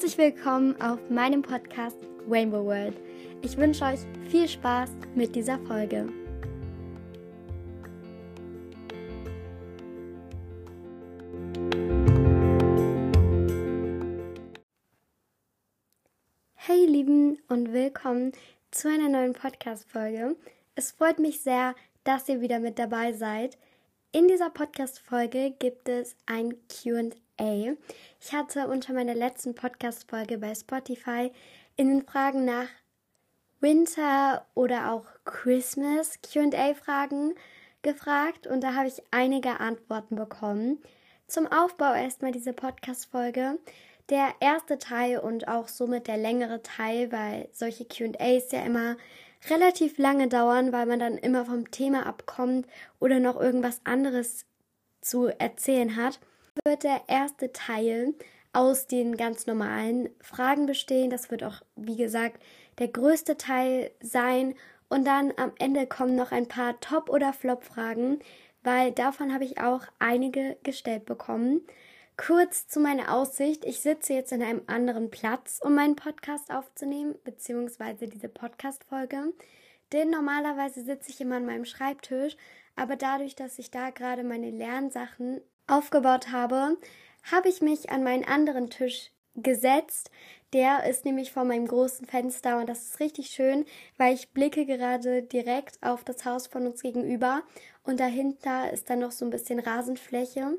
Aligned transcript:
Herzlich 0.00 0.16
willkommen 0.16 0.80
auf 0.80 1.10
meinem 1.10 1.42
Podcast 1.42 1.96
Rainbow 2.30 2.64
World. 2.64 2.96
Ich 3.42 3.56
wünsche 3.56 3.84
euch 3.84 3.98
viel 4.30 4.46
Spaß 4.46 4.90
mit 5.16 5.34
dieser 5.34 5.58
Folge. 5.58 6.08
Hey 16.54 16.86
Lieben 16.86 17.40
und 17.48 17.72
willkommen 17.72 18.30
zu 18.70 18.88
einer 18.88 19.08
neuen 19.08 19.32
Podcast-Folge. 19.32 20.36
Es 20.76 20.92
freut 20.92 21.18
mich 21.18 21.40
sehr, 21.40 21.74
dass 22.04 22.28
ihr 22.28 22.40
wieder 22.40 22.60
mit 22.60 22.78
dabei 22.78 23.14
seid. 23.14 23.58
In 24.10 24.26
dieser 24.26 24.48
Podcast-Folge 24.48 25.54
gibt 25.58 25.86
es 25.86 26.16
ein 26.24 26.54
QA. 26.68 27.76
Ich 28.18 28.32
hatte 28.32 28.66
unter 28.68 28.94
meiner 28.94 29.14
letzten 29.14 29.54
Podcast-Folge 29.54 30.38
bei 30.38 30.54
Spotify 30.54 31.30
in 31.76 31.88
den 31.88 32.06
Fragen 32.06 32.46
nach 32.46 32.68
Winter 33.60 34.46
oder 34.54 34.92
auch 34.92 35.04
Christmas 35.26 36.20
QA-Fragen 36.22 37.34
gefragt 37.82 38.46
und 38.46 38.62
da 38.62 38.72
habe 38.72 38.88
ich 38.88 39.02
einige 39.10 39.60
Antworten 39.60 40.16
bekommen. 40.16 40.78
Zum 41.26 41.46
Aufbau 41.46 41.92
erstmal 41.92 42.32
diese 42.32 42.54
Podcast-Folge. 42.54 43.58
Der 44.08 44.28
erste 44.40 44.78
Teil 44.78 45.18
und 45.18 45.48
auch 45.48 45.68
somit 45.68 46.06
der 46.06 46.16
längere 46.16 46.62
Teil, 46.62 47.12
weil 47.12 47.50
solche 47.52 47.84
QAs 47.84 48.52
ja 48.52 48.62
immer 48.62 48.96
relativ 49.50 49.98
lange 49.98 50.28
dauern, 50.28 50.72
weil 50.72 50.86
man 50.86 50.98
dann 50.98 51.18
immer 51.18 51.44
vom 51.44 51.70
Thema 51.70 52.06
abkommt 52.06 52.66
oder 52.98 53.20
noch 53.20 53.40
irgendwas 53.40 53.80
anderes 53.84 54.46
zu 55.00 55.26
erzählen 55.26 55.96
hat 55.96 56.18
wird 56.64 56.84
der 56.84 57.02
erste 57.08 57.52
Teil 57.52 58.14
aus 58.52 58.86
den 58.86 59.16
ganz 59.16 59.46
normalen 59.46 60.08
Fragen 60.20 60.66
bestehen. 60.66 61.10
Das 61.10 61.30
wird 61.30 61.44
auch, 61.44 61.62
wie 61.76 61.96
gesagt, 61.96 62.42
der 62.78 62.88
größte 62.88 63.36
Teil 63.36 63.90
sein. 64.00 64.54
Und 64.88 65.06
dann 65.06 65.32
am 65.36 65.52
Ende 65.58 65.86
kommen 65.86 66.16
noch 66.16 66.32
ein 66.32 66.48
paar 66.48 66.80
Top- 66.80 67.10
oder 67.10 67.32
Flop-Fragen, 67.32 68.20
weil 68.62 68.92
davon 68.92 69.34
habe 69.34 69.44
ich 69.44 69.60
auch 69.60 69.82
einige 69.98 70.56
gestellt 70.62 71.04
bekommen. 71.04 71.60
Kurz 72.18 72.66
zu 72.66 72.80
meiner 72.80 73.14
Aussicht. 73.14 73.64
Ich 73.64 73.80
sitze 73.80 74.12
jetzt 74.12 74.32
in 74.32 74.42
einem 74.42 74.62
anderen 74.66 75.08
Platz, 75.08 75.60
um 75.62 75.76
meinen 75.76 75.94
Podcast 75.94 76.50
aufzunehmen, 76.50 77.14
beziehungsweise 77.22 78.08
diese 78.08 78.28
Podcast-Folge. 78.28 79.32
Denn 79.92 80.10
normalerweise 80.10 80.82
sitze 80.82 81.10
ich 81.10 81.20
immer 81.20 81.36
an 81.36 81.46
meinem 81.46 81.64
Schreibtisch, 81.64 82.36
aber 82.74 82.96
dadurch, 82.96 83.36
dass 83.36 83.60
ich 83.60 83.70
da 83.70 83.90
gerade 83.90 84.24
meine 84.24 84.50
Lernsachen 84.50 85.40
aufgebaut 85.68 86.32
habe, 86.32 86.76
habe 87.30 87.48
ich 87.48 87.62
mich 87.62 87.90
an 87.90 88.02
meinen 88.02 88.24
anderen 88.24 88.68
Tisch 88.68 89.12
gesetzt. 89.36 90.10
Der 90.52 90.90
ist 90.90 91.04
nämlich 91.04 91.30
vor 91.30 91.44
meinem 91.44 91.68
großen 91.68 92.04
Fenster 92.04 92.58
und 92.58 92.68
das 92.68 92.82
ist 92.82 93.00
richtig 93.00 93.28
schön, 93.28 93.64
weil 93.96 94.12
ich 94.14 94.30
blicke 94.30 94.66
gerade 94.66 95.22
direkt 95.22 95.80
auf 95.84 96.02
das 96.02 96.24
Haus 96.24 96.48
von 96.48 96.66
uns 96.66 96.82
gegenüber 96.82 97.42
und 97.84 98.00
dahinter 98.00 98.72
ist 98.72 98.90
dann 98.90 98.98
noch 98.98 99.12
so 99.12 99.24
ein 99.24 99.30
bisschen 99.30 99.60
Rasenfläche 99.60 100.58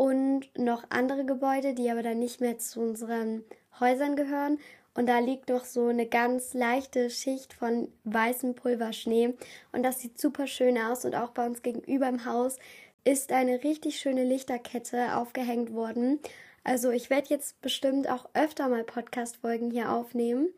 und 0.00 0.48
noch 0.56 0.84
andere 0.88 1.26
Gebäude, 1.26 1.74
die 1.74 1.90
aber 1.90 2.02
dann 2.02 2.20
nicht 2.20 2.40
mehr 2.40 2.56
zu 2.56 2.80
unseren 2.80 3.44
Häusern 3.80 4.16
gehören. 4.16 4.58
Und 4.94 5.04
da 5.04 5.18
liegt 5.18 5.50
noch 5.50 5.66
so 5.66 5.88
eine 5.88 6.06
ganz 6.06 6.54
leichte 6.54 7.10
Schicht 7.10 7.52
von 7.52 7.92
weißem 8.04 8.54
Pulverschnee. 8.54 9.34
Und 9.72 9.82
das 9.82 10.00
sieht 10.00 10.18
super 10.18 10.46
schön 10.46 10.78
aus. 10.78 11.04
Und 11.04 11.14
auch 11.14 11.32
bei 11.32 11.44
uns 11.44 11.60
gegenüber 11.60 12.08
im 12.08 12.24
Haus 12.24 12.56
ist 13.04 13.30
eine 13.30 13.62
richtig 13.62 14.00
schöne 14.00 14.24
Lichterkette 14.24 15.18
aufgehängt 15.18 15.74
worden. 15.74 16.18
Also 16.64 16.88
ich 16.88 17.10
werde 17.10 17.28
jetzt 17.28 17.60
bestimmt 17.60 18.08
auch 18.08 18.26
öfter 18.32 18.70
mal 18.70 18.84
Podcast-Folgen 18.84 19.70
hier 19.70 19.92
aufnehmen. 19.92 20.48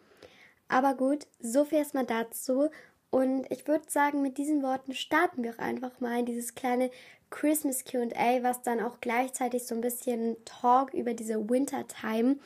Aber 0.69 0.95
gut, 0.95 1.27
so 1.41 1.65
viel 1.65 1.79
erstmal 1.79 2.07
dazu. 2.07 2.71
Und 3.13 3.45
ich 3.51 3.69
würde 3.69 3.85
sagen, 3.91 4.23
mit 4.23 4.39
diesen 4.39 4.63
Worten 4.63 4.95
starten 4.95 5.43
wir 5.43 5.53
auch 5.53 5.59
einfach 5.59 6.01
mal 6.01 6.21
in 6.21 6.25
dieses 6.25 6.55
kleine 6.55 6.91
Christmas 7.29 7.85
QA, 7.85 8.43
was 8.43 8.63
dann 8.63 8.81
auch 8.81 9.03
gleichzeitig 9.03 9.67
so 9.67 9.75
ein 9.75 9.83
bisschen 9.83 10.39
Talk 10.47 10.95
über 10.95 11.13
diese 11.13 11.51
Wintertime 11.51 12.37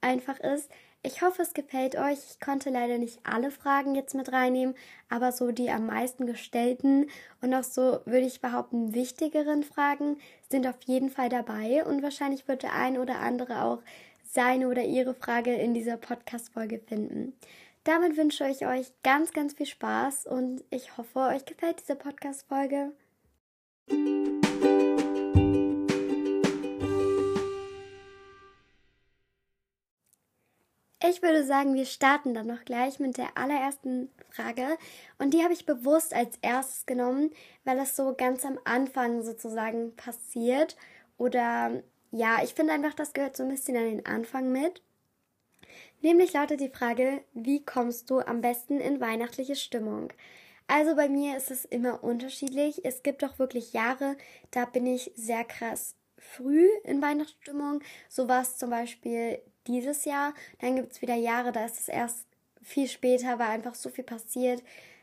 einfach 0.00 0.40
ist. 0.40 0.70
Ich 1.02 1.20
hoffe, 1.20 1.42
es 1.42 1.52
gefällt 1.52 1.96
euch. 1.96 2.18
Ich 2.30 2.40
konnte 2.40 2.70
leider 2.70 2.96
nicht 2.96 3.20
alle 3.22 3.50
Fragen 3.50 3.94
jetzt 3.94 4.14
mit 4.14 4.32
reinnehmen, 4.32 4.74
aber 5.10 5.30
so 5.30 5.52
die 5.52 5.70
am 5.70 5.84
meisten 5.84 6.24
gestellten 6.24 7.10
und 7.42 7.52
auch 7.52 7.62
so, 7.62 8.00
würde 8.06 8.26
ich 8.26 8.40
behaupten, 8.40 8.94
wichtigeren 8.94 9.62
Fragen 9.62 10.16
sind 10.48 10.66
auf 10.66 10.80
jeden 10.86 11.10
Fall 11.10 11.28
dabei 11.28 11.84
und 11.84 12.02
wahrscheinlich 12.02 12.48
wird 12.48 12.62
der 12.62 12.72
ein 12.72 12.96
oder 12.96 13.20
andere 13.20 13.62
auch 13.62 13.82
seine 14.22 14.68
oder 14.68 14.84
ihre 14.84 15.12
Frage 15.12 15.52
in 15.52 15.74
dieser 15.74 15.98
Podcast-Folge 15.98 16.78
finden. 16.78 17.34
Damit 17.84 18.16
wünsche 18.16 18.48
ich 18.48 18.66
euch 18.66 18.90
ganz, 19.02 19.32
ganz 19.34 19.52
viel 19.52 19.66
Spaß 19.66 20.26
und 20.26 20.64
ich 20.70 20.96
hoffe, 20.96 21.18
euch 21.18 21.44
gefällt 21.44 21.80
diese 21.80 21.94
Podcast-Folge. 21.94 22.92
Ich 31.06 31.20
würde 31.20 31.44
sagen, 31.44 31.74
wir 31.74 31.84
starten 31.84 32.32
dann 32.32 32.46
noch 32.46 32.64
gleich 32.64 32.98
mit 33.00 33.18
der 33.18 33.36
allerersten 33.36 34.10
Frage. 34.30 34.78
Und 35.18 35.34
die 35.34 35.42
habe 35.42 35.52
ich 35.52 35.66
bewusst 35.66 36.14
als 36.14 36.38
erstes 36.40 36.86
genommen, 36.86 37.32
weil 37.64 37.78
es 37.78 37.94
so 37.94 38.14
ganz 38.16 38.46
am 38.46 38.58
Anfang 38.64 39.22
sozusagen 39.22 39.94
passiert. 39.96 40.78
Oder 41.18 41.82
ja, 42.10 42.38
ich 42.42 42.54
finde 42.54 42.72
einfach, 42.72 42.94
das 42.94 43.12
gehört 43.12 43.36
so 43.36 43.42
ein 43.42 43.50
bisschen 43.50 43.76
an 43.76 43.84
den 43.84 44.06
Anfang 44.06 44.50
mit. 44.50 44.80
Nämlich 46.02 46.32
lautet 46.32 46.60
die 46.60 46.68
Frage, 46.68 47.22
wie 47.32 47.64
kommst 47.64 48.10
du 48.10 48.20
am 48.20 48.40
besten 48.40 48.80
in 48.80 49.00
weihnachtliche 49.00 49.56
Stimmung? 49.56 50.12
Also 50.66 50.96
bei 50.96 51.08
mir 51.08 51.36
ist 51.36 51.50
es 51.50 51.64
immer 51.64 52.02
unterschiedlich. 52.02 52.84
Es 52.84 53.02
gibt 53.02 53.22
auch 53.24 53.38
wirklich 53.38 53.72
Jahre, 53.72 54.16
da 54.50 54.64
bin 54.64 54.86
ich 54.86 55.12
sehr 55.14 55.44
krass 55.44 55.94
früh 56.18 56.68
in 56.84 57.02
Weihnachtsstimmung. 57.02 57.80
So 58.08 58.28
war 58.28 58.42
es 58.42 58.56
zum 58.56 58.70
Beispiel 58.70 59.40
dieses 59.66 60.04
Jahr. 60.04 60.34
Dann 60.60 60.76
gibt 60.76 60.92
es 60.92 61.02
wieder 61.02 61.14
Jahre, 61.14 61.52
da 61.52 61.64
ist 61.64 61.80
es 61.80 61.88
erst 61.88 62.26
viel 62.62 62.88
später, 62.88 63.38
weil 63.38 63.48
einfach 63.48 63.74
so 63.74 63.90
viel 63.90 64.04
passiert, 64.04 64.62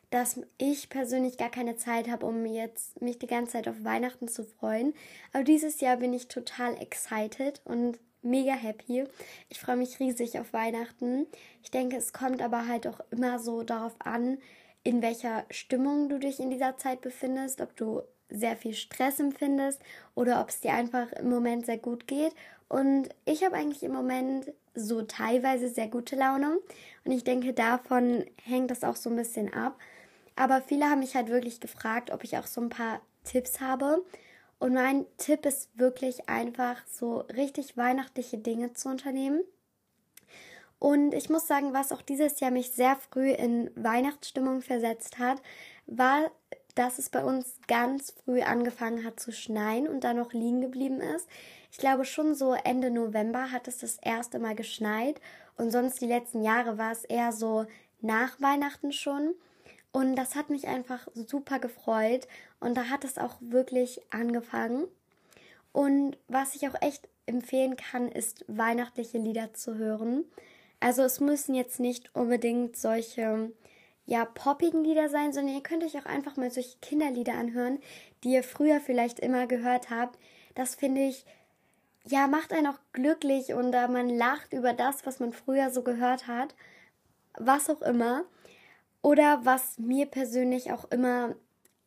dass 0.09 0.41
ich 0.57 0.89
persönlich 0.89 1.38
gar 1.38 1.49
keine 1.49 1.77
Zeit 1.77 2.09
habe, 2.09 2.25
um 2.25 2.45
jetzt 2.45 3.01
mich 3.01 3.17
die 3.17 3.27
ganze 3.27 3.53
Zeit 3.53 3.67
auf 3.67 3.83
Weihnachten 3.83 4.27
zu 4.27 4.43
freuen. 4.43 4.93
Aber 5.31 5.43
dieses 5.43 5.79
Jahr 5.79 5.97
bin 5.97 6.13
ich 6.13 6.27
total 6.27 6.75
excited 6.81 7.61
und 7.63 7.99
mega 8.21 8.53
happy. 8.53 9.05
Ich 9.49 9.59
freue 9.59 9.77
mich 9.77 9.99
riesig 9.99 10.39
auf 10.39 10.53
Weihnachten. 10.53 11.27
Ich 11.63 11.71
denke, 11.71 11.97
es 11.97 12.13
kommt 12.13 12.41
aber 12.41 12.67
halt 12.67 12.87
auch 12.87 12.99
immer 13.11 13.39
so 13.39 13.63
darauf 13.63 13.95
an, 13.99 14.37
in 14.83 15.01
welcher 15.01 15.45
Stimmung 15.49 16.09
du 16.09 16.19
dich 16.19 16.39
in 16.39 16.49
dieser 16.49 16.77
Zeit 16.77 17.01
befindest, 17.01 17.61
ob 17.61 17.75
du 17.75 18.01
sehr 18.29 18.55
viel 18.55 18.73
Stress 18.73 19.19
empfindest 19.19 19.81
oder 20.15 20.41
ob 20.41 20.49
es 20.49 20.61
dir 20.61 20.73
einfach 20.73 21.11
im 21.13 21.29
Moment 21.29 21.65
sehr 21.65 21.77
gut 21.77 22.07
geht. 22.07 22.33
Und 22.69 23.09
ich 23.25 23.43
habe 23.43 23.57
eigentlich 23.57 23.83
im 23.83 23.91
Moment 23.91 24.51
so 24.73 25.01
teilweise 25.01 25.67
sehr 25.67 25.88
gute 25.88 26.15
Laune. 26.15 26.59
Und 27.03 27.11
ich 27.11 27.23
denke, 27.23 27.53
davon 27.53 28.25
hängt 28.43 28.71
das 28.71 28.83
auch 28.83 28.95
so 28.95 29.09
ein 29.09 29.17
bisschen 29.17 29.53
ab. 29.53 29.77
Aber 30.35 30.61
viele 30.61 30.85
haben 30.85 30.99
mich 30.99 31.15
halt 31.15 31.27
wirklich 31.27 31.59
gefragt, 31.59 32.11
ob 32.11 32.23
ich 32.23 32.38
auch 32.38 32.47
so 32.47 32.61
ein 32.61 32.69
paar 32.69 33.01
Tipps 33.25 33.59
habe. 33.59 34.03
Und 34.61 34.73
mein 34.73 35.05
Tipp 35.17 35.45
ist 35.47 35.69
wirklich 35.77 36.29
einfach 36.29 36.85
so 36.85 37.22
richtig 37.35 37.77
weihnachtliche 37.77 38.38
Dinge 38.38 38.73
zu 38.73 38.89
unternehmen. 38.89 39.41
Und 40.77 41.13
ich 41.13 41.29
muss 41.29 41.47
sagen, 41.47 41.73
was 41.73 41.91
auch 41.91 42.01
dieses 42.01 42.39
Jahr 42.39 42.51
mich 42.51 42.71
sehr 42.71 42.95
früh 42.95 43.31
in 43.31 43.71
Weihnachtsstimmung 43.75 44.61
versetzt 44.61 45.17
hat, 45.19 45.41
war 45.88 46.31
dass 46.75 47.00
es 47.00 47.09
bei 47.09 47.23
uns 47.23 47.59
ganz 47.67 48.11
früh 48.23 48.41
angefangen 48.41 49.03
hat 49.03 49.19
zu 49.19 49.31
schneien 49.31 49.88
und 49.88 50.03
dann 50.03 50.18
noch 50.18 50.33
liegen 50.33 50.62
geblieben 50.62 51.01
ist. 51.01 51.27
Ich 51.71 51.77
glaube 51.77 52.06
schon 52.06 52.36
so 52.36 52.53
Ende 52.53 52.91
November 52.91 53.51
hat 53.51 53.68
es 53.68 53.80
das 53.80 53.97
erste 53.97 54.39
Mal 54.39 54.56
geschneit 54.56 55.19
und 55.57 55.71
sonst 55.71 56.01
die 56.01 56.07
letzten 56.07 56.44
Jahre 56.44 56.77
war 56.77 56.91
es 56.91 57.03
eher 57.03 57.31
so 57.31 57.65
nach 58.01 58.39
Weihnachten 58.41 58.91
schon. 58.91 59.33
Und 59.91 60.15
das 60.15 60.35
hat 60.35 60.49
mich 60.49 60.67
einfach 60.67 61.07
super 61.13 61.59
gefreut 61.59 62.27
und 62.59 62.75
da 62.75 62.89
hat 62.89 63.03
es 63.03 63.17
auch 63.17 63.35
wirklich 63.41 64.01
angefangen. 64.09 64.88
Und 65.73 66.17
was 66.27 66.55
ich 66.55 66.67
auch 66.67 66.81
echt 66.81 67.07
empfehlen 67.25 67.75
kann, 67.75 68.09
ist 68.09 68.45
weihnachtliche 68.47 69.17
Lieder 69.17 69.53
zu 69.53 69.75
hören. 69.75 70.25
Also 70.79 71.03
es 71.03 71.19
müssen 71.19 71.55
jetzt 71.55 71.79
nicht 71.79 72.13
unbedingt 72.15 72.75
solche 72.75 73.51
ja, 74.05 74.25
poppigen 74.25 74.83
Lieder 74.83 75.09
sein, 75.09 75.31
sondern 75.31 75.55
ihr 75.55 75.63
könnt 75.63 75.83
euch 75.83 75.97
auch 75.97 76.05
einfach 76.05 76.35
mal 76.35 76.51
solche 76.51 76.77
Kinderlieder 76.81 77.33
anhören, 77.33 77.79
die 78.23 78.33
ihr 78.33 78.43
früher 78.43 78.79
vielleicht 78.79 79.19
immer 79.19 79.47
gehört 79.47 79.89
habt. 79.89 80.17
Das 80.55 80.75
finde 80.75 81.01
ich, 81.01 81.25
ja, 82.05 82.27
macht 82.27 82.51
einen 82.51 82.67
auch 82.67 82.79
glücklich 82.93 83.53
und 83.53 83.73
äh, 83.73 83.88
man 83.88 84.09
lacht 84.09 84.53
über 84.53 84.73
das, 84.73 85.05
was 85.05 85.19
man 85.19 85.33
früher 85.33 85.69
so 85.69 85.83
gehört 85.83 86.27
hat. 86.27 86.55
Was 87.38 87.69
auch 87.69 87.81
immer. 87.81 88.23
Oder 89.01 89.42
was 89.44 89.77
mir 89.80 90.06
persönlich 90.06 90.71
auch 90.71 90.86
immer 90.92 91.36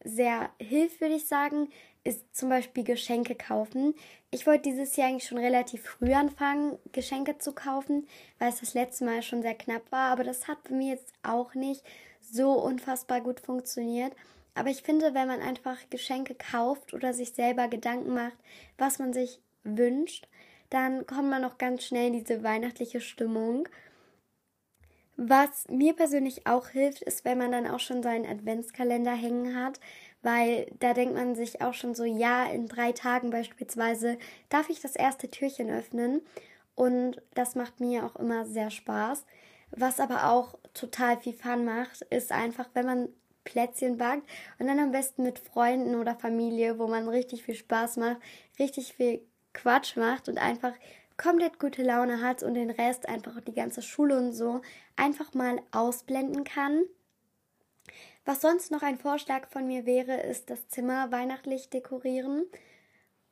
sehr 0.05 0.51
hilft, 0.61 1.01
würde 1.01 1.15
ich 1.15 1.27
sagen, 1.27 1.69
ist 2.05 2.37
zum 2.37 2.51
Beispiel 2.51 2.85
Geschenke 2.85 3.35
kaufen. 3.35 3.95
Ich 4.31 4.47
wollte 4.47 4.71
dieses 4.71 4.97
Jahr 4.97 5.09
eigentlich 5.09 5.27
schon 5.27 5.39
relativ 5.39 5.85
früh 5.85 6.13
anfangen, 6.13 6.79
Geschenke 6.93 7.39
zu 7.39 7.53
kaufen, 7.53 8.07
weil 8.39 8.51
es 8.51 8.61
das 8.61 8.75
letzte 8.75 9.07
Mal 9.07 9.23
schon 9.23 9.43
sehr 9.43 9.55
knapp 9.55 9.91
war. 9.91 10.11
Aber 10.11 10.23
das 10.23 10.47
hat 10.47 10.63
bei 10.65 10.75
mir 10.75 10.95
jetzt 10.95 11.13
auch 11.23 11.55
nicht 11.55 11.83
so 12.21 12.53
unfassbar 12.53 13.23
gut 13.23 13.41
funktioniert. 13.41 14.13
Aber 14.55 14.69
ich 14.69 14.83
finde, 14.83 15.15
wenn 15.15 15.29
man 15.29 15.41
einfach 15.41 15.79
Geschenke 15.91 16.35
kauft 16.35 16.95
oder 16.95 17.15
sich 17.15 17.33
selber 17.33 17.69
Gedanken 17.69 18.13
macht, 18.13 18.37
was 18.77 18.99
man 18.99 19.13
sich 19.13 19.41
wünscht, 19.65 20.29
dann 20.71 21.07
kommt 21.07 21.31
man 21.31 21.45
auch 21.45 21.59
ganz 21.59 21.85
schnell 21.85 22.09
in 22.09 22.13
diese 22.13 22.43
weihnachtliche 22.43 23.01
Stimmung. 23.01 23.69
Was 25.17 25.69
mir 25.69 25.95
persönlich 25.95 26.47
auch 26.47 26.69
hilft, 26.69 27.03
ist, 27.03 27.25
wenn 27.25 27.39
man 27.39 27.53
dann 27.53 27.69
auch 27.69 27.79
schon 27.79 28.03
seinen 28.03 28.27
Adventskalender 28.27 29.13
hängen 29.13 29.55
hat, 29.55 29.79
weil 30.23 30.67
da 30.81 30.93
denkt 30.93 31.15
man 31.15 31.37
sich 31.37 31.63
auch 31.63 31.75
schon 31.75 31.95
so, 31.95 32.05
ja, 32.05 32.45
in 32.47 32.67
drei 32.67 32.93
Tagen 32.93 33.31
beispielsweise 33.31 34.19
darf 34.49 34.71
ich 34.71 34.81
das 34.81 34.97
erste 34.97 35.31
Türchen 35.31 35.71
öffnen 35.71 36.21
und 36.75 37.23
das 37.35 37.55
macht 37.55 37.79
mir 37.79 38.05
auch 38.05 38.17
immer 38.17 38.45
sehr 38.45 38.71
Spaß. 38.71 39.25
Was 39.71 40.01
aber 40.01 40.31
auch 40.31 40.59
total 40.73 41.19
viel 41.19 41.33
Fun 41.35 41.65
macht, 41.65 42.03
ist 42.03 42.33
einfach, 42.33 42.69
wenn 42.75 42.87
man 42.87 43.09
Plätzchen 43.45 43.99
backt 43.99 44.29
und 44.59 44.67
dann 44.67 44.81
am 44.81 44.91
besten 44.91 45.23
mit 45.23 45.39
Freunden 45.39 45.95
oder 45.97 46.17
Familie, 46.17 46.79
wo 46.79 46.89
man 46.89 47.09
richtig 47.09 47.45
viel 47.45 47.55
Spaß 47.55 47.99
macht, 47.99 48.17
richtig 48.59 48.95
viel 48.95 49.21
Quatsch 49.53 49.97
macht 49.97 50.29
und 50.29 50.39
einfach 50.39 50.73
komplett 51.17 51.59
gute 51.59 51.83
Laune 51.83 52.21
hat 52.21 52.43
und 52.43 52.55
den 52.55 52.71
Rest 52.71 53.09
einfach 53.09 53.41
die 53.41 53.55
ganze 53.55 53.83
Schule 53.83 54.17
und 54.17 54.33
so 54.33 54.63
einfach 54.97 55.35
mal 55.35 55.61
ausblenden 55.71 56.45
kann. 56.45 56.83
Was 58.25 58.41
sonst 58.41 58.71
noch 58.71 58.83
ein 58.83 58.99
Vorschlag 58.99 59.49
von 59.49 59.67
mir 59.67 59.85
wäre, 59.85 60.21
ist 60.23 60.49
das 60.49 60.69
Zimmer 60.69 61.13
weihnachtlich 61.13 61.69
dekorieren. 61.69 62.47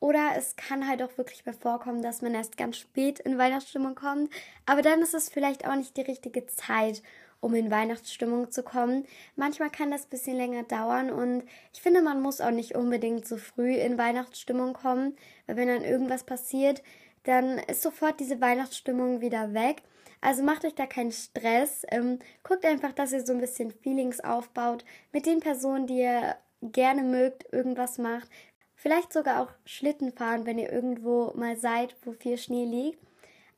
Oder 0.01 0.33
es 0.37 0.57
kann 0.57 0.87
halt 0.87 1.03
auch 1.03 1.17
wirklich 1.17 1.47
mal 1.47 1.55
vorkommen, 1.55 2.03
dass 2.03 2.23
man 2.23 2.35
erst 2.35 2.57
ganz 2.57 2.77
spät 2.77 3.21
in 3.21 3.39
Weihnachtsstimmung 3.39 3.95
kommt. 3.95 4.31
Aber 4.67 4.83
dann 4.83 5.01
ist 5.01 5.15
es 5.15 5.29
vielleicht 5.29 5.67
auch 5.67 5.77
nicht 5.77 5.97
die 5.97 6.03
richtige 6.03 6.45
Zeit, 6.47 7.03
um 7.41 7.55
in 7.55 7.71
Weihnachtsstimmung 7.71 8.51
zu 8.51 8.63
kommen. 8.63 9.07
Manchmal 9.37 9.71
kann 9.71 9.91
das 9.91 10.05
ein 10.05 10.11
bisschen 10.11 10.37
länger 10.37 10.63
dauern 10.65 11.11
und 11.11 11.45
ich 11.73 11.83
finde, 11.83 12.03
man 12.03 12.21
muss 12.21 12.41
auch 12.41 12.51
nicht 12.51 12.75
unbedingt 12.75 13.27
so 13.27 13.37
früh 13.37 13.75
in 13.75 13.99
Weihnachtsstimmung 13.99 14.75
kommen, 14.75 15.17
weil 15.47 15.57
wenn 15.57 15.69
dann 15.69 15.85
irgendwas 15.85 16.25
passiert, 16.25 16.83
dann 17.25 17.59
ist 17.59 17.83
sofort 17.83 18.21
diese 18.21 18.41
Weihnachtsstimmung 18.41 19.21
wieder 19.21 19.55
weg. 19.55 19.83
Also 20.21 20.43
macht 20.43 20.65
euch 20.65 20.75
da 20.75 20.87
keinen 20.87 21.13
Stress. 21.13 21.85
Ähm, 21.91 22.19
guckt 22.43 22.65
einfach, 22.65 22.93
dass 22.93 23.13
ihr 23.13 23.25
so 23.27 23.33
ein 23.33 23.41
bisschen 23.41 23.73
Feelings 23.73 24.21
aufbaut 24.21 24.85
mit 25.13 25.27
den 25.27 25.41
Personen, 25.41 25.87
die 25.87 26.01
ihr 26.01 26.37
gerne 26.63 27.03
mögt, 27.03 27.53
irgendwas 27.53 27.99
macht. 27.99 28.29
Vielleicht 28.75 29.13
sogar 29.13 29.41
auch 29.43 29.53
Schlitten 29.65 30.13
fahren, 30.13 30.47
wenn 30.47 30.59
ihr 30.59 30.73
irgendwo 30.73 31.33
mal 31.35 31.57
seid, 31.57 31.97
wo 32.05 32.13
viel 32.13 32.39
Schnee 32.39 32.65
liegt. 32.65 32.99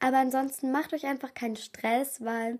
Aber 0.00 0.18
ansonsten 0.18 0.70
macht 0.70 0.92
euch 0.92 1.06
einfach 1.06 1.32
keinen 1.34 1.56
Stress, 1.56 2.22
weil 2.24 2.58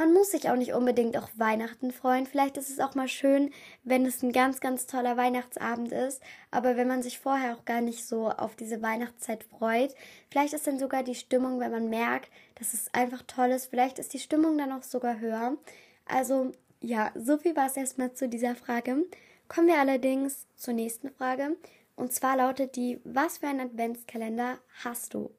man 0.00 0.14
muss 0.14 0.30
sich 0.30 0.48
auch 0.48 0.56
nicht 0.56 0.72
unbedingt 0.72 1.18
auf 1.18 1.28
Weihnachten 1.36 1.92
freuen. 1.92 2.24
Vielleicht 2.24 2.56
ist 2.56 2.70
es 2.70 2.80
auch 2.80 2.94
mal 2.94 3.06
schön, 3.06 3.52
wenn 3.84 4.06
es 4.06 4.22
ein 4.22 4.32
ganz, 4.32 4.60
ganz 4.60 4.86
toller 4.86 5.18
Weihnachtsabend 5.18 5.92
ist. 5.92 6.22
Aber 6.50 6.78
wenn 6.78 6.88
man 6.88 7.02
sich 7.02 7.18
vorher 7.18 7.54
auch 7.54 7.66
gar 7.66 7.82
nicht 7.82 8.06
so 8.06 8.30
auf 8.30 8.56
diese 8.56 8.80
Weihnachtszeit 8.80 9.44
freut, 9.44 9.94
vielleicht 10.30 10.54
ist 10.54 10.66
dann 10.66 10.78
sogar 10.78 11.02
die 11.02 11.14
Stimmung, 11.14 11.60
wenn 11.60 11.70
man 11.70 11.90
merkt, 11.90 12.30
dass 12.54 12.72
es 12.72 12.88
einfach 12.94 13.20
toll 13.26 13.50
ist, 13.50 13.66
vielleicht 13.66 13.98
ist 13.98 14.14
die 14.14 14.18
Stimmung 14.18 14.56
dann 14.56 14.72
auch 14.72 14.84
sogar 14.84 15.20
höher. 15.20 15.58
Also 16.06 16.52
ja, 16.80 17.12
so 17.14 17.36
viel 17.36 17.54
war 17.54 17.66
es 17.66 17.76
erstmal 17.76 18.14
zu 18.14 18.26
dieser 18.26 18.54
Frage. 18.54 19.04
Kommen 19.48 19.68
wir 19.68 19.78
allerdings 19.78 20.46
zur 20.56 20.72
nächsten 20.72 21.10
Frage. 21.10 21.58
Und 21.94 22.14
zwar 22.14 22.38
lautet 22.38 22.74
die, 22.74 23.02
was 23.04 23.36
für 23.36 23.48
einen 23.48 23.60
Adventskalender 23.60 24.60
hast 24.82 25.12
du? 25.12 25.30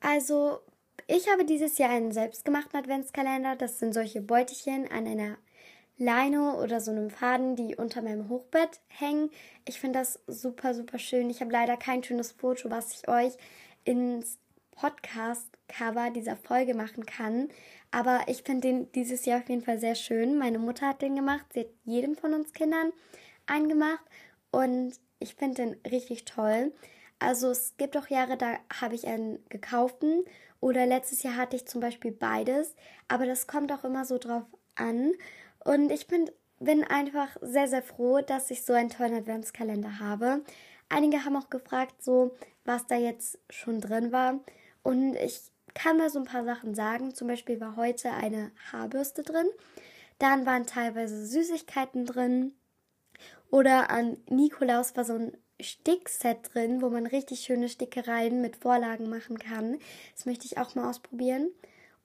Also 0.00 0.60
ich 1.06 1.28
habe 1.30 1.44
dieses 1.44 1.78
Jahr 1.78 1.90
einen 1.90 2.12
selbstgemachten 2.12 2.78
Adventskalender. 2.78 3.56
Das 3.56 3.78
sind 3.78 3.94
solche 3.94 4.20
Beutelchen 4.20 4.90
an 4.90 5.06
einer 5.06 5.36
Leine 5.98 6.56
oder 6.56 6.80
so 6.80 6.90
einem 6.90 7.10
Faden, 7.10 7.56
die 7.56 7.76
unter 7.76 8.02
meinem 8.02 8.28
Hochbett 8.28 8.80
hängen. 8.88 9.30
Ich 9.66 9.80
finde 9.80 10.00
das 10.00 10.20
super, 10.26 10.74
super 10.74 10.98
schön. 10.98 11.30
Ich 11.30 11.40
habe 11.40 11.52
leider 11.52 11.76
kein 11.76 12.02
schönes 12.02 12.32
Foto, 12.32 12.70
was 12.70 12.92
ich 12.92 13.08
euch 13.08 13.32
ins 13.84 14.38
Podcast-Cover 14.72 16.10
dieser 16.10 16.36
Folge 16.36 16.74
machen 16.74 17.06
kann. 17.06 17.48
Aber 17.90 18.24
ich 18.26 18.42
finde 18.42 18.68
den 18.68 18.92
dieses 18.92 19.24
Jahr 19.24 19.40
auf 19.40 19.48
jeden 19.48 19.62
Fall 19.62 19.78
sehr 19.78 19.94
schön. 19.94 20.36
Meine 20.36 20.58
Mutter 20.58 20.88
hat 20.88 21.02
den 21.02 21.16
gemacht. 21.16 21.46
Sie 21.54 21.60
hat 21.60 21.70
jedem 21.84 22.16
von 22.16 22.34
uns 22.34 22.52
Kindern 22.52 22.92
einen 23.46 23.68
gemacht. 23.68 24.04
Und 24.50 24.94
ich 25.18 25.34
finde 25.34 25.54
den 25.54 25.90
richtig 25.90 26.24
toll. 26.24 26.72
Also 27.18 27.50
es 27.50 27.74
gibt 27.78 27.96
auch 27.96 28.08
Jahre, 28.08 28.36
da 28.36 28.58
habe 28.80 28.94
ich 28.94 29.06
einen 29.06 29.38
gekauften 29.48 30.24
oder 30.66 30.84
letztes 30.84 31.22
Jahr 31.22 31.36
hatte 31.36 31.54
ich 31.54 31.64
zum 31.64 31.80
Beispiel 31.80 32.10
beides, 32.10 32.74
aber 33.06 33.24
das 33.24 33.46
kommt 33.46 33.70
auch 33.70 33.84
immer 33.84 34.04
so 34.04 34.18
drauf 34.18 34.42
an. 34.74 35.12
Und 35.62 35.92
ich 35.92 36.08
bin, 36.08 36.28
bin 36.58 36.82
einfach 36.82 37.36
sehr, 37.40 37.68
sehr 37.68 37.84
froh, 37.84 38.20
dass 38.20 38.50
ich 38.50 38.64
so 38.64 38.72
einen 38.72 38.90
tollen 38.90 39.14
Adventskalender 39.14 40.00
habe. 40.00 40.42
Einige 40.88 41.24
haben 41.24 41.36
auch 41.36 41.50
gefragt, 41.50 42.02
so 42.02 42.34
was 42.64 42.84
da 42.88 42.96
jetzt 42.96 43.38
schon 43.48 43.80
drin 43.80 44.10
war. 44.10 44.40
Und 44.82 45.14
ich 45.14 45.52
kann 45.72 45.98
mal 45.98 46.10
so 46.10 46.18
ein 46.18 46.24
paar 46.24 46.44
Sachen 46.44 46.74
sagen. 46.74 47.14
Zum 47.14 47.28
Beispiel 47.28 47.60
war 47.60 47.76
heute 47.76 48.10
eine 48.10 48.50
Haarbürste 48.72 49.22
drin. 49.22 49.46
Dann 50.18 50.46
waren 50.46 50.66
teilweise 50.66 51.26
Süßigkeiten 51.26 52.06
drin. 52.06 52.56
Oder 53.52 53.88
an 53.90 54.16
Nikolaus 54.28 54.96
war 54.96 55.04
so 55.04 55.12
ein 55.14 55.36
Stickset 55.60 56.54
drin, 56.54 56.82
wo 56.82 56.90
man 56.90 57.06
richtig 57.06 57.40
schöne 57.40 57.68
Stickereien 57.68 58.40
mit 58.40 58.56
Vorlagen 58.56 59.08
machen 59.08 59.38
kann. 59.38 59.78
Das 60.14 60.26
möchte 60.26 60.46
ich 60.46 60.58
auch 60.58 60.74
mal 60.74 60.88
ausprobieren. 60.90 61.50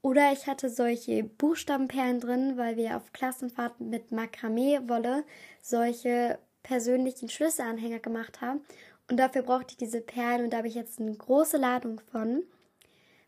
Oder 0.01 0.31
ich 0.31 0.47
hatte 0.47 0.69
solche 0.69 1.23
Buchstabenperlen 1.23 2.19
drin, 2.19 2.57
weil 2.57 2.75
wir 2.75 2.97
auf 2.97 3.13
Klassenfahrten 3.13 3.89
mit 3.89 4.11
Makramee-Wolle 4.11 5.23
solche 5.61 6.39
persönlichen 6.63 7.29
Schlüsselanhänger 7.29 7.99
gemacht 7.99 8.41
haben. 8.41 8.61
Und 9.09 9.17
dafür 9.17 9.43
brauchte 9.43 9.71
ich 9.71 9.77
diese 9.77 10.01
Perlen 10.01 10.45
und 10.45 10.53
da 10.53 10.57
habe 10.57 10.67
ich 10.67 10.75
jetzt 10.75 10.99
eine 10.99 11.13
große 11.13 11.57
Ladung 11.57 11.99
von. 12.11 12.43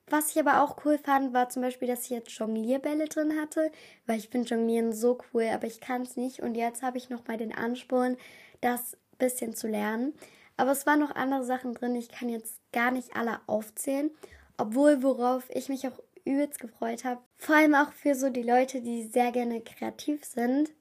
Was 0.07 0.31
ich 0.31 0.39
aber 0.39 0.63
auch 0.63 0.83
cool 0.85 0.97
fand, 0.97 1.33
war 1.33 1.49
zum 1.49 1.61
Beispiel, 1.61 1.87
dass 1.87 2.05
ich 2.05 2.09
jetzt 2.09 2.31
Jonglierbälle 2.31 3.05
drin 3.05 3.39
hatte, 3.39 3.71
weil 4.05 4.17
ich 4.17 4.29
finde 4.29 4.49
Jonglieren 4.49 4.93
so 4.93 5.19
cool, 5.33 5.47
aber 5.53 5.67
ich 5.67 5.79
kann 5.79 6.01
es 6.01 6.17
nicht. 6.17 6.41
Und 6.41 6.55
jetzt 6.55 6.81
habe 6.81 6.97
ich 6.97 7.09
noch 7.09 7.27
mal 7.27 7.37
den 7.37 7.53
Ansporn, 7.53 8.17
das 8.61 8.97
bisschen 9.23 9.55
zu 9.55 9.67
lernen. 9.67 10.13
Aber 10.57 10.71
es 10.71 10.85
waren 10.85 10.99
noch 10.99 11.15
andere 11.15 11.43
Sachen 11.43 11.73
drin. 11.73 11.95
Ich 11.95 12.09
kann 12.09 12.29
jetzt 12.29 12.59
gar 12.71 12.91
nicht 12.91 13.15
alle 13.15 13.39
aufzählen. 13.47 14.11
Obwohl, 14.57 15.01
worauf 15.01 15.49
ich 15.49 15.69
mich 15.69 15.87
auch 15.87 15.99
übelst 16.25 16.59
gefreut 16.59 17.03
habe, 17.03 17.21
vor 17.37 17.55
allem 17.55 17.75
auch 17.75 17.91
für 17.91 18.15
so 18.15 18.29
die 18.29 18.43
Leute, 18.43 18.81
die 18.81 19.03
sehr 19.03 19.31
gerne 19.31 19.61
kreativ 19.61 20.23
sind, 20.23 20.71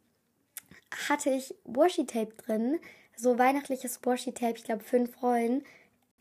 hatte 1.08 1.30
ich 1.30 1.54
Washi-Tape 1.64 2.34
drin. 2.34 2.78
So 3.16 3.38
weihnachtliches 3.38 4.00
Washi-Tape, 4.04 4.56
ich 4.56 4.64
glaube 4.64 4.84
fünf 4.84 5.22
Rollen 5.22 5.64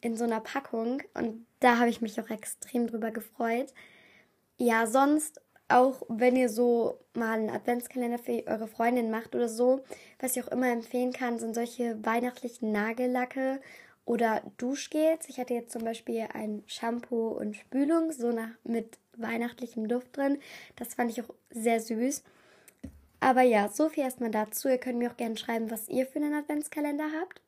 in 0.02 0.16
so 0.16 0.24
einer 0.24 0.40
Packung. 0.40 1.02
Und 1.14 1.46
da 1.60 1.78
habe 1.78 1.90
ich 1.90 2.02
mich 2.02 2.20
auch 2.22 2.30
extrem 2.30 2.88
drüber 2.88 3.12
gefreut. 3.12 3.74
Ja, 4.58 4.88
sonst 4.88 5.42
auch 5.72 6.02
wenn 6.08 6.36
ihr 6.36 6.50
so 6.50 7.00
mal 7.14 7.40
einen 7.40 7.50
Adventskalender 7.50 8.20
für 8.20 8.46
eure 8.48 8.68
Freundin 8.68 9.12
macht 9.12 9.36
oder 9.36 9.50
so, 9.50 9.82
was 10.20 10.36
ich 10.36 10.44
auch 10.44 10.52
immer 10.52 10.72
empfehlen 10.72 11.14
kann, 11.14 11.40
sind 11.40 11.56
solche 11.56 12.04
weihnachtlichen 12.06 12.72
Nagellacke 12.72 13.60
oder 14.06 14.42
Duschgels. 14.58 15.30
Ich 15.30 15.40
hatte 15.40 15.54
jetzt 15.54 15.72
zum 15.72 15.84
Beispiel 15.84 16.28
ein 16.34 16.64
Shampoo 16.68 17.30
und 17.30 17.56
Spülung, 17.56 18.12
so 18.12 18.32
nach, 18.32 18.52
mit 18.64 18.98
weihnachtlichem 19.18 19.88
Duft 19.88 20.18
drin. 20.18 20.40
Das 20.76 20.96
fand 20.96 21.12
ich 21.12 21.22
auch 21.22 21.34
sehr 21.50 21.80
süß. 21.80 22.24
Aber 23.20 23.42
ja, 23.42 23.70
so 23.70 23.90
viel 23.90 24.04
erstmal 24.04 24.32
dazu. 24.32 24.68
Ihr 24.68 24.80
könnt 24.80 24.98
mir 24.98 25.12
auch 25.12 25.18
gerne 25.18 25.38
schreiben, 25.38 25.70
was 25.70 25.88
ihr 25.88 26.06
für 26.08 26.20
einen 26.20 26.34
Adventskalender 26.34 27.06
habt. 27.20 27.42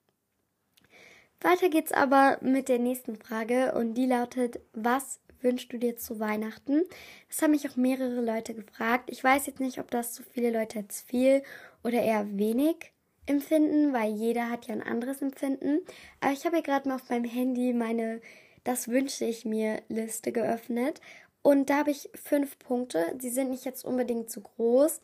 Weiter 1.41 1.69
geht's 1.69 1.91
aber 1.91 2.37
mit 2.41 2.69
der 2.69 2.79
nächsten 2.79 3.17
Frage 3.17 3.73
und 3.73 3.95
die 3.95 4.05
lautet, 4.05 4.61
was 4.71 5.19
wünschst 5.43 5.71
du 5.73 5.77
dir 5.77 5.97
zu 5.97 6.19
Weihnachten? 6.19 6.83
Das 7.27 7.41
haben 7.41 7.51
mich 7.51 7.69
auch 7.69 7.75
mehrere 7.75 8.21
Leute 8.21 8.53
gefragt. 8.53 9.09
Ich 9.11 9.23
weiß 9.23 9.45
jetzt 9.47 9.59
nicht, 9.59 9.79
ob 9.79 9.91
das 9.91 10.15
so 10.15 10.23
viele 10.23 10.51
Leute 10.51 10.79
jetzt 10.79 11.07
viel 11.07 11.43
oder 11.83 12.01
eher 12.01 12.37
wenig 12.37 12.93
empfinden, 13.25 13.93
weil 13.93 14.11
jeder 14.11 14.49
hat 14.49 14.67
ja 14.67 14.73
ein 14.73 14.83
anderes 14.83 15.21
Empfinden. 15.21 15.79
Aber 16.19 16.33
ich 16.33 16.45
habe 16.45 16.57
hier 16.57 16.63
gerade 16.63 16.89
mal 16.89 16.95
auf 16.95 17.09
meinem 17.09 17.25
Handy 17.25 17.73
meine 17.73 18.21
Das 18.63 18.87
wünsche 18.87 19.25
ich 19.25 19.45
mir 19.45 19.81
Liste 19.89 20.31
geöffnet. 20.31 21.01
Und 21.41 21.69
da 21.69 21.79
habe 21.79 21.91
ich 21.91 22.09
fünf 22.15 22.57
Punkte. 22.59 23.05
Die 23.15 23.29
sind 23.29 23.49
nicht 23.49 23.65
jetzt 23.65 23.83
unbedingt 23.83 24.29
zu 24.29 24.41
groß. 24.41 25.01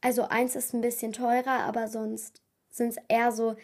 Also 0.00 0.24
eins 0.28 0.54
ist 0.54 0.74
ein 0.74 0.80
bisschen 0.80 1.12
teurer, 1.12 1.60
aber 1.64 1.88
sonst 1.88 2.42
sind 2.70 2.90
es 2.90 2.98
eher 3.08 3.32
so 3.32 3.56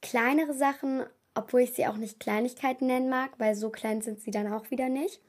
kleinere 0.00 0.54
Sachen 0.54 1.04
obwohl 1.34 1.62
ich 1.62 1.72
sie 1.72 1.86
auch 1.86 1.96
nicht 1.96 2.20
Kleinigkeiten 2.20 2.86
nennen 2.86 3.08
mag, 3.08 3.30
weil 3.38 3.54
so 3.54 3.70
klein 3.70 4.02
sind 4.02 4.20
sie 4.20 4.30
dann 4.30 4.52
auch 4.52 4.70
wieder 4.70 4.88
nicht. 4.88 5.20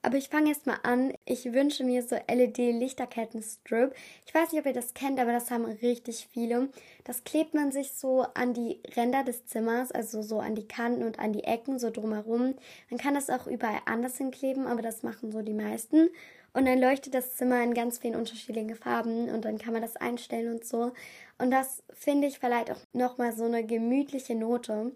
Aber 0.00 0.16
ich 0.16 0.28
fange 0.28 0.48
jetzt 0.48 0.66
mal 0.66 0.78
an. 0.84 1.12
Ich 1.24 1.52
wünsche 1.52 1.82
mir 1.82 2.02
so 2.02 2.14
LED-Lichterketten-Strip. 2.14 3.94
Ich 4.26 4.32
weiß 4.32 4.52
nicht, 4.52 4.60
ob 4.60 4.66
ihr 4.66 4.72
das 4.72 4.94
kennt, 4.94 5.18
aber 5.18 5.32
das 5.32 5.50
haben 5.50 5.64
richtig 5.64 6.28
viele. 6.32 6.68
Das 7.02 7.24
klebt 7.24 7.54
man 7.54 7.72
sich 7.72 7.92
so 7.92 8.24
an 8.34 8.54
die 8.54 8.80
Ränder 8.96 9.24
des 9.24 9.46
Zimmers, 9.46 9.90
also 9.90 10.22
so 10.22 10.38
an 10.38 10.54
die 10.54 10.68
Kanten 10.68 11.02
und 11.02 11.18
an 11.18 11.32
die 11.32 11.42
Ecken, 11.42 11.80
so 11.80 11.90
drumherum. 11.90 12.54
Man 12.90 12.98
kann 13.00 13.14
das 13.14 13.28
auch 13.28 13.48
überall 13.48 13.80
anders 13.86 14.18
hinkleben, 14.18 14.66
aber 14.66 14.82
das 14.82 15.02
machen 15.02 15.32
so 15.32 15.42
die 15.42 15.52
meisten. 15.52 16.10
Und 16.54 16.66
dann 16.66 16.78
leuchtet 16.78 17.14
das 17.14 17.36
Zimmer 17.36 17.62
in 17.62 17.74
ganz 17.74 17.98
vielen 17.98 18.16
unterschiedlichen 18.16 18.76
Farben 18.76 19.28
und 19.28 19.44
dann 19.44 19.58
kann 19.58 19.72
man 19.72 19.82
das 19.82 19.96
einstellen 19.96 20.54
und 20.54 20.64
so. 20.64 20.92
Und 21.38 21.50
das 21.50 21.82
finde 21.92 22.28
ich 22.28 22.38
verleiht 22.38 22.70
auch 22.70 22.80
nochmal 22.92 23.32
so 23.32 23.44
eine 23.44 23.64
gemütliche 23.64 24.34
Note. 24.34 24.92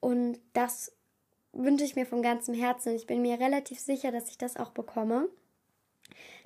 Und 0.00 0.38
das 0.52 0.92
wünsche 1.52 1.84
ich 1.84 1.96
mir 1.96 2.06
von 2.06 2.22
ganzem 2.22 2.54
Herzen. 2.54 2.94
Ich 2.94 3.06
bin 3.06 3.22
mir 3.22 3.38
relativ 3.38 3.78
sicher, 3.78 4.12
dass 4.12 4.30
ich 4.30 4.38
das 4.38 4.56
auch 4.56 4.70
bekomme. 4.70 5.28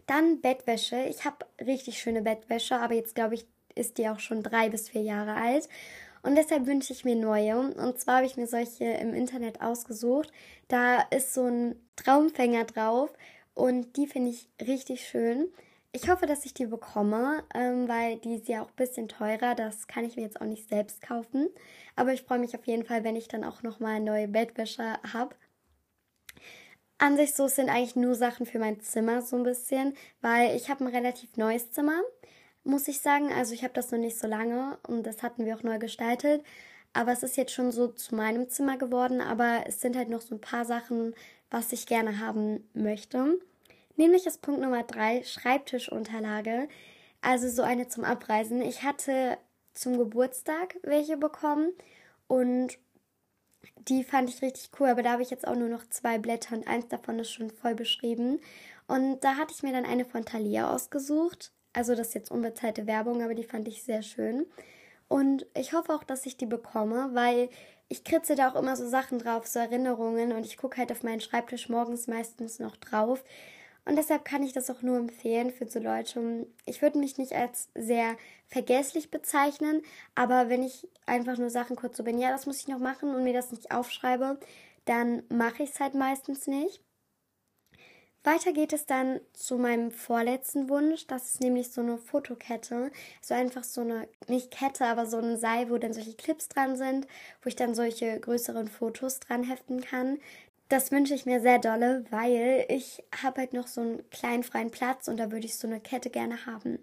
Dann 0.06 0.40
Bettwäsche. 0.40 1.04
Ich 1.04 1.25
habe 1.25 1.46
richtig 1.64 1.99
schöne 1.99 2.23
Bettwäsche, 2.23 2.76
aber 2.76 2.94
jetzt 2.94 3.14
glaube 3.14 3.34
ich, 3.34 3.46
ist 3.75 3.99
die 3.99 4.08
auch 4.08 4.20
schon 4.20 4.42
drei 4.42 4.68
bis 4.68 4.88
vier 4.88 5.02
Jahre 5.02 5.34
alt. 5.34 5.68
Und 6.23 6.37
deshalb 6.37 6.66
wünsche 6.66 6.92
ich 6.92 7.04
mir 7.04 7.16
neue. 7.16 7.58
Und 7.58 8.00
zwar 8.00 8.16
habe 8.16 8.26
ich 8.26 8.37
mir 8.37 8.46
solche 8.46 8.84
im 8.84 9.12
Internet 9.14 9.61
ausgesucht. 9.61 10.32
Da 10.68 11.02
ist 11.11 11.34
so 11.34 11.44
ein 11.44 11.76
Traumfänger 11.96 12.64
drauf 12.64 13.12
und 13.54 13.96
die 13.96 14.06
finde 14.06 14.30
ich 14.30 14.49
richtig 14.61 15.06
schön. 15.06 15.49
Ich 15.97 16.09
hoffe, 16.11 16.27
dass 16.27 16.45
ich 16.45 16.53
die 16.53 16.67
bekomme, 16.67 17.45
ähm, 17.55 17.87
weil 17.87 18.17
die 18.17 18.35
ist 18.35 18.49
ja 18.49 18.63
auch 18.63 18.69
ein 18.69 18.75
bisschen 18.75 19.07
teurer. 19.07 19.55
Das 19.55 19.87
kann 19.87 20.05
ich 20.05 20.17
mir 20.17 20.23
jetzt 20.23 20.41
auch 20.41 20.47
nicht 20.47 20.69
selbst 20.69 21.01
kaufen. 21.01 21.49
Aber 21.95 22.13
ich 22.13 22.23
freue 22.23 22.41
mich 22.41 22.57
auf 22.57 22.67
jeden 22.67 22.85
Fall, 22.85 23.05
wenn 23.05 23.15
ich 23.15 23.29
dann 23.29 23.45
auch 23.45 23.63
nochmal 23.63 24.01
neue 24.01 24.27
Bettwäsche 24.27 24.99
habe. 25.13 25.37
An 26.99 27.17
sich 27.17 27.35
so 27.35 27.47
sind 27.47 27.69
eigentlich 27.69 27.95
nur 27.95 28.17
Sachen 28.17 28.45
für 28.45 28.59
mein 28.59 28.81
Zimmer 28.81 29.23
so 29.23 29.37
ein 29.37 29.45
bisschen, 29.45 29.95
weil 30.21 30.57
ich 30.57 30.69
habe 30.69 30.85
ein 30.85 30.93
relativ 30.93 31.37
neues 31.37 31.71
Zimmer, 31.71 32.03
muss 32.65 32.89
ich 32.89 33.01
sagen. 33.01 33.33
Also 33.33 33.55
ich 33.55 33.63
habe 33.63 33.75
das 33.75 33.93
noch 33.93 33.99
nicht 34.01 34.19
so 34.19 34.27
lange 34.27 34.79
und 34.89 35.05
das 35.07 35.23
hatten 35.23 35.45
wir 35.47 35.57
auch 35.57 35.63
neu 35.63 35.79
gestaltet. 35.79 36.43
Aber 36.93 37.13
es 37.13 37.23
ist 37.23 37.37
jetzt 37.37 37.53
schon 37.53 37.71
so 37.71 37.87
zu 37.87 38.17
meinem 38.17 38.49
Zimmer 38.49 38.79
geworden, 38.79 39.21
aber 39.21 39.63
es 39.69 39.81
sind 39.81 39.97
halt 39.97 40.09
noch 40.09 40.23
so 40.23 40.35
ein 40.35 40.41
paar 40.41 40.65
Sachen, 40.65 41.15
was 41.51 41.73
ich 41.73 41.87
gerne 41.87 42.19
haben 42.19 42.69
möchte. 42.75 43.39
Nämlich 43.97 44.27
ist 44.27 44.43
Punkt 44.43 44.61
Nummer 44.61 44.83
drei 44.83 45.23
Schreibtischunterlage. 45.23 46.69
Also 47.21 47.49
so 47.49 47.63
eine 47.63 47.89
zum 47.89 48.05
Abreisen. 48.05 48.61
Ich 48.63 48.83
hatte 48.83 49.39
zum 49.73 49.99
Geburtstag 49.99 50.77
welche 50.83 51.17
bekommen 51.17 51.73
und 52.27 52.79
die 53.89 54.05
fand 54.05 54.29
ich 54.29 54.43
richtig 54.43 54.71
cool, 54.79 54.89
aber 54.89 55.03
da 55.03 55.13
habe 55.13 55.23
ich 55.23 55.31
jetzt 55.31 55.47
auch 55.47 55.57
nur 55.57 55.69
noch 55.69 55.89
zwei 55.89 56.19
Blätter 56.19 56.55
und 56.55 56.69
eins 56.69 56.89
davon 56.89 57.19
ist 57.19 57.31
schon 57.31 57.51
voll 57.51 57.75
beschrieben. 57.75 58.41
Und 58.87 59.21
da 59.25 59.37
hatte 59.37 59.55
ich 59.55 59.63
mir 59.63 59.73
dann 59.73 59.87
eine 59.87 60.05
von 60.05 60.25
Thalia 60.25 60.73
ausgesucht. 60.73 61.53
Also 61.73 61.95
das 61.95 62.09
ist 62.09 62.15
jetzt 62.15 62.31
unbezahlte 62.31 62.87
Werbung, 62.87 63.23
aber 63.23 63.35
die 63.35 63.45
fand 63.45 63.67
ich 63.69 63.83
sehr 63.83 64.03
schön. 64.03 64.47
Und 65.09 65.47
ich 65.55 65.73
hoffe 65.73 65.95
auch, 65.95 66.05
dass 66.05 66.27
ich 66.27 66.37
die 66.37 66.47
bekomme, 66.47 67.11
weil 67.13 67.49
ich 67.89 68.05
kritze 68.05 68.35
da 68.35 68.51
auch 68.51 68.57
immer 68.57 68.77
so 68.77 68.87
Sachen 68.89 69.19
drauf, 69.19 69.47
so 69.47 69.59
Erinnerungen 69.59 70.33
und 70.33 70.47
ich 70.47 70.57
gucke 70.57 70.79
halt 70.79 70.93
auf 70.93 71.03
meinen 71.03 71.21
Schreibtisch 71.21 71.69
morgens 71.69 72.07
meistens 72.07 72.59
noch 72.59 72.77
drauf. 72.77 73.25
Und 73.87 73.97
deshalb 73.97 74.25
kann 74.25 74.43
ich 74.43 74.53
das 74.53 74.71
auch 74.71 74.83
nur 74.83 74.97
empfehlen 74.97 75.50
für 75.50 75.67
so 75.69 75.79
Leute. 75.79 76.47
Ich 76.64 76.81
würde 76.81 76.99
mich 76.99 77.19
nicht 77.19 77.33
als 77.33 77.69
sehr 77.75 78.17
vergesslich 78.47 79.11
bezeichnen, 79.11 79.83
aber 80.14 80.49
wenn 80.49 80.62
ich 80.62 80.88
einfach 81.07 81.37
nur 81.37 81.50
Sachen 81.50 81.76
kurz 81.76 81.97
so 81.97 82.05
bin, 82.05 82.19
ja, 82.19 82.31
das 82.31 82.47
muss 82.47 82.61
ich 82.61 82.69
noch 82.69 82.79
machen 82.79 83.14
und 83.14 83.25
mir 83.25 83.35
das 83.35 83.50
nicht 83.50 83.73
aufschreibe, 83.73 84.38
dann 84.87 85.23
mache 85.29 85.62
ich 85.64 85.71
es 85.71 85.81
halt 85.81 85.95
meistens 85.95 86.47
nicht. 86.47 86.81
Weiter 88.26 88.55
geht 88.55 88.73
es 88.73 88.87
dann 88.87 89.21
zu 89.35 89.59
meinem 89.59 89.91
vorletzten 89.91 90.71
Wunsch. 90.71 91.07
Das 91.07 91.26
ist 91.26 91.41
nämlich 91.43 91.71
so 91.71 91.83
eine 91.83 91.99
Fotokette. 91.99 92.91
So 93.21 93.35
einfach 93.35 93.64
so 93.64 93.83
eine, 93.83 94.09
nicht 94.29 94.50
Kette, 94.50 94.87
aber 94.87 95.05
so 95.05 95.19
ein 95.19 95.37
Seil, 95.37 95.69
wo 95.69 95.76
dann 95.76 95.93
solche 95.93 96.14
Clips 96.14 96.49
dran 96.49 96.76
sind, 96.76 97.07
wo 97.43 97.49
ich 97.49 97.57
dann 97.57 97.75
solche 97.75 98.19
größeren 98.19 98.69
Fotos 98.69 99.21
dran 99.21 99.45
heften 99.45 99.83
kann. 99.83 100.19
Das 100.68 100.90
wünsche 100.90 101.14
ich 101.14 101.26
mir 101.26 101.40
sehr 101.40 101.59
dolle, 101.59 102.04
weil 102.11 102.64
ich 102.68 103.02
habe 103.23 103.42
halt 103.42 103.52
noch 103.52 103.66
so 103.66 103.83
einen 103.83 104.11
kleinen 104.11 104.42
freien 104.42 104.71
Platz 104.71 105.09
und 105.09 105.18
da 105.18 105.30
würde 105.30 105.47
ich 105.47 105.56
so 105.56 105.68
eine 105.68 105.80
Kette 105.80 106.09
gerne 106.09 106.47
haben. 106.47 106.78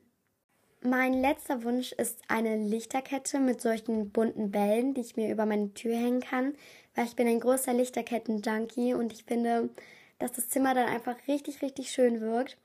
Mein 0.84 1.14
letzter 1.14 1.64
Wunsch 1.64 1.92
ist 1.92 2.20
eine 2.28 2.58
Lichterkette 2.58 3.40
mit 3.40 3.62
solchen 3.62 4.12
bunten 4.12 4.52
Bällen, 4.52 4.94
die 4.94 5.02
ich 5.02 5.16
mir 5.16 5.32
über 5.32 5.46
meine 5.46 5.74
Tür 5.74 5.96
hängen 5.96 6.22
kann, 6.22 6.54
weil 6.96 7.06
ich 7.06 7.16
bin 7.16 7.28
ein 7.28 7.40
großer 7.40 7.74
Lichterketten-Junkie 7.74 8.94
und 8.94 9.14
ich 9.14 9.24
finde, 9.24 9.70
dass 10.20 10.32
das 10.32 10.50
Zimmer 10.50 10.74
dann 10.74 10.88
einfach 10.88 11.16
richtig, 11.28 11.62
richtig 11.62 11.92
schön 11.92 12.22
wirkt. 12.22 12.58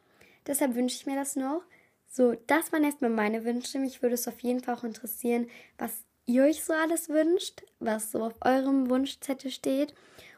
Deshalb 0.46 0.74
wünsche 0.74 0.96
ich 0.96 1.06
mir 1.06 1.16
das 1.16 1.36
noch. 1.36 1.62
So, 2.08 2.34
das 2.46 2.72
waren 2.72 2.84
erstmal 2.84 3.10
meine 3.10 3.44
Wünsche. 3.44 3.78
Mich 3.78 4.00
würde 4.00 4.14
es 4.14 4.28
auf 4.28 4.40
jeden 4.40 4.60
Fall 4.60 4.76
auch 4.76 4.84
interessieren, 4.84 5.48
was 5.76 5.92
ihr 6.24 6.44
euch 6.44 6.64
so 6.64 6.72
alles 6.72 7.08
wünscht, 7.08 7.64
was 7.80 8.12
so 8.12 8.22
auf 8.24 8.34
eurem 8.42 8.88
Wunschzettel 8.88 9.50
steht 9.50 9.94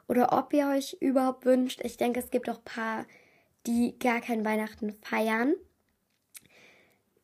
oder 0.08 0.32
ob 0.32 0.52
ihr 0.52 0.68
euch 0.68 0.96
überhaupt 1.00 1.44
wünscht. 1.44 1.80
Ich 1.84 1.96
denke, 1.96 2.18
es 2.18 2.30
gibt 2.30 2.48
auch 2.50 2.58
ein 2.58 2.64
paar, 2.64 3.06
die 3.66 3.98
gar 3.98 4.20
kein 4.20 4.44
Weihnachten 4.44 4.92
feiern. 5.02 5.54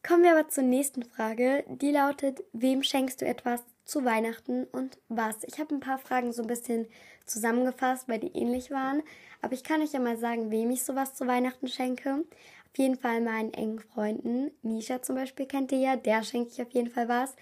Kommen 0.06 0.22
wir 0.22 0.36
aber 0.36 0.48
zur 0.48 0.64
nächsten 0.64 1.02
Frage. 1.02 1.64
Die 1.66 1.90
lautet, 1.90 2.44
wem 2.52 2.82
schenkst 2.82 3.22
du 3.22 3.26
etwas 3.26 3.62
zu 3.86 4.04
Weihnachten 4.04 4.64
und 4.64 4.98
was? 5.08 5.44
Ich 5.44 5.58
habe 5.58 5.74
ein 5.74 5.80
paar 5.80 5.96
Fragen 5.96 6.32
so 6.32 6.42
ein 6.42 6.48
bisschen 6.48 6.86
zusammengefasst, 7.24 8.06
weil 8.06 8.18
die 8.18 8.36
ähnlich 8.36 8.70
waren. 8.70 9.02
Aber 9.40 9.54
ich 9.54 9.64
kann 9.64 9.80
euch 9.80 9.92
ja 9.92 10.00
mal 10.00 10.18
sagen, 10.18 10.50
wem 10.50 10.70
ich 10.70 10.84
sowas 10.84 11.14
zu 11.14 11.26
Weihnachten 11.26 11.68
schenke. 11.68 12.24
Auf 12.70 12.78
jeden 12.78 12.96
Fall 12.96 13.22
meinen 13.22 13.54
engen 13.54 13.78
Freunden. 13.78 14.50
Nisha 14.60 15.00
zum 15.00 15.16
Beispiel 15.16 15.46
kennt 15.46 15.72
ihr 15.72 15.78
ja, 15.78 15.96
der 15.96 16.22
schenke 16.22 16.50
ich 16.50 16.60
auf 16.60 16.70
jeden 16.72 16.90
Fall 16.90 17.08
was. 17.08 17.34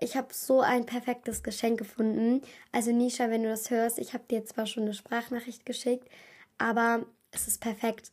Ich 0.00 0.16
habe 0.16 0.28
so 0.32 0.60
ein 0.60 0.86
perfektes 0.86 1.42
Geschenk 1.42 1.78
gefunden. 1.78 2.42
Also 2.70 2.92
Nisha, 2.92 3.30
wenn 3.30 3.42
du 3.42 3.48
das 3.48 3.70
hörst, 3.70 3.98
ich 3.98 4.14
habe 4.14 4.24
dir 4.30 4.44
zwar 4.44 4.66
schon 4.66 4.84
eine 4.84 4.94
Sprachnachricht 4.94 5.66
geschickt, 5.66 6.08
aber 6.56 7.04
es 7.32 7.48
ist 7.48 7.60
perfekt. 7.60 8.12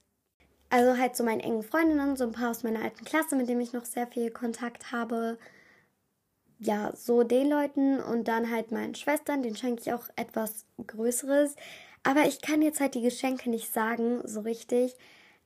Also 0.72 0.98
halt 0.98 1.16
so 1.16 1.24
meinen 1.24 1.42
engen 1.42 1.62
Freundinnen, 1.62 2.18
so 2.18 2.24
ein 2.24 2.32
paar 2.32 2.50
aus 2.50 2.64
meiner 2.64 2.82
alten 2.82 3.06
Klasse, 3.06 3.36
mit 3.36 3.48
denen 3.48 3.62
ich 3.62 3.74
noch 3.74 3.86
sehr 3.86 4.08
viel 4.08 4.32
Kontakt 4.32 4.92
habe. 4.92 5.38
Ja, 6.58 6.92
so 6.96 7.22
den 7.24 7.50
Leuten 7.50 8.00
und 8.00 8.28
dann 8.28 8.50
halt 8.50 8.72
meinen 8.72 8.96
Schwestern, 8.96 9.44
denen 9.44 9.56
schenke 9.56 9.82
ich 9.82 9.94
auch 9.94 10.10
etwas 10.16 10.66
Größeres. 10.88 11.56
Aber 12.02 12.26
ich 12.26 12.42
kann 12.42 12.64
jetzt 12.64 12.80
halt 12.80 12.96
die 12.96 13.02
Geschenke 13.02 13.50
nicht 13.50 13.72
sagen, 13.72 14.22
so 14.28 14.40
richtig, 14.40 14.96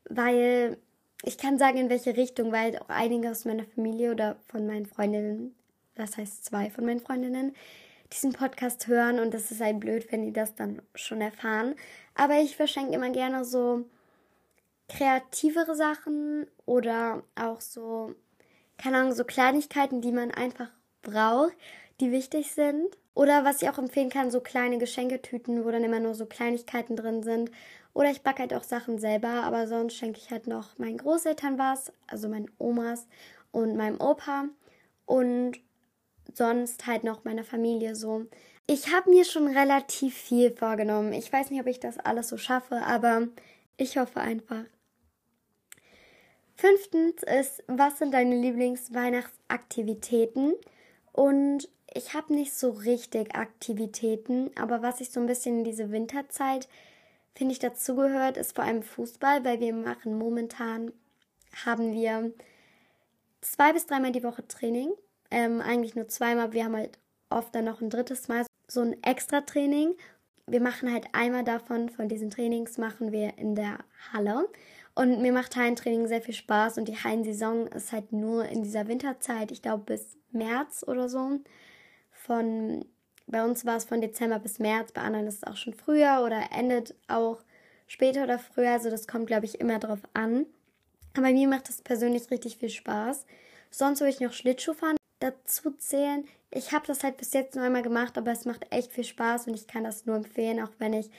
weil 0.09 0.77
ich 1.23 1.37
kann 1.37 1.57
sagen, 1.57 1.77
in 1.79 1.89
welche 1.89 2.15
Richtung, 2.15 2.53
weil 2.53 2.77
auch 2.79 2.89
einige 2.89 3.29
aus 3.29 3.43
meiner 3.43 3.65
Familie 3.65 4.11
oder 4.11 4.37
von 4.47 4.65
meinen 4.65 4.85
Freundinnen 4.85 5.53
das 5.99 6.17
heißt 6.17 6.45
zwei 6.45 6.69
von 6.69 6.85
meinen 6.85 7.01
Freundinnen, 7.01 7.55
diesen 8.11 8.33
Podcast 8.33 8.87
hören 8.87 9.19
und 9.19 9.33
das 9.33 9.51
ist 9.51 9.61
halt 9.61 9.79
blöd, 9.79 10.11
wenn 10.11 10.23
die 10.23 10.33
das 10.33 10.55
dann 10.55 10.81
schon 10.95 11.21
erfahren. 11.21 11.75
Aber 12.15 12.39
ich 12.39 12.55
verschenke 12.55 12.93
immer 12.93 13.11
gerne 13.11 13.45
so 13.45 13.85
kreativere 14.87 15.75
Sachen 15.75 16.47
oder 16.65 17.23
auch 17.35 17.61
so, 17.61 18.15
keine 18.77 18.97
Ahnung, 18.97 19.13
so 19.13 19.23
Kleinigkeiten, 19.23 20.01
die 20.01 20.11
man 20.11 20.31
einfach 20.31 20.69
braucht, 21.01 21.53
die 21.99 22.11
wichtig 22.11 22.51
sind. 22.51 22.97
Oder 23.13 23.43
was 23.43 23.61
ich 23.61 23.69
auch 23.69 23.77
empfehlen 23.77 24.09
kann, 24.09 24.31
so 24.31 24.39
kleine 24.39 24.77
Geschenketüten, 24.77 25.65
wo 25.65 25.71
dann 25.71 25.83
immer 25.83 25.99
nur 25.99 26.15
so 26.15 26.25
Kleinigkeiten 26.25 26.95
drin 26.95 27.21
sind. 27.21 27.51
Oder 27.93 28.11
ich 28.11 28.21
backe 28.21 28.39
halt 28.39 28.53
auch 28.53 28.63
Sachen 28.63 28.97
selber, 28.97 29.43
aber 29.43 29.67
sonst 29.67 29.95
schenke 29.95 30.19
ich 30.19 30.31
halt 30.31 30.47
noch 30.47 30.77
meinen 30.77 30.97
Großeltern 30.97 31.57
was, 31.57 31.91
also 32.07 32.29
meinen 32.29 32.49
Omas 32.57 33.07
und 33.51 33.75
meinem 33.75 33.99
Opa. 33.99 34.45
Und 35.05 35.59
sonst 36.33 36.87
halt 36.87 37.03
noch 37.03 37.23
meiner 37.23 37.43
Familie 37.43 37.95
so. 37.95 38.25
Ich 38.67 38.93
habe 38.93 39.09
mir 39.09 39.25
schon 39.25 39.47
relativ 39.47 40.13
viel 40.15 40.51
vorgenommen. 40.51 41.13
Ich 41.13 41.33
weiß 41.33 41.49
nicht, 41.49 41.61
ob 41.61 41.67
ich 41.67 41.79
das 41.79 41.97
alles 41.97 42.29
so 42.29 42.37
schaffe, 42.37 42.83
aber 42.85 43.27
ich 43.77 43.97
hoffe 43.97 44.21
einfach. 44.21 44.65
Fünftens 46.55 47.23
ist, 47.23 47.63
was 47.67 47.97
sind 47.99 48.13
deine 48.13 48.35
Lieblingsweihnachtsaktivitäten? 48.35 50.53
Und 51.13 51.69
ich 51.93 52.13
habe 52.13 52.33
nicht 52.33 52.53
so 52.53 52.69
richtig 52.69 53.35
Aktivitäten, 53.35 54.51
aber 54.55 54.81
was 54.81 55.01
ich 55.01 55.09
so 55.09 55.19
ein 55.19 55.25
bisschen 55.25 55.57
in 55.59 55.63
diese 55.63 55.91
Winterzeit 55.91 56.67
finde 57.33 57.53
ich 57.53 57.59
dazugehört, 57.59 58.37
ist 58.37 58.55
vor 58.55 58.65
allem 58.65 58.83
Fußball, 58.83 59.45
weil 59.45 59.61
wir 59.61 59.73
machen 59.73 60.17
momentan 60.17 60.91
haben 61.65 61.93
wir 61.93 62.31
zwei 63.41 63.73
bis 63.73 63.87
dreimal 63.87 64.11
die 64.11 64.23
Woche 64.23 64.47
Training 64.47 64.91
ähm, 65.31 65.61
eigentlich 65.61 65.95
nur 65.95 66.07
zweimal. 66.07 66.53
Wir 66.53 66.65
haben 66.65 66.75
halt 66.75 66.97
oft 67.29 67.53
dann 67.53 67.65
noch 67.65 67.81
ein 67.81 67.89
drittes 67.89 68.27
Mal 68.27 68.45
so 68.67 68.81
ein 68.81 69.01
Extra-Training. 69.03 69.95
Wir 70.47 70.61
machen 70.61 70.91
halt 70.91 71.07
einmal 71.13 71.43
davon, 71.43 71.89
von 71.89 72.09
diesen 72.09 72.31
Trainings 72.31 72.77
machen 72.77 73.11
wir 73.11 73.37
in 73.37 73.55
der 73.55 73.79
Halle. 74.11 74.47
Und 74.95 75.21
mir 75.21 75.31
macht 75.31 75.55
Hallentraining 75.55 76.07
sehr 76.07 76.21
viel 76.21 76.33
Spaß 76.33 76.77
und 76.77 76.87
die 76.87 76.97
Hallensaison 76.97 77.67
ist 77.67 77.91
halt 77.91 78.11
nur 78.11 78.45
in 78.45 78.63
dieser 78.63 78.87
Winterzeit, 78.87 79.51
ich 79.51 79.61
glaube 79.61 79.83
bis 79.85 80.17
März 80.31 80.83
oder 80.85 81.07
so. 81.07 81.39
Von 82.11 82.83
bei 83.27 83.43
uns 83.45 83.65
war 83.65 83.77
es 83.77 83.85
von 83.85 84.01
Dezember 84.01 84.39
bis 84.39 84.59
März, 84.59 84.91
bei 84.91 85.01
anderen 85.01 85.27
ist 85.27 85.37
es 85.37 85.43
auch 85.43 85.55
schon 85.55 85.73
früher 85.73 86.23
oder 86.25 86.49
endet 86.51 86.95
auch 87.07 87.43
später 87.87 88.23
oder 88.23 88.39
früher. 88.39 88.71
Also 88.71 88.89
das 88.89 89.07
kommt, 89.07 89.27
glaube 89.27 89.45
ich, 89.45 89.59
immer 89.59 89.79
drauf 89.79 89.99
an. 90.13 90.45
Aber 91.15 91.29
mir 91.29 91.47
macht 91.47 91.69
das 91.69 91.81
persönlich 91.81 92.29
richtig 92.31 92.57
viel 92.57 92.69
Spaß. 92.69 93.25
Sonst 93.71 93.99
würde 93.99 94.11
ich 94.11 94.19
noch 94.19 94.33
Schlittschuhfahren 94.33 94.98
dazu 95.19 95.71
zählen. 95.71 96.25
Ich 96.51 96.71
habe 96.71 96.87
das 96.87 97.03
halt 97.03 97.17
bis 97.17 97.33
jetzt 97.33 97.55
nur 97.55 97.63
einmal 97.63 97.83
gemacht, 97.83 98.17
aber 98.17 98.31
es 98.31 98.45
macht 98.45 98.65
echt 98.71 98.91
viel 98.91 99.03
Spaß 99.03 99.47
und 99.47 99.53
ich 99.53 99.67
kann 99.67 99.83
das 99.83 100.05
nur 100.05 100.15
empfehlen, 100.15 100.61
auch 100.61 100.71
wenn 100.79 100.93
ich 100.93 101.09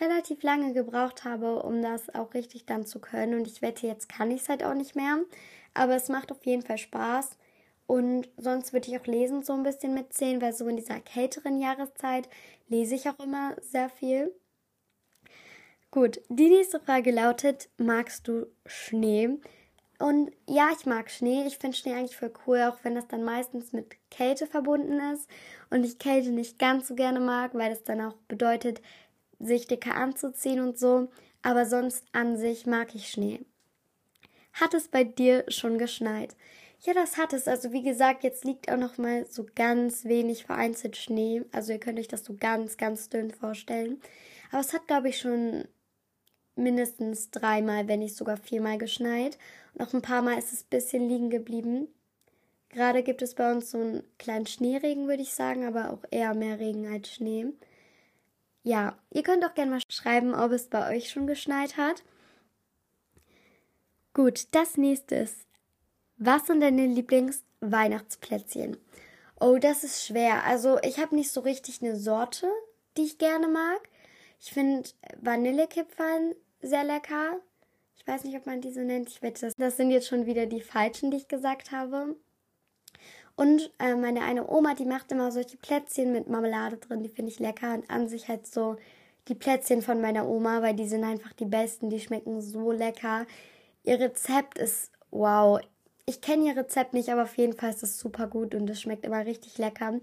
relativ 0.00 0.42
lange 0.42 0.72
gebraucht 0.72 1.24
habe, 1.24 1.62
um 1.62 1.82
das 1.82 2.12
auch 2.14 2.34
richtig 2.34 2.66
dann 2.66 2.86
zu 2.86 2.98
können. 3.00 3.34
Und 3.34 3.46
ich 3.46 3.62
wette, 3.62 3.86
jetzt 3.86 4.08
kann 4.08 4.30
ich 4.30 4.42
es 4.42 4.48
halt 4.48 4.64
auch 4.64 4.74
nicht 4.74 4.96
mehr. 4.96 5.18
Aber 5.74 5.94
es 5.94 6.08
macht 6.08 6.32
auf 6.32 6.44
jeden 6.44 6.62
Fall 6.62 6.78
Spaß. 6.78 7.36
Und 7.86 8.28
sonst 8.36 8.72
würde 8.72 8.88
ich 8.88 8.98
auch 8.98 9.06
lesen 9.06 9.42
so 9.42 9.52
ein 9.52 9.62
bisschen 9.62 9.94
mitzählen, 9.94 10.40
weil 10.40 10.52
so 10.52 10.66
in 10.68 10.76
dieser 10.76 11.00
kälteren 11.00 11.60
Jahreszeit 11.60 12.28
lese 12.68 12.94
ich 12.94 13.08
auch 13.08 13.18
immer 13.18 13.56
sehr 13.60 13.88
viel. 13.88 14.34
Gut, 15.90 16.20
die 16.28 16.48
nächste 16.48 16.78
Frage 16.78 17.10
lautet, 17.10 17.68
magst 17.76 18.28
du 18.28 18.46
Schnee? 18.64 19.40
Und 20.00 20.32
ja, 20.48 20.70
ich 20.76 20.86
mag 20.86 21.10
Schnee. 21.10 21.44
Ich 21.46 21.58
finde 21.58 21.76
Schnee 21.76 21.92
eigentlich 21.92 22.16
voll 22.16 22.32
cool, 22.46 22.62
auch 22.62 22.78
wenn 22.84 22.94
das 22.94 23.06
dann 23.06 23.22
meistens 23.22 23.74
mit 23.74 23.96
Kälte 24.10 24.46
verbunden 24.46 24.98
ist 25.12 25.28
und 25.68 25.84
ich 25.84 25.98
Kälte 25.98 26.30
nicht 26.30 26.58
ganz 26.58 26.88
so 26.88 26.94
gerne 26.94 27.20
mag, 27.20 27.54
weil 27.54 27.68
das 27.68 27.84
dann 27.84 28.00
auch 28.00 28.16
bedeutet, 28.26 28.80
sich 29.38 29.66
dicker 29.66 29.94
anzuziehen 29.94 30.60
und 30.60 30.78
so. 30.78 31.08
Aber 31.42 31.66
sonst 31.66 32.06
an 32.12 32.38
sich 32.38 32.66
mag 32.66 32.94
ich 32.94 33.08
Schnee. 33.08 33.44
Hat 34.54 34.72
es 34.72 34.88
bei 34.88 35.04
dir 35.04 35.44
schon 35.48 35.76
geschneit? 35.76 36.34
Ja, 36.80 36.94
das 36.94 37.18
hat 37.18 37.34
es. 37.34 37.46
Also 37.46 37.72
wie 37.72 37.82
gesagt, 37.82 38.24
jetzt 38.24 38.46
liegt 38.46 38.70
auch 38.70 38.78
noch 38.78 38.96
mal 38.96 39.26
so 39.26 39.44
ganz 39.54 40.06
wenig 40.06 40.46
vereinzelt 40.46 40.96
Schnee. 40.96 41.42
Also 41.52 41.72
ihr 41.72 41.78
könnt 41.78 41.98
euch 41.98 42.08
das 42.08 42.24
so 42.24 42.34
ganz, 42.40 42.78
ganz 42.78 43.10
dünn 43.10 43.30
vorstellen. 43.30 44.00
Aber 44.50 44.60
es 44.60 44.72
hat, 44.72 44.86
glaube 44.86 45.10
ich, 45.10 45.18
schon 45.18 45.68
mindestens 46.56 47.30
dreimal, 47.30 47.88
wenn 47.88 48.00
nicht 48.00 48.16
sogar 48.16 48.36
viermal 48.36 48.78
geschneit. 48.78 49.38
Auch 49.78 49.92
ein 49.94 50.02
paar 50.02 50.22
Mal 50.22 50.38
ist 50.38 50.52
es 50.52 50.62
ein 50.62 50.70
bisschen 50.70 51.08
liegen 51.08 51.30
geblieben. 51.30 51.88
Gerade 52.70 53.02
gibt 53.02 53.22
es 53.22 53.34
bei 53.34 53.50
uns 53.50 53.70
so 53.70 53.78
einen 53.78 54.04
kleinen 54.18 54.46
Schneeregen, 54.46 55.08
würde 55.08 55.22
ich 55.22 55.34
sagen, 55.34 55.66
aber 55.66 55.90
auch 55.90 56.04
eher 56.10 56.34
mehr 56.34 56.60
Regen 56.60 56.86
als 56.92 57.10
Schnee. 57.10 57.46
Ja, 58.62 58.98
ihr 59.10 59.22
könnt 59.22 59.44
auch 59.44 59.54
gerne 59.54 59.70
mal 59.70 59.80
schreiben, 59.90 60.34
ob 60.34 60.52
es 60.52 60.68
bei 60.68 60.94
euch 60.94 61.10
schon 61.10 61.26
geschneit 61.26 61.76
hat. 61.76 62.04
Gut, 64.12 64.48
das 64.52 64.76
nächste 64.76 65.16
ist, 65.16 65.46
was 66.16 66.46
sind 66.46 66.60
deine 66.60 66.86
Lieblingsweihnachtsplätzchen? 66.86 68.76
Oh, 69.40 69.56
das 69.58 69.82
ist 69.82 70.04
schwer. 70.04 70.44
Also 70.44 70.78
ich 70.82 70.98
habe 70.98 71.14
nicht 71.14 71.30
so 71.30 71.40
richtig 71.40 71.80
eine 71.82 71.96
Sorte, 71.96 72.46
die 72.96 73.04
ich 73.04 73.18
gerne 73.18 73.48
mag. 73.48 73.80
Ich 74.40 74.52
finde 74.52 74.88
Vanillekipferl 75.20 76.36
sehr 76.62 76.84
lecker. 76.84 77.40
Ich 77.96 78.06
weiß 78.06 78.24
nicht, 78.24 78.36
ob 78.36 78.46
man 78.46 78.60
die 78.60 78.72
so 78.72 78.80
nennt. 78.80 79.08
Ich 79.08 79.22
wette, 79.22 79.52
das, 79.56 79.76
sind 79.76 79.90
jetzt 79.90 80.08
schon 80.08 80.26
wieder 80.26 80.46
die 80.46 80.62
falschen, 80.62 81.10
die 81.10 81.18
ich 81.18 81.28
gesagt 81.28 81.70
habe. 81.70 82.16
Und 83.36 83.72
äh, 83.78 83.94
meine 83.94 84.22
eine 84.22 84.48
Oma, 84.50 84.74
die 84.74 84.84
macht 84.84 85.12
immer 85.12 85.30
solche 85.30 85.56
Plätzchen 85.56 86.12
mit 86.12 86.28
Marmelade 86.28 86.78
drin. 86.78 87.02
Die 87.02 87.08
finde 87.08 87.30
ich 87.30 87.38
lecker. 87.38 87.74
Und 87.74 87.90
an 87.90 88.08
sich 88.08 88.28
halt 88.28 88.46
so 88.46 88.76
die 89.28 89.34
Plätzchen 89.34 89.82
von 89.82 90.00
meiner 90.00 90.26
Oma, 90.26 90.62
weil 90.62 90.74
die 90.74 90.88
sind 90.88 91.04
einfach 91.04 91.32
die 91.34 91.44
besten. 91.44 91.90
Die 91.90 92.00
schmecken 92.00 92.40
so 92.40 92.72
lecker. 92.72 93.26
Ihr 93.84 94.00
Rezept 94.00 94.58
ist 94.58 94.90
wow 95.10 95.60
ich 96.10 96.20
kenne 96.20 96.46
ihr 96.48 96.56
Rezept 96.56 96.92
nicht, 96.92 97.08
aber 97.08 97.22
auf 97.22 97.38
jeden 97.38 97.52
Fall 97.52 97.70
ist 97.70 97.84
es 97.84 97.98
super 97.98 98.26
gut 98.26 98.54
und 98.54 98.68
es 98.68 98.80
schmeckt 98.80 99.04
immer 99.04 99.24
richtig 99.24 99.58
lecker. 99.58 100.00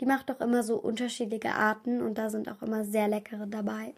Die 0.00 0.06
macht 0.06 0.30
auch 0.30 0.40
immer 0.40 0.62
so 0.62 0.76
unterschiedliche 0.76 1.54
Arten 1.54 2.02
und 2.02 2.18
da 2.18 2.30
sind 2.30 2.48
auch 2.48 2.62
immer 2.62 2.84
sehr 2.84 3.08
leckere 3.08 3.46
dabei. 3.46 3.94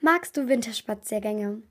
Magst 0.00 0.36
du 0.36 0.48
Winterspaziergänge? 0.48 1.62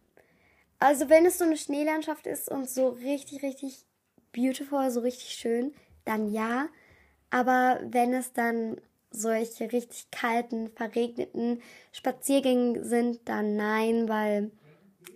Also 0.80 1.08
wenn 1.10 1.26
es 1.26 1.38
so 1.38 1.46
eine 1.46 1.56
Schneelandschaft 1.56 2.26
ist 2.26 2.50
und 2.50 2.70
so 2.70 2.90
richtig, 2.90 3.44
richtig 3.44 3.86
beautiful, 4.32 4.90
so 4.90 5.02
richtig 5.02 5.30
schön, 5.30 5.74
dann 6.04 6.32
ja. 6.32 6.68
Aber 7.30 7.80
wenn 7.84 8.14
es 8.14 8.34
dann 8.34 8.82
solche 9.12 9.72
richtig 9.72 10.10
kalten, 10.12 10.70
verregneten 10.76 11.62
Spaziergänge 11.92 12.84
sind, 12.84 13.20
dann 13.30 13.56
nein, 13.56 14.10
weil 14.10 14.52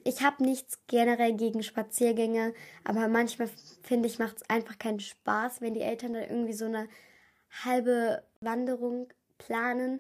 ich 0.04 0.22
habe 0.22 0.44
nichts 0.44 0.80
generell 0.88 1.34
gegen 1.34 1.64
Spaziergänge, 1.64 2.54
aber 2.84 3.08
manchmal 3.08 3.50
finde 3.84 4.08
ich, 4.08 4.20
macht 4.20 4.38
es 4.38 4.50
einfach 4.50 4.78
keinen 4.78 5.00
Spaß, 5.00 5.62
wenn 5.62 5.74
die 5.74 5.82
Eltern 5.82 6.14
dann 6.14 6.24
irgendwie 6.24 6.54
so 6.54 6.66
eine 6.66 6.88
halbe 7.64 8.24
Wanderung 8.40 9.08
planen. 9.38 10.00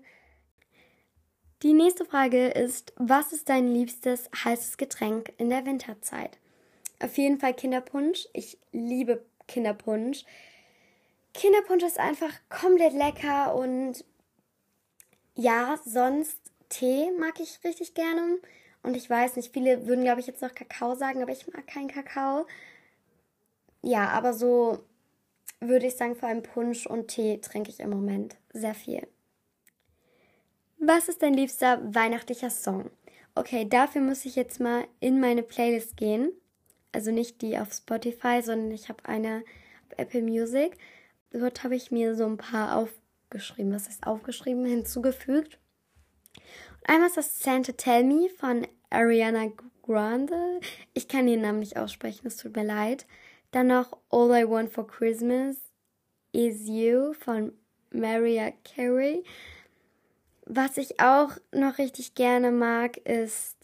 Die 1.64 1.74
nächste 1.74 2.06
Frage 2.06 2.50
ist, 2.50 2.94
was 2.98 3.34
ist 3.34 3.50
dein 3.50 3.74
liebstes 3.74 4.30
heißes 4.44 4.78
Getränk 4.78 5.34
in 5.38 5.50
der 5.50 5.66
Winterzeit? 5.66 6.38
Auf 7.02 7.18
jeden 7.18 7.40
Fall 7.40 7.54
Kinderpunsch. 7.54 8.28
Ich 8.34 8.58
liebe 8.72 9.26
Kinderpunsch. 9.48 10.24
Kinderpunsch 11.34 11.84
ist 11.84 12.00
einfach 12.00 12.32
komplett 12.50 12.94
lecker 12.94 13.56
und 13.56 14.04
ja, 15.36 15.80
sonst 15.86 16.40
Tee 16.70 17.12
mag 17.20 17.40
ich 17.40 17.60
richtig 17.64 17.94
gerne. 17.94 18.40
Und 18.88 18.96
ich 18.96 19.10
weiß 19.10 19.36
nicht, 19.36 19.52
viele 19.52 19.86
würden, 19.86 20.06
glaube 20.06 20.22
ich, 20.22 20.28
jetzt 20.28 20.42
noch 20.42 20.56
Kakao 20.56 20.96
sagen, 20.96 21.22
aber 21.22 21.34
ich 21.34 21.46
mag 21.52 21.68
keinen 21.68 21.90
Kakao. 21.90 22.48
Ja, 23.82 24.08
aber 24.12 24.34
so 24.34 24.80
würde 25.60 25.88
ich 25.88 25.98
sagen, 25.98 26.16
vor 26.16 26.30
allem 26.30 26.42
Punsch 26.42 26.88
und 26.88 27.10
Tee 27.10 27.42
trinke 27.42 27.70
ich 27.70 27.82
im 27.82 27.90
Moment 27.90 28.38
sehr 28.54 28.74
viel. 28.74 29.06
Was 30.80 31.10
ist 31.10 31.22
dein 31.22 31.34
liebster 31.34 31.82
weihnachtlicher 31.94 32.50
Song? 32.50 32.90
Okay, 33.36 33.68
dafür 33.68 34.00
muss 34.00 34.24
ich 34.24 34.38
jetzt 34.38 34.62
mal 34.62 34.88
in 35.02 35.20
meine 35.20 35.44
Playlist 35.44 35.98
gehen. 35.98 36.32
Also 36.94 37.12
nicht 37.12 37.42
die 37.42 37.60
auf 37.60 37.74
Spotify, 37.74 38.42
sondern 38.42 38.72
ich 38.72 38.88
habe 38.88 39.04
eine 39.04 39.44
auf 39.86 40.00
Apple 40.00 40.22
Music. 40.22 40.78
Dort 41.32 41.66
habe 41.66 41.76
ich 41.76 41.92
mir 41.92 42.16
so 42.16 42.26
ein 42.26 42.38
paar 42.38 42.78
aufgeschrieben, 42.78 43.74
was 43.74 43.90
heißt 43.90 44.08
aufgeschrieben, 44.08 44.66
hinzugefügt. 44.66 45.60
Und 46.80 46.90
einmal 46.90 47.10
ist 47.10 47.18
das 47.18 47.40
Santa 47.40 47.74
Tell 47.74 48.06
Me 48.06 48.30
von 48.30 48.66
Ariana 48.90 49.52
Grande. 49.84 50.60
Ich 50.94 51.08
kann 51.08 51.28
ihren 51.28 51.42
Namen 51.42 51.60
nicht 51.60 51.78
aussprechen, 51.78 52.28
es 52.28 52.38
tut 52.38 52.56
mir 52.56 52.64
leid. 52.64 53.06
Dann 53.52 53.68
noch 53.68 53.98
All 54.10 54.30
I 54.32 54.48
Want 54.48 54.72
for 54.72 54.86
Christmas 54.86 55.58
Is 56.34 56.68
You 56.68 57.14
von 57.14 57.54
Mariah 57.92 58.52
Carey. 58.64 59.24
Was 60.46 60.78
ich 60.78 61.00
auch 61.00 61.32
noch 61.52 61.78
richtig 61.78 62.16
gerne 62.16 62.52
mag, 62.52 62.98
ist 62.98 63.58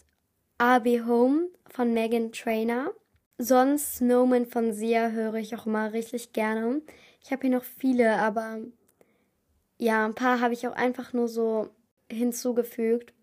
I'll 0.58 0.80
Be 0.80 1.06
Home 1.06 1.48
von 1.66 1.92
Megan 1.94 2.32
Trainer. 2.32 2.90
Sonst 3.38 3.96
Snowman 3.96 4.46
von 4.46 4.72
Sia 4.72 5.10
höre 5.10 5.34
ich 5.34 5.56
auch 5.56 5.66
immer 5.66 5.92
richtig 5.92 6.32
gerne. 6.32 6.82
Ich 7.22 7.32
habe 7.32 7.42
hier 7.42 7.56
noch 7.56 7.64
viele, 7.64 8.18
aber 8.18 8.60
ja, 9.78 10.04
ein 10.04 10.14
paar 10.14 10.40
habe 10.40 10.54
ich 10.54 10.68
auch 10.68 10.74
einfach 10.74 11.12
nur 11.12 11.28
so 11.28 11.70
hinzugefügt 12.10 13.13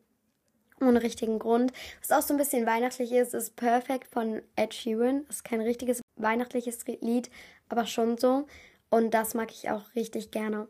ohne 0.88 1.04
richtigen 1.04 1.40
Grund. 1.40 1.74
Was 2.02 2.12
auch 2.12 2.26
so 2.26 2.34
ein 2.34 2.38
bisschen 2.38 2.66
weihnachtlich 2.66 3.12
ist, 3.12 3.34
ist 3.34 3.56
Perfect 3.56 4.08
von 4.12 4.42
Ed 4.56 4.74
Sheeran. 4.74 5.26
Das 5.28 5.38
ist 5.38 5.44
kein 5.44 5.62
richtiges 5.62 6.02
weihnachtliches 6.16 6.86
Lied, 7.02 7.30
aber 7.70 7.86
schon 7.86 8.18
so. 8.18 8.48
Und 8.90 9.14
das 9.14 9.34
mag 9.34 9.52
ich 9.52 9.70
auch 9.70 9.96
richtig 9.96 10.32
gerne. 10.32 10.68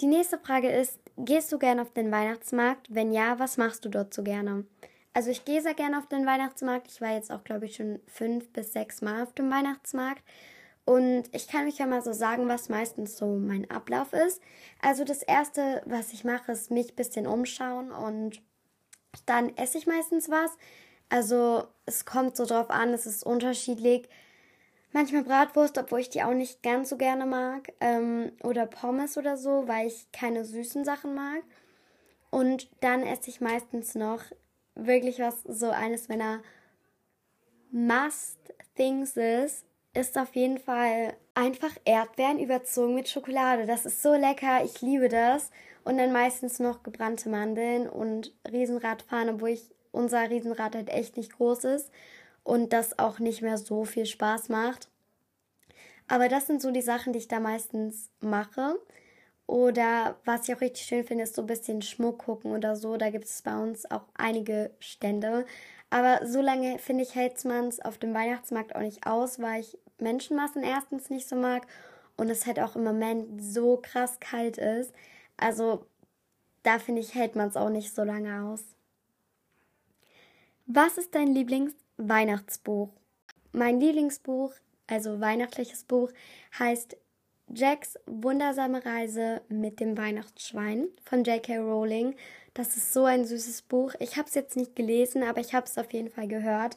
Die 0.00 0.06
nächste 0.06 0.38
Frage 0.38 0.70
ist, 0.70 0.98
gehst 1.18 1.52
du 1.52 1.58
gerne 1.58 1.82
auf 1.82 1.92
den 1.92 2.10
Weihnachtsmarkt? 2.10 2.86
Wenn 2.88 3.12
ja, 3.12 3.38
was 3.38 3.58
machst 3.58 3.84
du 3.84 3.90
dort 3.90 4.14
so 4.14 4.22
gerne? 4.22 4.64
Also 5.12 5.30
ich 5.30 5.44
gehe 5.44 5.60
sehr 5.60 5.74
gerne 5.74 5.98
auf 5.98 6.06
den 6.06 6.24
Weihnachtsmarkt. 6.24 6.86
Ich 6.88 7.00
war 7.00 7.12
jetzt 7.12 7.30
auch, 7.30 7.44
glaube 7.44 7.66
ich, 7.66 7.76
schon 7.76 8.00
fünf 8.06 8.50
bis 8.50 8.72
sechs 8.72 9.02
Mal 9.02 9.22
auf 9.22 9.34
dem 9.34 9.50
Weihnachtsmarkt. 9.50 10.22
Und 10.90 11.26
ich 11.30 11.46
kann 11.46 11.68
euch 11.68 11.78
ja 11.78 11.86
mal 11.86 12.02
so 12.02 12.12
sagen, 12.12 12.48
was 12.48 12.68
meistens 12.68 13.16
so 13.16 13.36
mein 13.36 13.70
Ablauf 13.70 14.12
ist. 14.12 14.42
Also 14.82 15.04
das 15.04 15.22
Erste, 15.22 15.82
was 15.86 16.12
ich 16.12 16.24
mache, 16.24 16.50
ist 16.50 16.72
mich 16.72 16.90
ein 16.90 16.96
bisschen 16.96 17.28
umschauen 17.28 17.92
und 17.92 18.42
dann 19.24 19.56
esse 19.56 19.78
ich 19.78 19.86
meistens 19.86 20.30
was. 20.30 20.50
Also 21.08 21.62
es 21.86 22.06
kommt 22.06 22.36
so 22.36 22.44
drauf 22.44 22.70
an, 22.70 22.92
es 22.92 23.06
ist 23.06 23.24
unterschiedlich. 23.24 24.08
Manchmal 24.90 25.22
Bratwurst, 25.22 25.78
obwohl 25.78 26.00
ich 26.00 26.10
die 26.10 26.24
auch 26.24 26.34
nicht 26.34 26.60
ganz 26.60 26.88
so 26.88 26.96
gerne 26.96 27.24
mag. 27.24 27.72
Ähm, 27.78 28.32
oder 28.42 28.66
Pommes 28.66 29.16
oder 29.16 29.36
so, 29.36 29.68
weil 29.68 29.86
ich 29.86 30.10
keine 30.10 30.44
süßen 30.44 30.84
Sachen 30.84 31.14
mag. 31.14 31.44
Und 32.30 32.68
dann 32.80 33.04
esse 33.04 33.30
ich 33.30 33.40
meistens 33.40 33.94
noch 33.94 34.24
wirklich 34.74 35.20
was, 35.20 35.40
so 35.44 35.70
eines 35.70 36.08
meiner 36.08 36.42
Must-Things 37.70 39.16
ist 39.16 39.69
ist 39.94 40.16
auf 40.16 40.34
jeden 40.36 40.58
Fall 40.58 41.14
einfach 41.34 41.70
Erdbeeren 41.84 42.38
überzogen 42.38 42.94
mit 42.94 43.08
Schokolade. 43.08 43.66
Das 43.66 43.86
ist 43.86 44.02
so 44.02 44.14
lecker, 44.14 44.64
ich 44.64 44.80
liebe 44.80 45.08
das. 45.08 45.50
Und 45.84 45.98
dann 45.98 46.12
meistens 46.12 46.58
noch 46.58 46.82
gebrannte 46.82 47.28
Mandeln 47.28 47.88
und 47.88 48.32
Riesenradfahren, 48.50 49.30
obwohl 49.30 49.50
ich 49.50 49.74
unser 49.92 50.28
Riesenrad 50.30 50.74
halt 50.74 50.90
echt 50.90 51.16
nicht 51.16 51.32
groß 51.32 51.64
ist 51.64 51.90
und 52.44 52.72
das 52.72 52.98
auch 52.98 53.18
nicht 53.18 53.42
mehr 53.42 53.58
so 53.58 53.84
viel 53.84 54.06
Spaß 54.06 54.48
macht. 54.50 54.88
Aber 56.06 56.28
das 56.28 56.46
sind 56.46 56.60
so 56.60 56.70
die 56.70 56.82
Sachen, 56.82 57.12
die 57.12 57.20
ich 57.20 57.28
da 57.28 57.40
meistens 57.40 58.10
mache. 58.20 58.78
Oder 59.46 60.16
was 60.24 60.48
ich 60.48 60.54
auch 60.54 60.60
richtig 60.60 60.86
schön 60.86 61.04
finde, 61.04 61.24
ist 61.24 61.34
so 61.34 61.42
ein 61.42 61.46
bisschen 61.46 61.82
Schmuck 61.82 62.18
gucken 62.18 62.52
oder 62.52 62.76
so. 62.76 62.96
Da 62.96 63.10
gibt 63.10 63.24
es 63.24 63.42
bei 63.42 63.56
uns 63.56 63.90
auch 63.90 64.04
einige 64.14 64.70
Stände. 64.78 65.44
Aber 65.90 66.26
so 66.26 66.40
lange, 66.40 66.78
finde 66.78 67.02
ich, 67.02 67.16
hält 67.16 67.44
man 67.44 67.66
es 67.66 67.80
auf 67.80 67.98
dem 67.98 68.14
Weihnachtsmarkt 68.14 68.76
auch 68.76 68.80
nicht 68.80 69.06
aus, 69.06 69.40
weil 69.40 69.60
ich 69.60 69.76
Menschenmassen 69.98 70.62
erstens 70.62 71.10
nicht 71.10 71.28
so 71.28 71.36
mag 71.36 71.66
und 72.16 72.30
es 72.30 72.46
halt 72.46 72.60
auch 72.60 72.76
im 72.76 72.84
Moment 72.84 73.42
so 73.42 73.76
krass 73.76 74.20
kalt 74.20 74.56
ist. 74.56 74.92
Also 75.36 75.84
da 76.62 76.78
finde 76.78 77.00
ich, 77.00 77.14
hält 77.14 77.34
man 77.36 77.48
es 77.48 77.56
auch 77.56 77.70
nicht 77.70 77.94
so 77.94 78.04
lange 78.04 78.44
aus. 78.44 78.62
Was 80.66 80.98
ist 80.98 81.14
dein 81.14 81.28
Lieblingsweihnachtsbuch? 81.28 82.90
Mein 83.52 83.80
Lieblingsbuch, 83.80 84.52
also 84.86 85.20
weihnachtliches 85.20 85.84
Buch, 85.84 86.12
heißt 86.56 86.96
Jacks 87.52 87.98
wundersame 88.06 88.84
Reise 88.84 89.40
mit 89.48 89.80
dem 89.80 89.98
Weihnachtsschwein 89.98 90.86
von 91.04 91.24
J.K. 91.24 91.58
Rowling. 91.58 92.14
Das 92.60 92.76
ist 92.76 92.92
so 92.92 93.06
ein 93.06 93.24
süßes 93.24 93.62
Buch. 93.62 93.94
Ich 94.00 94.18
habe 94.18 94.28
es 94.28 94.34
jetzt 94.34 94.54
nicht 94.54 94.76
gelesen, 94.76 95.22
aber 95.22 95.40
ich 95.40 95.54
habe 95.54 95.64
es 95.64 95.78
auf 95.78 95.90
jeden 95.94 96.10
Fall 96.10 96.28
gehört. 96.28 96.76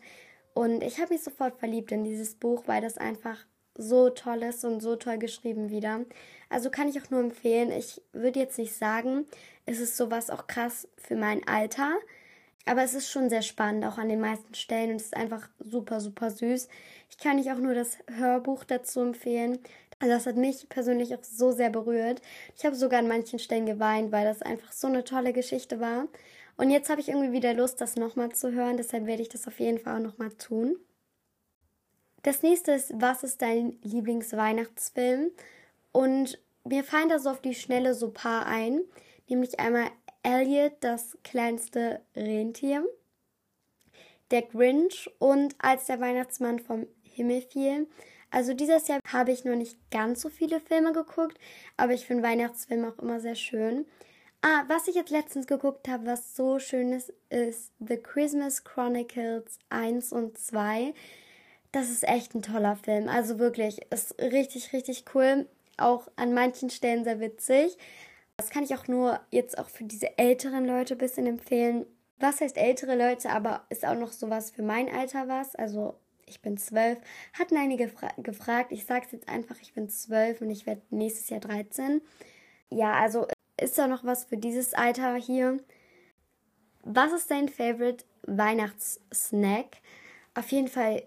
Und 0.53 0.81
ich 0.81 1.01
habe 1.01 1.13
mich 1.13 1.23
sofort 1.23 1.59
verliebt 1.59 1.91
in 1.91 2.05
dieses 2.05 2.35
Buch, 2.35 2.63
weil 2.67 2.81
das 2.81 2.97
einfach 2.97 3.37
so 3.75 4.09
toll 4.09 4.43
ist 4.43 4.63
und 4.63 4.79
so 4.79 4.95
toll 4.95 5.17
geschrieben 5.17 5.69
wieder. 5.69 6.05
Also 6.49 6.69
kann 6.69 6.87
ich 6.87 7.01
auch 7.01 7.09
nur 7.09 7.19
empfehlen. 7.19 7.69
Ich 7.69 8.01
würde 8.13 8.39
jetzt 8.39 8.57
nicht 8.57 8.73
sagen, 8.73 9.25
es 9.65 9.81
ist 9.81 9.97
sowas 9.97 10.29
auch 10.29 10.47
krass 10.47 10.87
für 10.95 11.17
mein 11.17 11.45
Alter. 11.49 11.97
Aber 12.65 12.81
es 12.81 12.93
ist 12.93 13.11
schon 13.11 13.29
sehr 13.29 13.41
spannend, 13.41 13.83
auch 13.83 13.97
an 13.97 14.07
den 14.07 14.21
meisten 14.21 14.53
Stellen. 14.53 14.91
Und 14.91 15.01
es 15.01 15.07
ist 15.07 15.17
einfach 15.17 15.49
super, 15.59 15.99
super 15.99 16.31
süß. 16.31 16.69
Ich 17.09 17.17
kann 17.17 17.37
euch 17.37 17.51
auch 17.51 17.59
nur 17.59 17.73
das 17.73 17.97
Hörbuch 18.15 18.63
dazu 18.63 19.01
empfehlen. 19.01 19.59
Also 20.03 20.15
das 20.15 20.25
hat 20.25 20.35
mich 20.35 20.67
persönlich 20.67 21.15
auch 21.15 21.23
so 21.23 21.53
sehr 21.53 21.69
berührt. 21.69 22.21
Ich 22.57 22.65
habe 22.65 22.75
sogar 22.75 22.99
an 22.99 23.07
manchen 23.07 23.39
Stellen 23.39 23.65
geweint, 23.65 24.11
weil 24.11 24.25
das 24.25 24.41
einfach 24.41 24.73
so 24.73 24.87
eine 24.87 25.05
tolle 25.05 25.31
Geschichte 25.31 25.79
war. 25.79 26.09
Und 26.57 26.71
jetzt 26.71 26.89
habe 26.89 26.99
ich 26.99 27.07
irgendwie 27.07 27.31
wieder 27.31 27.53
Lust, 27.53 27.79
das 27.79 27.95
nochmal 27.95 28.33
zu 28.33 28.51
hören. 28.51 28.75
Deshalb 28.75 29.05
werde 29.05 29.21
ich 29.21 29.29
das 29.29 29.47
auf 29.47 29.61
jeden 29.61 29.79
Fall 29.79 29.95
auch 29.95 30.03
nochmal 30.03 30.31
tun. 30.31 30.75
Das 32.21 32.43
nächste 32.43 32.73
ist, 32.73 32.91
was 32.99 33.23
ist 33.23 33.41
dein 33.41 33.77
Lieblingsweihnachtsfilm? 33.81 35.31
Und 35.93 36.37
mir 36.65 36.83
fallen 36.83 37.07
da 37.07 37.17
so 37.17 37.29
auf 37.29 37.39
die 37.39 37.55
Schnelle 37.55 37.93
so 37.93 38.11
paar 38.11 38.45
ein. 38.45 38.81
Nämlich 39.29 39.57
einmal 39.61 39.89
Elliot, 40.21 40.73
das 40.81 41.17
kleinste 41.23 42.01
Rentier. 42.13 42.85
Der 44.31 44.41
Grinch 44.41 45.09
und 45.19 45.55
als 45.59 45.85
der 45.85 46.01
Weihnachtsmann 46.01 46.59
vom 46.59 46.87
Himmel 47.03 47.41
fiel. 47.41 47.87
Also 48.33 48.55
dieses 48.55 48.87
Jahr 48.87 48.99
habe 49.05 49.31
ich 49.31 49.45
noch 49.45 49.55
nicht 49.55 49.77
ganz 49.91 50.21
so 50.21 50.29
viele 50.29 50.59
Filme 50.59 50.91
geguckt, 50.91 51.37
aber 51.77 51.93
ich 51.93 52.07
finde 52.07 52.23
Weihnachtsfilme 52.23 52.87
auch 52.91 52.97
immer 52.97 53.19
sehr 53.19 53.35
schön. 53.35 53.85
Ah, 54.41 54.63
was 54.67 54.87
ich 54.87 54.95
jetzt 54.95 55.11
letztens 55.11 55.45
geguckt 55.45 55.87
habe, 55.87 56.07
was 56.07 56.35
so 56.35 56.57
schön 56.57 56.93
ist, 56.93 57.13
ist 57.29 57.71
The 57.79 57.97
Christmas 57.97 58.63
Chronicles 58.63 59.59
1 59.69 60.11
und 60.11 60.35
2. 60.39 60.95
Das 61.71 61.91
ist 61.91 62.07
echt 62.07 62.33
ein 62.33 62.41
toller 62.41 62.75
Film. 62.75 63.07
Also 63.07 63.37
wirklich, 63.37 63.85
ist 63.91 64.19
richtig, 64.19 64.73
richtig 64.73 65.05
cool. 65.13 65.47
Auch 65.77 66.07
an 66.15 66.33
manchen 66.33 66.71
Stellen 66.71 67.03
sehr 67.03 67.19
witzig. 67.19 67.77
Das 68.35 68.49
kann 68.49 68.63
ich 68.63 68.73
auch 68.73 68.87
nur 68.87 69.19
jetzt 69.29 69.59
auch 69.59 69.69
für 69.69 69.83
diese 69.83 70.17
älteren 70.17 70.65
Leute 70.65 70.95
ein 70.95 70.97
bisschen 70.97 71.27
empfehlen. 71.27 71.85
Was 72.17 72.41
heißt 72.41 72.57
ältere 72.57 72.97
Leute, 72.97 73.29
aber 73.29 73.67
ist 73.69 73.85
auch 73.85 73.95
noch 73.95 74.11
sowas 74.11 74.49
für 74.49 74.63
mein 74.63 74.89
Alter 74.91 75.27
was. 75.27 75.55
Also 75.55 75.99
ich 76.33 76.41
bin 76.41 76.57
zwölf. 76.57 76.99
Hatten 77.33 77.57
einige 77.57 77.91
gefragt. 78.17 78.71
Ich 78.71 78.85
sage 78.85 79.05
es 79.05 79.11
jetzt 79.11 79.29
einfach, 79.29 79.55
ich 79.61 79.73
bin 79.73 79.89
zwölf 79.89 80.41
und 80.41 80.49
ich 80.49 80.65
werde 80.65 80.81
nächstes 80.89 81.29
Jahr 81.29 81.39
13. 81.39 82.01
Ja, 82.69 82.93
also 82.93 83.27
ist 83.61 83.77
da 83.77 83.87
noch 83.87 84.03
was 84.03 84.25
für 84.25 84.37
dieses 84.37 84.73
Alter 84.73 85.15
hier? 85.15 85.59
Was 86.83 87.13
ist 87.13 87.31
dein 87.31 87.49
Favorite 87.49 88.03
Weihnachtssnack? 88.23 89.77
Auf 90.33 90.51
jeden 90.51 90.67
Fall 90.67 91.03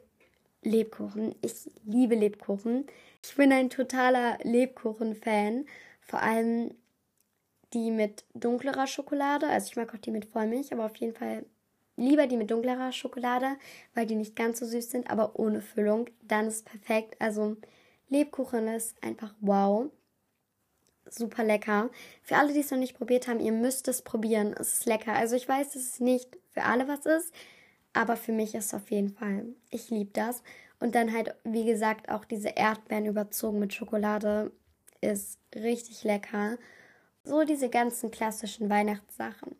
Lebkuchen. 0.62 1.34
Ich 1.42 1.70
liebe 1.84 2.14
Lebkuchen. 2.14 2.86
Ich 3.22 3.34
bin 3.34 3.52
ein 3.52 3.70
totaler 3.70 4.38
Lebkuchen-Fan. 4.42 5.66
Vor 6.00 6.22
allem 6.22 6.74
die 7.72 7.90
mit 7.90 8.24
dunklerer 8.34 8.86
Schokolade. 8.86 9.48
Also 9.48 9.68
ich 9.70 9.76
mag 9.76 9.92
auch 9.92 9.98
die 9.98 10.10
mit 10.10 10.24
Vollmilch, 10.24 10.72
aber 10.72 10.86
auf 10.86 10.96
jeden 10.96 11.14
Fall 11.14 11.44
Lieber 11.96 12.26
die 12.26 12.36
mit 12.36 12.50
dunklerer 12.50 12.92
Schokolade, 12.92 13.56
weil 13.94 14.06
die 14.06 14.16
nicht 14.16 14.36
ganz 14.36 14.58
so 14.60 14.66
süß 14.66 14.90
sind, 14.90 15.10
aber 15.10 15.38
ohne 15.38 15.62
Füllung. 15.62 16.08
Dann 16.22 16.46
ist 16.46 16.66
perfekt. 16.66 17.16
Also 17.20 17.56
Lebkuchen 18.08 18.68
ist 18.68 19.02
einfach 19.02 19.34
wow. 19.40 19.90
Super 21.08 21.44
lecker. 21.44 21.90
Für 22.22 22.36
alle, 22.36 22.52
die 22.52 22.60
es 22.60 22.70
noch 22.70 22.78
nicht 22.78 22.96
probiert 22.96 23.28
haben, 23.28 23.40
ihr 23.40 23.52
müsst 23.52 23.88
es 23.88 24.02
probieren. 24.02 24.54
Es 24.58 24.74
ist 24.74 24.86
lecker. 24.86 25.12
Also 25.12 25.36
ich 25.36 25.48
weiß, 25.48 25.72
dass 25.72 25.82
es 25.82 26.00
nicht 26.00 26.36
für 26.50 26.64
alle 26.64 26.88
was 26.88 27.06
ist, 27.06 27.32
aber 27.92 28.16
für 28.16 28.32
mich 28.32 28.54
ist 28.54 28.66
es 28.66 28.74
auf 28.74 28.90
jeden 28.90 29.10
Fall. 29.10 29.46
Ich 29.70 29.88
liebe 29.90 30.10
das. 30.12 30.42
Und 30.80 30.94
dann 30.94 31.12
halt, 31.12 31.34
wie 31.44 31.64
gesagt, 31.64 32.10
auch 32.10 32.24
diese 32.24 32.50
Erdbeeren 32.50 33.06
überzogen 33.06 33.58
mit 33.58 33.72
Schokolade 33.72 34.52
ist 35.00 35.38
richtig 35.54 36.04
lecker. 36.04 36.58
So 37.24 37.44
diese 37.44 37.70
ganzen 37.70 38.10
klassischen 38.10 38.68
Weihnachtssachen. 38.68 39.56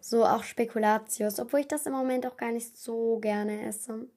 So 0.00 0.24
auch 0.24 0.44
Spekulatius, 0.44 1.40
obwohl 1.40 1.60
ich 1.60 1.68
das 1.68 1.86
im 1.86 1.92
Moment 1.92 2.26
auch 2.26 2.36
gar 2.36 2.52
nicht 2.52 2.76
so 2.76 3.18
gerne 3.18 3.66
esse. 3.66 4.08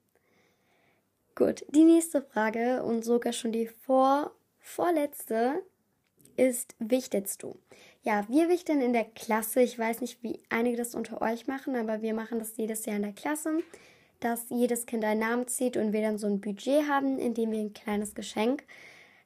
Gut, 1.35 1.65
die 1.69 1.83
nächste 1.83 2.21
Frage 2.21 2.83
und 2.83 3.03
sogar 3.03 3.33
schon 3.33 3.51
die 3.51 3.67
vor, 3.67 4.35
vorletzte 4.59 5.63
ist, 6.35 6.75
wichtelst 6.79 7.43
du? 7.43 7.57
Ja, 8.03 8.27
wir 8.27 8.49
wichteln 8.49 8.81
in 8.81 8.93
der 8.93 9.05
Klasse. 9.05 9.61
Ich 9.61 9.77
weiß 9.77 10.01
nicht, 10.01 10.23
wie 10.23 10.41
einige 10.49 10.77
das 10.77 10.95
unter 10.95 11.21
euch 11.21 11.47
machen, 11.47 11.75
aber 11.75 12.01
wir 12.01 12.13
machen 12.13 12.39
das 12.39 12.57
jedes 12.57 12.85
Jahr 12.85 12.97
in 12.97 13.03
der 13.03 13.13
Klasse, 13.13 13.59
dass 14.19 14.49
jedes 14.49 14.85
Kind 14.85 15.03
einen 15.03 15.19
Namen 15.19 15.47
zieht 15.47 15.77
und 15.77 15.93
wir 15.93 16.01
dann 16.01 16.17
so 16.17 16.27
ein 16.27 16.41
Budget 16.41 16.87
haben, 16.87 17.17
in 17.17 17.33
dem 17.33 17.51
wir 17.51 17.59
ein 17.59 17.73
kleines 17.73 18.13
Geschenk 18.15 18.63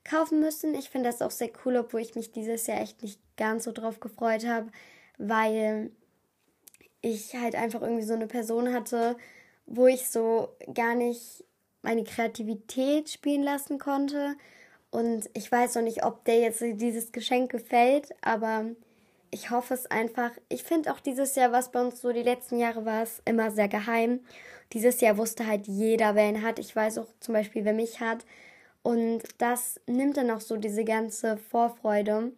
kaufen 0.03 0.39
müssen. 0.39 0.75
Ich 0.75 0.89
finde 0.89 1.09
das 1.09 1.21
auch 1.21 1.31
sehr 1.31 1.49
cool, 1.65 1.77
obwohl 1.77 2.01
ich 2.01 2.15
mich 2.15 2.31
dieses 2.31 2.67
Jahr 2.67 2.81
echt 2.81 3.01
nicht 3.01 3.19
ganz 3.37 3.63
so 3.63 3.71
drauf 3.71 3.99
gefreut 3.99 4.45
habe, 4.45 4.71
weil 5.17 5.91
ich 7.05 7.35
halt 7.35 7.55
einfach 7.55 7.81
irgendwie 7.81 8.03
so 8.03 8.13
eine 8.13 8.27
Person 8.27 8.73
hatte, 8.73 9.15
wo 9.67 9.87
ich 9.87 10.09
so 10.09 10.49
gar 10.73 10.95
nicht 10.95 11.43
meine 11.81 12.03
Kreativität 12.03 13.09
spielen 13.09 13.43
lassen 13.43 13.77
konnte. 13.77 14.35
Und 14.89 15.29
ich 15.33 15.51
weiß 15.51 15.75
noch 15.75 15.83
nicht, 15.83 16.03
ob 16.03 16.25
der 16.25 16.39
jetzt 16.39 16.61
dieses 16.61 17.11
Geschenk 17.11 17.51
gefällt, 17.51 18.09
aber 18.21 18.65
ich 19.29 19.51
hoffe 19.51 19.73
es 19.73 19.85
einfach. 19.85 20.31
Ich 20.49 20.63
finde 20.63 20.91
auch 20.91 20.99
dieses 20.99 21.35
Jahr, 21.35 21.51
was 21.51 21.71
bei 21.71 21.81
uns 21.81 22.01
so 22.01 22.11
die 22.11 22.23
letzten 22.23 22.57
Jahre 22.57 22.85
war, 22.85 23.03
es 23.03 23.21
immer 23.25 23.51
sehr 23.51 23.67
geheim. 23.67 24.21
Dieses 24.73 25.01
Jahr 25.01 25.17
wusste 25.17 25.45
halt 25.45 25.67
jeder, 25.67 26.15
wer 26.15 26.29
ihn 26.29 26.41
hat. 26.41 26.57
Ich 26.57 26.75
weiß 26.75 26.97
auch 26.97 27.07
zum 27.19 27.33
Beispiel, 27.33 27.65
wer 27.65 27.73
mich 27.73 27.99
hat. 27.99 28.25
Und 28.81 29.23
das 29.37 29.79
nimmt 29.87 30.17
dann 30.17 30.31
auch 30.31 30.41
so 30.41 30.57
diese 30.57 30.85
ganze 30.85 31.37
Vorfreude. 31.37 32.31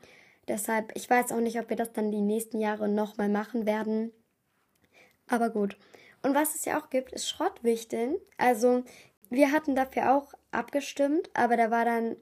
Deshalb, 0.48 0.92
ich 0.96 1.10
weiß 1.10 1.32
auch 1.32 1.40
nicht, 1.40 1.60
ob 1.60 1.70
wir 1.70 1.78
das 1.78 1.94
dann 1.94 2.12
die 2.12 2.22
nächsten 2.22 2.60
Jahre 2.60 2.90
nochmal 2.90 3.30
machen 3.30 3.66
werden. 3.66 4.12
Aber 5.28 5.50
gut. 5.50 5.78
Und 6.24 6.36
was 6.36 6.56
es 6.56 6.66
ja 6.66 6.80
auch 6.80 6.90
gibt, 6.90 7.12
ist 7.14 7.30
Schrottwichteln. 7.30 8.18
Also 8.38 8.84
wir 9.30 9.52
hatten 9.52 9.76
dafür 9.76 10.16
auch 10.16 10.34
abgestimmt, 10.52 11.30
aber 11.34 11.58
da 11.58 11.70
war 11.72 11.86
dann 11.86 12.16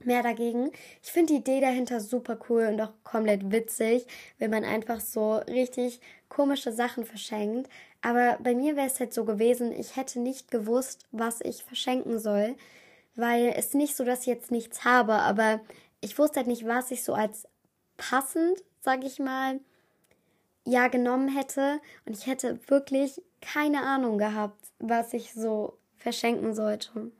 mehr 0.00 0.22
dagegen. 0.22 0.70
Ich 1.02 1.12
finde 1.12 1.34
die 1.34 1.38
Idee 1.40 1.60
dahinter 1.60 2.00
super 2.00 2.38
cool 2.48 2.66
und 2.66 2.80
auch 2.80 2.92
komplett 3.04 3.50
witzig, 3.50 4.06
wenn 4.38 4.50
man 4.50 4.64
einfach 4.64 5.00
so 5.00 5.36
richtig 5.36 6.00
komische 6.28 6.72
Sachen 6.72 7.04
verschenkt. 7.04 7.70
Aber 8.02 8.38
bei 8.42 8.54
mir 8.54 8.76
wäre 8.76 8.86
es 8.86 9.00
halt 9.00 9.14
so 9.14 9.24
gewesen, 9.24 9.72
ich 9.72 9.96
hätte 9.96 10.20
nicht 10.20 10.50
gewusst, 10.50 11.06
was 11.10 11.40
ich 11.40 11.64
verschenken 11.64 12.18
soll, 12.18 12.54
weil 13.16 13.54
es 13.56 13.74
nicht 13.74 13.96
so, 13.96 14.04
dass 14.04 14.20
ich 14.20 14.26
jetzt 14.26 14.50
nichts 14.50 14.84
habe, 14.84 15.14
aber 15.14 15.60
ich 16.00 16.18
wusste 16.18 16.40
halt 16.40 16.48
nicht, 16.48 16.66
was 16.66 16.90
ich 16.90 17.02
so 17.02 17.14
als 17.14 17.48
passend, 17.96 18.62
sag 18.80 19.04
ich 19.04 19.18
mal, 19.18 19.60
ja 20.64 20.88
genommen 20.88 21.28
hätte 21.28 21.80
und 22.06 22.16
ich 22.16 22.26
hätte 22.26 22.58
wirklich 22.68 23.22
keine 23.40 23.82
Ahnung 23.82 24.18
gehabt, 24.18 24.72
was 24.78 25.12
ich 25.12 25.32
so 25.32 25.78
verschenken 25.96 26.54
sollte. 26.54 27.10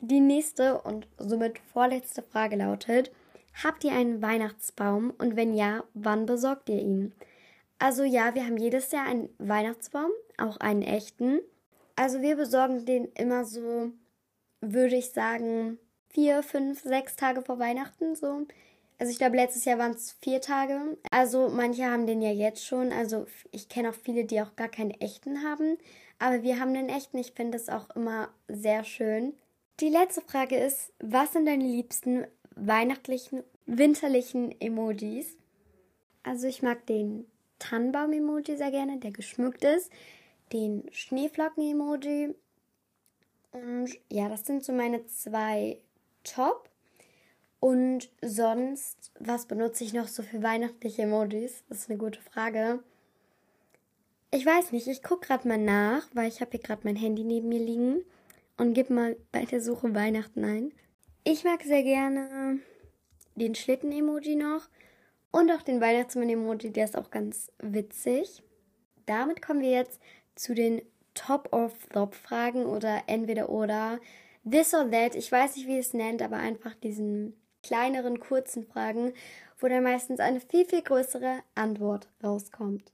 Die 0.00 0.20
nächste 0.20 0.80
und 0.80 1.06
somit 1.18 1.58
vorletzte 1.58 2.22
Frage 2.22 2.56
lautet, 2.56 3.12
habt 3.62 3.84
ihr 3.84 3.92
einen 3.92 4.22
Weihnachtsbaum 4.22 5.12
und 5.18 5.36
wenn 5.36 5.54
ja, 5.54 5.84
wann 5.94 6.26
besorgt 6.26 6.68
ihr 6.68 6.80
ihn? 6.80 7.12
Also 7.78 8.04
ja, 8.04 8.34
wir 8.34 8.44
haben 8.44 8.56
jedes 8.56 8.92
Jahr 8.92 9.06
einen 9.06 9.28
Weihnachtsbaum, 9.38 10.10
auch 10.38 10.56
einen 10.58 10.82
echten. 10.82 11.40
Also 11.96 12.22
wir 12.22 12.36
besorgen 12.36 12.84
den 12.86 13.06
immer 13.14 13.44
so, 13.44 13.90
würde 14.60 14.96
ich 14.96 15.10
sagen, 15.10 15.78
vier, 16.08 16.42
fünf, 16.42 16.82
sechs 16.82 17.16
Tage 17.16 17.42
vor 17.42 17.58
Weihnachten 17.58 18.14
so. 18.14 18.46
Also 19.00 19.10
ich 19.10 19.18
glaube, 19.18 19.36
letztes 19.36 19.64
Jahr 19.64 19.78
waren 19.78 19.92
es 19.92 20.12
vier 20.20 20.40
Tage. 20.40 20.98
Also 21.10 21.48
manche 21.48 21.86
haben 21.86 22.06
den 22.06 22.20
ja 22.20 22.30
jetzt 22.30 22.64
schon. 22.64 22.92
Also 22.92 23.26
ich 23.50 23.68
kenne 23.68 23.90
auch 23.90 23.94
viele, 23.94 24.24
die 24.24 24.40
auch 24.40 24.54
gar 24.54 24.68
keinen 24.68 24.92
echten 24.92 25.42
haben. 25.42 25.78
Aber 26.18 26.42
wir 26.42 26.60
haben 26.60 26.74
den 26.74 26.90
echten. 26.90 27.18
Ich 27.18 27.32
finde 27.32 27.58
das 27.58 27.68
auch 27.68 27.88
immer 27.96 28.28
sehr 28.46 28.84
schön. 28.84 29.32
Die 29.80 29.88
letzte 29.88 30.20
Frage 30.20 30.56
ist, 30.56 30.92
was 31.00 31.32
sind 31.32 31.46
deine 31.46 31.64
liebsten 31.64 32.26
weihnachtlichen, 32.54 33.42
winterlichen 33.66 34.60
Emojis. 34.60 35.36
Also 36.22 36.46
ich 36.46 36.62
mag 36.62 36.86
den 36.86 37.24
Tannenbaum-Emoji 37.58 38.56
sehr 38.56 38.70
gerne, 38.70 38.98
der 38.98 39.10
geschmückt 39.10 39.64
ist, 39.64 39.90
den 40.52 40.84
Schneeflocken-Emoji 40.92 42.34
und 43.52 43.90
ja, 44.10 44.28
das 44.28 44.44
sind 44.44 44.64
so 44.64 44.72
meine 44.72 45.06
zwei 45.06 45.78
Top. 46.22 46.69
Und 47.60 48.10
sonst, 48.22 49.12
was 49.20 49.46
benutze 49.46 49.84
ich 49.84 49.92
noch 49.92 50.08
so 50.08 50.22
für 50.22 50.42
weihnachtliche 50.42 51.02
Emojis? 51.02 51.62
Das 51.68 51.78
ist 51.78 51.90
eine 51.90 51.98
gute 51.98 52.20
Frage. 52.20 52.82
Ich 54.30 54.46
weiß 54.46 54.72
nicht, 54.72 54.86
ich 54.86 55.02
gucke 55.02 55.26
gerade 55.26 55.46
mal 55.46 55.58
nach, 55.58 56.08
weil 56.14 56.28
ich 56.28 56.40
habe 56.40 56.52
hier 56.52 56.60
gerade 56.60 56.82
mein 56.84 56.96
Handy 56.96 57.22
neben 57.22 57.48
mir 57.48 57.58
liegen 57.58 58.04
und 58.56 58.74
gebe 58.74 58.94
mal 58.94 59.16
bei 59.30 59.44
der 59.44 59.60
Suche 59.60 59.94
Weihnachten 59.94 60.44
ein. 60.44 60.72
Ich 61.24 61.44
mag 61.44 61.62
sehr 61.62 61.82
gerne 61.82 62.60
den 63.34 63.54
Schlitten-Emoji 63.54 64.36
noch 64.36 64.68
und 65.30 65.50
auch 65.50 65.62
den 65.62 65.80
Weihnachtsmann-Emoji, 65.80 66.70
der 66.70 66.84
ist 66.84 66.96
auch 66.96 67.10
ganz 67.10 67.52
witzig. 67.58 68.42
Damit 69.06 69.42
kommen 69.42 69.60
wir 69.60 69.70
jetzt 69.70 70.00
zu 70.34 70.54
den 70.54 70.80
Top 71.14 71.52
or 71.52 71.68
Flop 71.68 72.14
Fragen 72.14 72.64
oder 72.64 73.02
entweder 73.06 73.50
oder. 73.50 73.98
This 74.48 74.72
or 74.72 74.90
that, 74.90 75.14
ich 75.14 75.30
weiß 75.30 75.56
nicht, 75.56 75.66
wie 75.66 75.78
es 75.78 75.92
nennt, 75.92 76.22
aber 76.22 76.36
einfach 76.36 76.74
diesen 76.74 77.34
kleineren, 77.62 78.20
kurzen 78.20 78.64
Fragen, 78.66 79.12
wo 79.58 79.68
dann 79.68 79.82
meistens 79.82 80.20
eine 80.20 80.40
viel, 80.40 80.64
viel 80.64 80.82
größere 80.82 81.42
Antwort 81.54 82.08
rauskommt. 82.22 82.92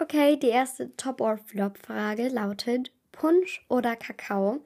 Okay, 0.00 0.36
die 0.36 0.48
erste 0.48 0.96
Top- 0.96 1.20
or 1.20 1.38
Flop-Frage 1.38 2.28
lautet 2.28 2.90
Punsch 3.12 3.64
oder 3.68 3.94
Kakao? 3.94 4.60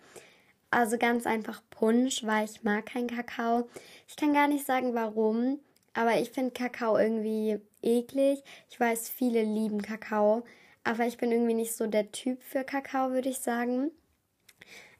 Also 0.70 0.98
ganz 0.98 1.26
einfach 1.26 1.62
Punsch, 1.70 2.24
weil 2.24 2.44
ich 2.44 2.62
mag 2.62 2.86
keinen 2.86 3.08
Kakao. 3.08 3.68
Ich 4.08 4.16
kann 4.16 4.32
gar 4.32 4.48
nicht 4.48 4.64
sagen 4.64 4.94
warum, 4.94 5.60
aber 5.94 6.18
ich 6.18 6.30
finde 6.30 6.52
Kakao 6.52 6.96
irgendwie 6.96 7.58
eklig. 7.82 8.42
Ich 8.70 8.78
weiß, 8.78 9.08
viele 9.08 9.42
lieben 9.42 9.82
Kakao, 9.82 10.44
aber 10.86 11.06
ich 11.06 11.18
bin 11.18 11.32
irgendwie 11.32 11.54
nicht 11.54 11.74
so 11.74 11.88
der 11.88 12.12
Typ 12.12 12.42
für 12.42 12.62
Kakao, 12.62 13.10
würde 13.10 13.28
ich 13.28 13.38
sagen. 13.38 13.90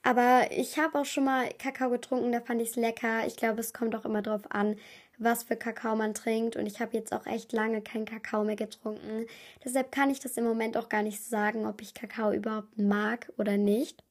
Aber 0.02 0.48
ich 0.50 0.78
habe 0.78 0.98
auch 0.98 1.04
schon 1.04 1.24
mal 1.24 1.48
Kakao 1.58 1.90
getrunken, 1.90 2.32
da 2.32 2.40
fand 2.40 2.60
ich 2.60 2.70
es 2.70 2.76
lecker. 2.76 3.24
Ich 3.26 3.36
glaube, 3.36 3.60
es 3.60 3.72
kommt 3.72 3.94
auch 3.94 4.04
immer 4.04 4.20
drauf 4.20 4.42
an, 4.50 4.76
was 5.18 5.44
für 5.44 5.56
Kakao 5.56 5.94
man 5.94 6.12
trinkt. 6.12 6.56
Und 6.56 6.66
ich 6.66 6.80
habe 6.80 6.96
jetzt 6.96 7.12
auch 7.12 7.26
echt 7.26 7.52
lange 7.52 7.82
keinen 7.82 8.04
Kakao 8.04 8.42
mehr 8.42 8.56
getrunken. 8.56 9.26
Deshalb 9.64 9.92
kann 9.92 10.10
ich 10.10 10.18
das 10.18 10.36
im 10.36 10.44
Moment 10.44 10.76
auch 10.76 10.88
gar 10.88 11.02
nicht 11.02 11.22
sagen, 11.22 11.66
ob 11.66 11.80
ich 11.80 11.94
Kakao 11.94 12.32
überhaupt 12.32 12.76
mag 12.78 13.32
oder 13.38 13.56
nicht. 13.56 14.02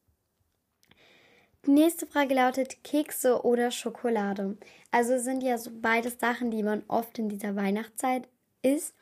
Die 1.66 1.72
nächste 1.72 2.08
Frage 2.08 2.36
lautet 2.36 2.86
Kekse 2.86 3.44
oder 3.44 3.70
Schokolade. 3.72 4.58
Also 4.92 5.18
sind 5.18 5.44
ja 5.44 5.58
so 5.58 5.72
beides 5.74 6.20
Sachen, 6.20 6.52
die 6.52 6.64
man 6.64 6.84
oft 6.88 7.20
in 7.20 7.28
dieser 7.28 7.56
Weihnachtszeit 7.58 8.30
isst. 8.62 8.96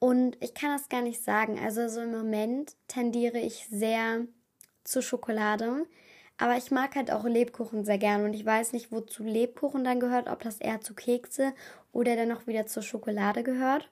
Und 0.00 0.42
ich 0.42 0.54
kann 0.54 0.70
das 0.72 0.88
gar 0.88 1.02
nicht 1.02 1.22
sagen. 1.22 1.60
Also 1.60 1.88
so 1.88 2.00
im 2.00 2.10
Moment 2.10 2.74
tendiere 2.88 3.38
ich 3.38 3.68
sehr 3.70 4.26
zu 4.82 5.02
Schokolade. 5.02 5.86
Aber 6.38 6.56
ich 6.56 6.70
mag 6.70 6.96
halt 6.96 7.12
auch 7.12 7.24
Lebkuchen 7.24 7.84
sehr 7.84 7.98
gern 7.98 8.24
und 8.24 8.32
ich 8.32 8.46
weiß 8.46 8.72
nicht, 8.72 8.90
wozu 8.90 9.22
Lebkuchen 9.22 9.84
dann 9.84 10.00
gehört, 10.00 10.28
ob 10.28 10.42
das 10.42 10.56
eher 10.56 10.80
zu 10.80 10.94
Kekse 10.94 11.52
oder 11.92 12.16
dann 12.16 12.28
noch 12.28 12.46
wieder 12.46 12.66
zur 12.66 12.82
Schokolade 12.82 13.42
gehört. 13.42 13.90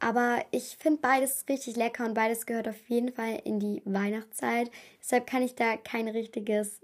Aber 0.00 0.44
ich 0.50 0.76
finde 0.76 1.00
beides 1.00 1.44
richtig 1.48 1.76
lecker 1.76 2.04
und 2.04 2.14
beides 2.14 2.46
gehört 2.46 2.66
auf 2.66 2.88
jeden 2.88 3.12
Fall 3.12 3.40
in 3.44 3.60
die 3.60 3.80
Weihnachtszeit. 3.84 4.72
Deshalb 5.00 5.28
kann 5.28 5.42
ich 5.42 5.54
da 5.54 5.76
kein 5.76 6.08
richtiges, 6.08 6.80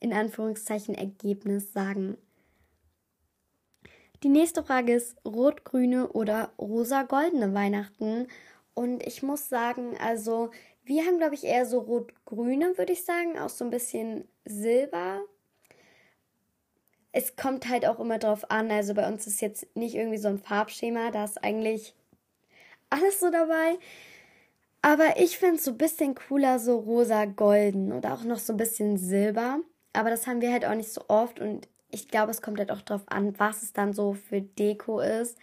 in 0.00 0.12
Anführungszeichen, 0.12 0.94
Ergebnis 0.94 1.72
sagen. 1.72 2.18
Die 4.22 4.28
nächste 4.28 4.62
Frage 4.62 4.94
ist 4.94 5.16
rot-grüne 5.24 6.12
oder 6.12 6.52
rosa-goldene 6.58 7.54
Weihnachten. 7.54 8.26
Und 8.74 9.06
ich 9.06 9.22
muss 9.22 9.48
sagen, 9.48 9.96
also 9.98 10.50
wir 10.84 11.06
haben, 11.06 11.16
glaube 11.16 11.34
ich, 11.34 11.44
eher 11.44 11.64
so 11.64 11.78
rot-grüne, 11.78 12.76
würde 12.76 12.92
ich 12.92 13.04
sagen, 13.04 13.38
auch 13.38 13.48
so 13.48 13.64
ein 13.64 13.70
bisschen 13.70 14.28
Silber. 14.44 15.20
Es 17.12 17.34
kommt 17.34 17.68
halt 17.68 17.86
auch 17.86 17.98
immer 17.98 18.18
drauf 18.18 18.50
an. 18.50 18.70
Also 18.70 18.92
bei 18.92 19.08
uns 19.08 19.26
ist 19.26 19.40
jetzt 19.40 19.74
nicht 19.74 19.94
irgendwie 19.94 20.18
so 20.18 20.28
ein 20.28 20.38
Farbschema, 20.38 21.10
da 21.10 21.24
ist 21.24 21.42
eigentlich 21.42 21.94
alles 22.90 23.20
so 23.20 23.30
dabei. 23.30 23.78
Aber 24.82 25.18
ich 25.18 25.38
finde 25.38 25.56
es 25.56 25.64
so 25.64 25.70
ein 25.70 25.78
bisschen 25.78 26.14
cooler, 26.14 26.58
so 26.58 26.78
rosa-golden 26.78 27.92
oder 27.92 28.12
auch 28.12 28.24
noch 28.24 28.38
so 28.38 28.52
ein 28.52 28.58
bisschen 28.58 28.98
silber. 28.98 29.60
Aber 29.94 30.10
das 30.10 30.26
haben 30.26 30.42
wir 30.42 30.52
halt 30.52 30.66
auch 30.66 30.74
nicht 30.74 30.92
so 30.92 31.04
oft 31.08 31.40
und 31.40 31.68
ich 31.90 32.08
glaube, 32.08 32.30
es 32.30 32.42
kommt 32.42 32.58
halt 32.58 32.70
auch 32.70 32.82
drauf 32.82 33.02
an, 33.06 33.38
was 33.38 33.62
es 33.62 33.72
dann 33.72 33.92
so 33.92 34.14
für 34.14 34.40
Deko 34.40 35.00
ist. 35.00 35.36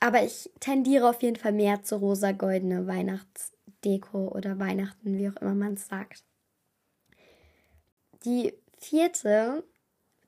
Aber 0.00 0.22
ich 0.22 0.50
tendiere 0.60 1.08
auf 1.08 1.22
jeden 1.22 1.36
Fall 1.36 1.52
mehr 1.52 1.82
zu 1.82 1.96
rosa-goldene 1.96 2.86
Weihnachtsdeko 2.86 4.28
oder 4.28 4.58
Weihnachten, 4.58 5.18
wie 5.18 5.28
auch 5.28 5.36
immer 5.40 5.54
man 5.54 5.74
es 5.74 5.88
sagt. 5.88 6.24
Die 8.24 8.54
vierte 8.78 9.64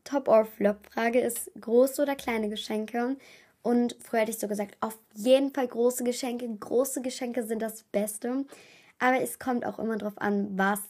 Top-or-Flop-Frage 0.04 1.20
ist 1.20 1.50
große 1.60 2.02
oder 2.02 2.16
kleine 2.16 2.48
Geschenke. 2.48 3.16
Und 3.62 3.96
früher 4.00 4.20
hätte 4.20 4.32
ich 4.32 4.38
so 4.38 4.48
gesagt, 4.48 4.76
auf 4.80 4.98
jeden 5.14 5.52
Fall 5.52 5.68
große 5.68 6.02
Geschenke. 6.02 6.48
Große 6.48 7.02
Geschenke 7.02 7.44
sind 7.44 7.60
das 7.60 7.84
Beste. 7.84 8.44
Aber 8.98 9.20
es 9.20 9.38
kommt 9.38 9.64
auch 9.64 9.78
immer 9.78 9.96
darauf 9.96 10.18
an, 10.18 10.58
was 10.58 10.80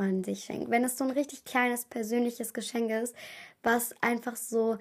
man 0.00 0.24
sich 0.24 0.44
schenkt. 0.44 0.70
Wenn 0.70 0.82
es 0.82 0.98
so 0.98 1.04
ein 1.04 1.10
richtig 1.10 1.44
kleines 1.44 1.84
persönliches 1.84 2.52
Geschenk 2.52 2.90
ist, 2.90 3.14
was 3.62 3.94
einfach 4.00 4.34
so 4.34 4.78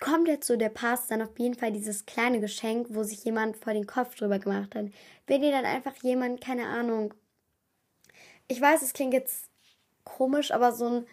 kommt 0.00 0.28
jetzt 0.28 0.46
so 0.46 0.56
der 0.56 0.68
passt, 0.68 1.10
dann 1.10 1.22
auf 1.22 1.38
jeden 1.38 1.54
Fall 1.54 1.72
dieses 1.72 2.06
kleine 2.06 2.40
Geschenk, 2.40 2.88
wo 2.90 3.02
sich 3.02 3.24
jemand 3.24 3.56
vor 3.56 3.72
den 3.72 3.86
Kopf 3.86 4.14
drüber 4.14 4.38
gemacht 4.38 4.74
hat. 4.74 4.86
Wenn 5.26 5.42
dir 5.42 5.50
dann 5.50 5.64
einfach 5.64 5.96
jemand, 6.02 6.40
keine 6.40 6.66
Ahnung, 6.66 7.14
ich 8.46 8.60
weiß, 8.60 8.82
es 8.82 8.92
klingt 8.92 9.12
jetzt 9.12 9.48
komisch, 10.04 10.52
aber 10.52 10.72
so 10.72 10.86
ein 10.88 11.06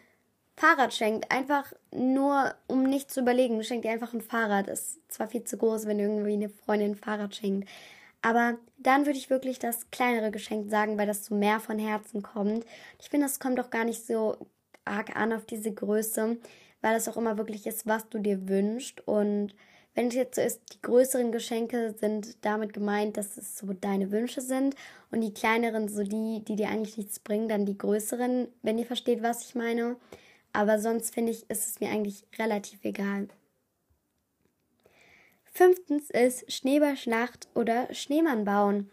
Fahrrad 0.56 0.94
schenkt, 0.94 1.32
einfach 1.32 1.74
nur, 1.92 2.56
um 2.68 2.84
nicht 2.84 3.12
zu 3.12 3.22
überlegen, 3.22 3.62
schenkt 3.64 3.86
dir 3.86 3.92
einfach 3.92 4.14
ein 4.14 4.22
Fahrrad. 4.22 4.68
Ist 4.68 5.00
zwar 5.12 5.28
viel 5.28 5.44
zu 5.44 5.58
groß, 5.58 5.86
wenn 5.86 6.00
irgendwie 6.00 6.34
eine 6.34 6.50
Freundin 6.50 6.92
ein 6.92 6.96
Fahrrad 6.96 7.36
schenkt. 7.36 7.68
Aber 8.26 8.58
dann 8.80 9.06
würde 9.06 9.20
ich 9.20 9.30
wirklich 9.30 9.60
das 9.60 9.92
kleinere 9.92 10.32
Geschenk 10.32 10.72
sagen, 10.72 10.98
weil 10.98 11.06
das 11.06 11.26
so 11.26 11.36
mehr 11.36 11.60
von 11.60 11.78
Herzen 11.78 12.24
kommt. 12.24 12.66
Ich 13.00 13.10
finde, 13.10 13.28
das 13.28 13.40
kommt 13.40 13.60
auch 13.60 13.70
gar 13.70 13.86
nicht 13.86 14.04
so 14.04 14.48
arg 14.84 15.16
an 15.16 15.32
auf 15.32 15.46
diese 15.46 15.72
Größe, 15.72 16.38
weil 16.82 16.96
es 16.96 17.08
auch 17.08 17.18
immer 17.18 17.38
wirklich 17.38 17.68
ist, 17.68 17.86
was 17.86 18.10
du 18.10 18.18
dir 18.18 18.50
wünschst. 18.50 19.08
Und 19.08 19.54
wenn 19.94 20.08
es 20.08 20.16
jetzt 20.16 20.38
so 20.38 20.42
ist, 20.42 20.60
die 20.74 20.82
größeren 20.82 21.32
Geschenke 21.32 21.94
sind 22.00 22.44
damit 22.44 22.74
gemeint, 22.74 23.16
dass 23.16 23.38
es 23.38 23.60
so 23.60 23.74
deine 23.74 24.10
Wünsche 24.10 24.42
sind 24.42 24.74
und 25.12 25.22
die 25.22 25.36
kleineren 25.36 25.88
so 25.88 26.02
die, 26.02 26.44
die 26.44 26.56
dir 26.56 26.70
eigentlich 26.70 26.98
nichts 26.98 27.20
bringen, 27.20 27.48
dann 27.48 27.68
die 27.68 27.78
größeren, 27.78 28.48
wenn 28.64 28.80
ihr 28.80 28.88
versteht, 28.88 29.22
was 29.22 29.46
ich 29.46 29.54
meine. 29.54 29.98
Aber 30.52 30.80
sonst 30.80 31.14
finde 31.14 31.32
ich, 31.32 31.48
ist 31.52 31.68
es 31.68 31.80
mir 31.80 31.92
eigentlich 31.92 32.24
relativ 32.40 32.86
egal. 32.86 33.28
Fünftens 35.56 36.10
ist 36.10 36.52
Schneeballschlacht 36.52 37.48
oder 37.56 37.88
Schneemann 37.94 38.44
bauen. 38.44 38.90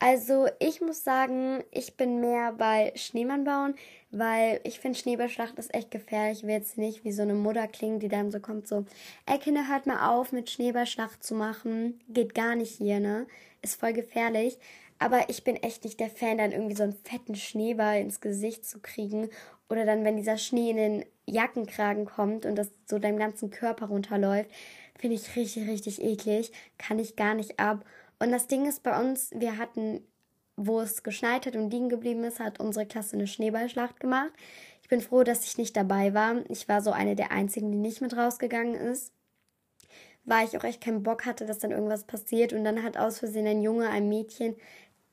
Also 0.00 0.48
ich 0.58 0.80
muss 0.80 1.04
sagen, 1.04 1.62
ich 1.70 1.96
bin 1.96 2.20
mehr 2.20 2.52
bei 2.52 2.92
Schneemann 2.96 3.44
bauen, 3.44 3.76
weil 4.10 4.60
ich 4.64 4.80
finde 4.80 4.98
Schneeballschlacht 4.98 5.56
ist 5.56 5.72
echt 5.72 5.92
gefährlich. 5.92 6.38
Ich 6.38 6.42
will 6.42 6.54
jetzt 6.54 6.78
nicht 6.78 7.04
wie 7.04 7.12
so 7.12 7.22
eine 7.22 7.34
Mutter 7.34 7.68
klingen, 7.68 8.00
die 8.00 8.08
dann 8.08 8.32
so 8.32 8.40
kommt 8.40 8.66
so, 8.66 8.86
ey 9.26 9.38
Kinder, 9.38 9.68
hört 9.68 9.86
mal 9.86 10.10
auf 10.10 10.32
mit 10.32 10.50
Schneeballschlacht 10.50 11.22
zu 11.22 11.36
machen. 11.36 12.00
Geht 12.08 12.34
gar 12.34 12.56
nicht 12.56 12.72
hier, 12.72 12.98
ne? 12.98 13.28
Ist 13.62 13.78
voll 13.78 13.92
gefährlich. 13.92 14.58
Aber 14.98 15.28
ich 15.28 15.44
bin 15.44 15.54
echt 15.54 15.84
nicht 15.84 16.00
der 16.00 16.10
Fan, 16.10 16.38
dann 16.38 16.50
irgendwie 16.50 16.74
so 16.74 16.82
einen 16.82 16.98
fetten 17.04 17.36
Schneeball 17.36 18.00
ins 18.00 18.20
Gesicht 18.20 18.66
zu 18.66 18.80
kriegen 18.80 19.30
oder 19.68 19.86
dann, 19.86 20.04
wenn 20.04 20.16
dieser 20.16 20.38
Schnee 20.38 20.70
in 20.70 20.76
den 20.76 21.04
Jackenkragen 21.26 22.04
kommt 22.04 22.44
und 22.44 22.56
das 22.56 22.72
so 22.86 22.98
deinem 22.98 23.16
ganzen 23.16 23.50
Körper 23.50 23.86
runterläuft, 23.86 24.50
finde 25.00 25.16
ich 25.16 25.34
richtig, 25.34 25.68
richtig 25.68 26.02
eklig. 26.02 26.52
Kann 26.78 26.98
ich 26.98 27.16
gar 27.16 27.34
nicht 27.34 27.58
ab. 27.58 27.84
Und 28.18 28.30
das 28.30 28.46
Ding 28.46 28.66
ist 28.66 28.82
bei 28.82 29.00
uns, 29.00 29.30
wir 29.34 29.56
hatten, 29.56 30.04
wo 30.56 30.80
es 30.80 31.02
geschneit 31.02 31.46
hat 31.46 31.56
und 31.56 31.70
liegen 31.70 31.88
geblieben 31.88 32.22
ist, 32.24 32.38
hat 32.38 32.60
unsere 32.60 32.86
Klasse 32.86 33.16
eine 33.16 33.26
Schneeballschlacht 33.26 33.98
gemacht. 33.98 34.32
Ich 34.82 34.88
bin 34.88 35.00
froh, 35.00 35.22
dass 35.22 35.44
ich 35.44 35.56
nicht 35.56 35.76
dabei 35.76 36.12
war. 36.12 36.36
Ich 36.50 36.68
war 36.68 36.82
so 36.82 36.92
eine 36.92 37.16
der 37.16 37.32
einzigen, 37.32 37.72
die 37.72 37.78
nicht 37.78 38.02
mit 38.02 38.16
rausgegangen 38.16 38.74
ist. 38.74 39.12
Weil 40.24 40.46
ich 40.46 40.58
auch 40.58 40.64
echt 40.64 40.82
keinen 40.82 41.02
Bock 41.02 41.24
hatte, 41.24 41.46
dass 41.46 41.60
dann 41.60 41.70
irgendwas 41.70 42.04
passiert. 42.04 42.52
Und 42.52 42.64
dann 42.64 42.82
hat 42.82 42.98
aus 42.98 43.18
Versehen 43.18 43.46
ein 43.46 43.62
Junge, 43.62 43.88
ein 43.88 44.08
Mädchen 44.08 44.54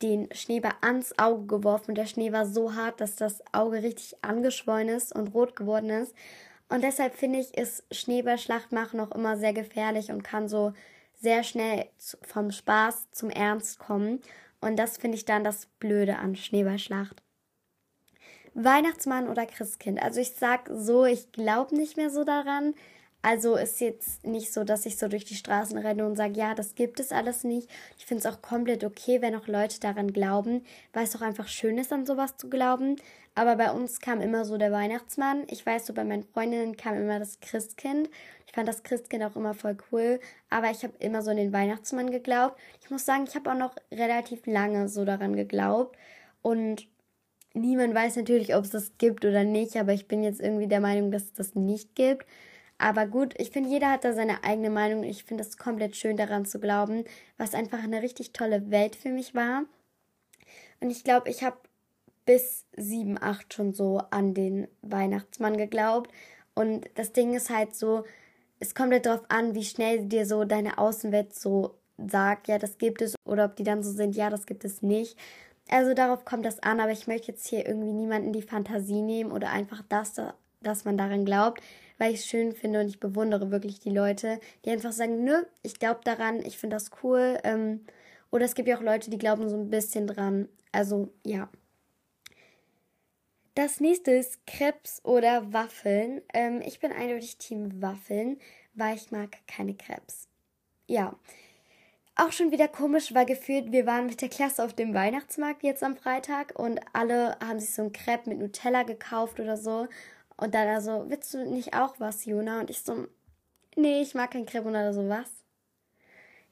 den 0.01 0.27
Schneeball 0.33 0.75
ans 0.81 1.17
Auge 1.17 1.47
geworfen 1.47 1.91
und 1.91 1.95
der 1.95 2.05
Schnee 2.05 2.31
war 2.31 2.45
so 2.45 2.75
hart, 2.75 3.01
dass 3.01 3.15
das 3.15 3.41
Auge 3.51 3.81
richtig 3.81 4.23
angeschwollen 4.23 4.89
ist 4.89 5.15
und 5.15 5.33
rot 5.33 5.55
geworden 5.55 5.89
ist. 5.89 6.13
Und 6.69 6.83
deshalb 6.83 7.15
finde 7.15 7.39
ich, 7.39 7.57
ist 7.57 7.83
Schneeballschlacht 7.91 8.71
machen 8.71 8.99
auch 8.99 9.11
immer 9.11 9.37
sehr 9.37 9.53
gefährlich 9.53 10.11
und 10.11 10.23
kann 10.23 10.49
so 10.49 10.73
sehr 11.19 11.43
schnell 11.43 11.87
vom 12.21 12.51
Spaß 12.51 13.11
zum 13.11 13.29
Ernst 13.29 13.79
kommen. 13.79 14.21
Und 14.59 14.77
das 14.77 14.97
finde 14.97 15.17
ich 15.17 15.25
dann 15.25 15.43
das 15.43 15.67
Blöde 15.79 16.17
an 16.17 16.35
Schneeballschlacht. 16.35 17.21
Weihnachtsmann 18.53 19.29
oder 19.29 19.45
Christkind. 19.45 20.01
Also 20.01 20.19
ich 20.19 20.31
sag 20.31 20.69
so, 20.73 21.05
ich 21.05 21.31
glaube 21.31 21.75
nicht 21.75 21.95
mehr 21.95 22.09
so 22.09 22.23
daran. 22.23 22.73
Also 23.21 23.55
ist 23.55 23.81
jetzt 23.81 24.25
nicht 24.25 24.53
so, 24.53 24.63
dass 24.63 24.85
ich 24.85 24.97
so 24.97 25.07
durch 25.07 25.25
die 25.25 25.35
Straßen 25.35 25.77
renne 25.77 26.05
und 26.05 26.15
sage, 26.15 26.39
ja, 26.39 26.55
das 26.55 26.75
gibt 26.75 26.99
es 26.99 27.11
alles 27.11 27.43
nicht. 27.43 27.69
Ich 27.97 28.05
finde 28.05 28.27
es 28.27 28.33
auch 28.33 28.41
komplett 28.41 28.83
okay, 28.83 29.21
wenn 29.21 29.35
auch 29.35 29.47
Leute 29.47 29.79
daran 29.79 30.13
glauben, 30.13 30.65
weil 30.93 31.03
es 31.03 31.15
auch 31.15 31.21
einfach 31.21 31.47
schön 31.47 31.77
ist, 31.77 31.91
an 31.91 32.05
sowas 32.05 32.37
zu 32.37 32.49
glauben. 32.49 32.95
Aber 33.37 33.55
bei 33.55 33.71
uns 33.71 33.99
kam 33.99 34.19
immer 34.19 34.45
so 34.45 34.57
der 34.57 34.71
Weihnachtsmann. 34.71 35.43
Ich 35.51 35.63
weiß, 35.63 35.85
so 35.85 35.93
bei 35.93 36.03
meinen 36.03 36.23
Freundinnen 36.23 36.75
kam 36.75 36.95
immer 36.95 37.19
das 37.19 37.39
Christkind. 37.39 38.09
Ich 38.47 38.53
fand 38.53 38.67
das 38.67 38.81
Christkind 38.81 39.23
auch 39.23 39.35
immer 39.35 39.53
voll 39.53 39.77
cool. 39.91 40.19
Aber 40.49 40.71
ich 40.71 40.81
habe 40.81 40.93
immer 40.97 41.21
so 41.21 41.29
an 41.29 41.37
den 41.37 41.53
Weihnachtsmann 41.53 42.09
geglaubt. 42.09 42.59
Ich 42.81 42.89
muss 42.89 43.05
sagen, 43.05 43.25
ich 43.27 43.35
habe 43.35 43.51
auch 43.51 43.55
noch 43.57 43.75
relativ 43.91 44.47
lange 44.47 44.89
so 44.89 45.05
daran 45.05 45.35
geglaubt. 45.35 45.95
Und 46.41 46.87
niemand 47.53 47.93
weiß 47.93 48.15
natürlich, 48.15 48.55
ob 48.55 48.63
es 48.63 48.71
das 48.71 48.97
gibt 48.97 49.23
oder 49.23 49.43
nicht. 49.43 49.77
Aber 49.77 49.93
ich 49.93 50.07
bin 50.07 50.23
jetzt 50.23 50.41
irgendwie 50.41 50.67
der 50.67 50.81
Meinung, 50.81 51.11
dass 51.11 51.25
es 51.25 51.33
das 51.33 51.53
nicht 51.53 51.93
gibt. 51.93 52.25
Aber 52.79 53.05
gut, 53.05 53.35
ich 53.37 53.51
finde, 53.51 53.69
jeder 53.69 53.91
hat 53.91 54.03
da 54.03 54.13
seine 54.13 54.43
eigene 54.45 54.71
Meinung. 54.71 55.03
Ich 55.03 55.25
finde 55.25 55.43
es 55.43 55.59
komplett 55.59 55.95
schön 55.95 56.17
daran 56.17 56.45
zu 56.45 56.59
glauben, 56.59 57.03
was 57.37 57.53
einfach 57.53 57.83
eine 57.83 58.01
richtig 58.01 58.33
tolle 58.33 58.71
Welt 58.71 58.95
für 58.95 59.09
mich 59.09 59.35
war. 59.35 59.65
Und 60.79 60.89
ich 60.89 61.03
glaube, 61.03 61.29
ich 61.29 61.43
habe 61.43 61.57
bis 62.27 62.65
sieben, 62.75 63.17
acht 63.19 63.53
schon 63.53 63.73
so 63.73 64.01
an 64.11 64.35
den 64.35 64.67
Weihnachtsmann 64.83 65.57
geglaubt. 65.57 66.11
Und 66.53 66.87
das 66.95 67.13
Ding 67.13 67.33
ist 67.33 67.49
halt 67.49 67.75
so, 67.75 68.03
es 68.59 68.75
kommt 68.75 68.91
halt 68.91 69.07
darauf 69.07 69.23
an, 69.29 69.55
wie 69.55 69.63
schnell 69.63 70.05
dir 70.05 70.25
so 70.27 70.43
deine 70.43 70.77
Außenwelt 70.77 71.33
so 71.33 71.75
sagt, 71.97 72.47
ja, 72.47 72.59
das 72.59 72.77
gibt 72.77 73.01
es, 73.01 73.15
oder 73.25 73.45
ob 73.45 73.55
die 73.55 73.63
dann 73.63 73.81
so 73.81 73.91
sind, 73.91 74.15
ja, 74.15 74.29
das 74.29 74.45
gibt 74.45 74.65
es 74.65 74.81
nicht. 74.83 75.17
Also 75.69 75.93
darauf 75.93 76.25
kommt 76.25 76.45
das 76.45 76.59
an, 76.59 76.79
aber 76.79 76.91
ich 76.91 77.07
möchte 77.07 77.31
jetzt 77.31 77.47
hier 77.47 77.65
irgendwie 77.65 77.93
niemanden 77.93 78.33
die 78.33 78.41
Fantasie 78.41 79.01
nehmen 79.01 79.31
oder 79.31 79.49
einfach 79.49 79.81
das, 79.89 80.13
dass 80.61 80.85
man 80.85 80.97
daran 80.97 81.25
glaubt, 81.25 81.61
weil 81.97 82.13
ich 82.13 82.19
es 82.19 82.27
schön 82.27 82.53
finde 82.53 82.81
und 82.81 82.87
ich 82.87 82.99
bewundere 82.99 83.51
wirklich 83.51 83.79
die 83.79 83.89
Leute, 83.89 84.39
die 84.65 84.69
einfach 84.69 84.91
sagen, 84.91 85.23
nö, 85.23 85.43
ich 85.63 85.79
glaube 85.79 86.01
daran, 86.03 86.45
ich 86.45 86.57
finde 86.57 86.75
das 86.75 86.91
cool. 87.03 87.37
Ähm, 87.43 87.85
oder 88.31 88.45
es 88.45 88.55
gibt 88.55 88.67
ja 88.67 88.77
auch 88.77 88.81
Leute, 88.81 89.09
die 89.09 89.17
glauben 89.17 89.49
so 89.49 89.55
ein 89.55 89.69
bisschen 89.69 90.07
dran. 90.07 90.49
Also 90.71 91.09
ja. 91.25 91.49
Das 93.57 93.79
nächste 93.79 94.11
ist 94.11 94.45
Krebs 94.45 95.03
oder 95.03 95.51
Waffeln. 95.51 96.21
Ähm, 96.31 96.61
ich 96.63 96.79
bin 96.79 96.91
eindeutig 96.91 97.39
Team 97.39 97.81
Waffeln, 97.81 98.39
weil 98.75 98.95
ich 98.95 99.09
mag 99.09 99.35
keine 99.47 99.73
Krebs. 99.73 100.27
Ja. 100.85 101.15
Auch 102.15 102.31
schon 102.31 102.51
wieder 102.51 102.67
komisch, 102.67 103.15
weil 103.15 103.25
gefühlt, 103.25 103.71
wir 103.71 103.87
waren 103.87 104.05
mit 104.05 104.21
der 104.21 104.29
Klasse 104.29 104.63
auf 104.63 104.73
dem 104.75 104.93
Weihnachtsmarkt 104.93 105.63
jetzt 105.63 105.81
am 105.81 105.97
Freitag 105.97 106.53
und 106.59 106.79
alle 106.93 107.35
haben 107.39 107.59
sich 107.59 107.73
so 107.73 107.81
ein 107.81 107.93
Crepe 107.93 108.29
mit 108.29 108.37
Nutella 108.37 108.83
gekauft 108.83 109.39
oder 109.39 109.57
so. 109.57 109.87
Und 110.35 110.53
dann 110.53 110.67
also, 110.67 111.05
willst 111.07 111.33
du 111.33 111.43
nicht 111.43 111.73
auch 111.73 111.95
was, 111.99 112.25
Jona? 112.25 112.59
Und 112.59 112.69
ich 112.69 112.81
so, 112.81 113.07
nee, 113.75 114.03
ich 114.03 114.13
mag 114.13 114.29
kein 114.29 114.45
Crepe 114.45 114.69
oder 114.69 114.93
sowas. 114.93 115.31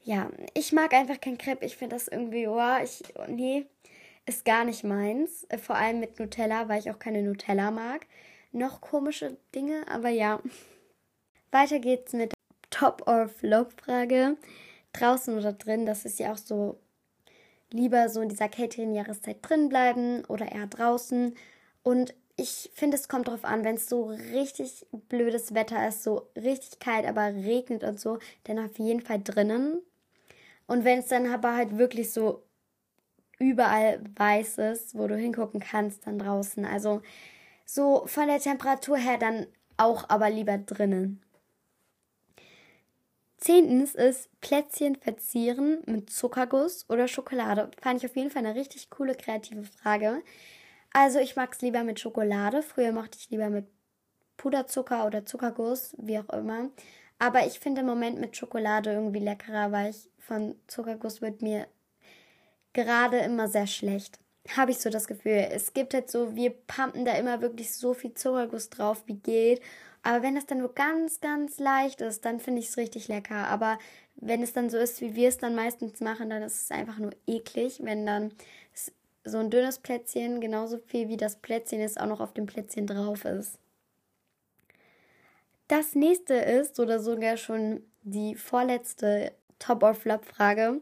Ja, 0.02 0.28
ich 0.54 0.72
mag 0.72 0.92
einfach 0.92 1.20
kein 1.20 1.38
Crepe. 1.38 1.64
Ich 1.64 1.76
finde 1.76 1.94
das 1.94 2.08
irgendwie, 2.08 2.48
oh, 2.48 2.76
ich, 2.82 3.04
nee, 3.28 3.66
ist 4.26 4.44
gar 4.44 4.64
nicht 4.64 4.84
meins. 4.84 5.44
Äh, 5.48 5.58
vor 5.58 5.76
allem 5.76 6.00
mit 6.00 6.18
Nutella, 6.18 6.68
weil 6.68 6.80
ich 6.80 6.90
auch 6.90 6.98
keine 6.98 7.22
Nutella 7.22 7.70
mag. 7.70 8.06
Noch 8.52 8.80
komische 8.80 9.36
Dinge, 9.54 9.84
aber 9.88 10.10
ja. 10.10 10.40
Weiter 11.52 11.78
geht's 11.78 12.12
mit 12.12 12.34
Top 12.70 13.06
or 13.06 13.28
Flop 13.28 13.72
Frage. 13.80 14.36
Draußen 14.92 15.36
oder 15.36 15.52
drin, 15.52 15.86
das 15.86 16.04
ist 16.04 16.18
ja 16.18 16.32
auch 16.32 16.38
so 16.38 16.78
lieber 17.70 18.08
so 18.08 18.20
in 18.20 18.28
dieser 18.28 18.48
kälteren 18.48 18.94
Jahreszeit 18.94 19.38
drin 19.42 19.68
bleiben 19.68 20.24
oder 20.26 20.50
eher 20.50 20.66
draußen. 20.66 21.34
Und 21.82 22.14
ich 22.36 22.70
finde, 22.74 22.96
es 22.96 23.08
kommt 23.08 23.28
drauf 23.28 23.44
an, 23.44 23.64
wenn 23.64 23.76
es 23.76 23.88
so 23.88 24.04
richtig 24.04 24.86
blödes 25.08 25.54
Wetter 25.54 25.86
ist, 25.88 26.02
so 26.02 26.28
richtig 26.36 26.78
kalt, 26.78 27.06
aber 27.06 27.26
regnet 27.26 27.82
und 27.82 27.98
so, 27.98 28.18
dann 28.44 28.58
auf 28.58 28.78
jeden 28.78 29.00
Fall 29.00 29.20
drinnen. 29.22 29.80
Und 30.66 30.84
wenn 30.84 30.98
es 30.98 31.08
dann 31.08 31.26
aber 31.26 31.54
halt 31.54 31.78
wirklich 31.78 32.12
so 32.12 32.42
überall 33.38 34.00
weiß 34.16 34.58
ist, 34.58 34.96
wo 34.96 35.06
du 35.06 35.16
hingucken 35.16 35.60
kannst, 35.60 36.06
dann 36.06 36.18
draußen. 36.18 36.64
Also 36.64 37.02
so 37.64 38.06
von 38.06 38.26
der 38.28 38.40
Temperatur 38.40 38.96
her 38.96 39.18
dann 39.18 39.46
auch 39.76 40.08
aber 40.08 40.30
lieber 40.30 40.58
drinnen. 40.58 41.22
Zehntens 43.38 43.94
ist 43.94 44.30
Plätzchen 44.40 44.96
verzieren 44.96 45.82
mit 45.86 46.10
Zuckerguss 46.10 46.88
oder 46.88 47.06
Schokolade. 47.06 47.70
Fand 47.80 48.02
ich 48.02 48.10
auf 48.10 48.16
jeden 48.16 48.30
Fall 48.30 48.46
eine 48.46 48.54
richtig 48.54 48.88
coole 48.90 49.14
kreative 49.14 49.64
Frage. 49.64 50.22
Also 50.92 51.18
ich 51.18 51.36
mag 51.36 51.52
es 51.52 51.60
lieber 51.60 51.84
mit 51.84 52.00
Schokolade. 52.00 52.62
Früher 52.62 52.92
mochte 52.92 53.18
ich 53.20 53.28
lieber 53.28 53.50
mit 53.50 53.66
Puderzucker 54.38 55.06
oder 55.06 55.26
Zuckerguss, 55.26 55.94
wie 55.98 56.18
auch 56.18 56.30
immer. 56.30 56.70
Aber 57.18 57.46
ich 57.46 57.60
finde 57.60 57.82
im 57.82 57.86
Moment 57.86 58.18
mit 58.18 58.36
Schokolade 58.36 58.92
irgendwie 58.92 59.20
leckerer, 59.20 59.72
weil 59.72 59.90
ich 59.90 60.10
von 60.18 60.54
Zuckerguss 60.66 61.20
wird 61.20 61.42
mir 61.42 61.66
gerade 62.76 63.18
immer 63.18 63.48
sehr 63.48 63.66
schlecht. 63.66 64.20
Habe 64.56 64.70
ich 64.70 64.78
so 64.78 64.90
das 64.90 65.08
Gefühl. 65.08 65.48
Es 65.50 65.72
gibt 65.72 65.92
halt 65.94 66.08
so, 66.08 66.36
wir 66.36 66.50
pumpen 66.50 67.04
da 67.04 67.12
immer 67.14 67.40
wirklich 67.40 67.74
so 67.74 67.94
viel 67.94 68.14
Zuckerguss 68.14 68.70
drauf, 68.70 69.02
wie 69.06 69.16
geht. 69.16 69.60
Aber 70.04 70.22
wenn 70.22 70.36
das 70.36 70.46
dann 70.46 70.58
nur 70.58 70.72
ganz, 70.72 71.20
ganz 71.20 71.58
leicht 71.58 72.00
ist, 72.00 72.24
dann 72.24 72.38
finde 72.38 72.60
ich 72.60 72.68
es 72.68 72.76
richtig 72.76 73.08
lecker. 73.08 73.48
Aber 73.48 73.78
wenn 74.14 74.42
es 74.42 74.52
dann 74.52 74.70
so 74.70 74.76
ist, 74.76 75.00
wie 75.00 75.16
wir 75.16 75.28
es 75.28 75.38
dann 75.38 75.56
meistens 75.56 76.00
machen, 76.00 76.30
dann 76.30 76.42
ist 76.42 76.62
es 76.62 76.70
einfach 76.70 76.98
nur 76.98 77.10
eklig, 77.26 77.80
wenn 77.82 78.06
dann 78.06 78.32
so 79.24 79.38
ein 79.38 79.50
dünnes 79.50 79.80
Plätzchen, 79.80 80.40
genauso 80.40 80.78
viel 80.78 81.08
wie 81.08 81.16
das 81.16 81.36
Plätzchen 81.36 81.80
ist, 81.80 82.00
auch 82.00 82.06
noch 82.06 82.20
auf 82.20 82.32
dem 82.32 82.46
Plätzchen 82.46 82.86
drauf 82.86 83.24
ist. 83.24 83.58
Das 85.66 85.96
nächste 85.96 86.34
ist, 86.34 86.78
oder 86.78 87.00
sogar 87.00 87.36
schon 87.36 87.82
die 88.02 88.36
vorletzte 88.36 89.32
Top-or-Flop-Frage, 89.58 90.80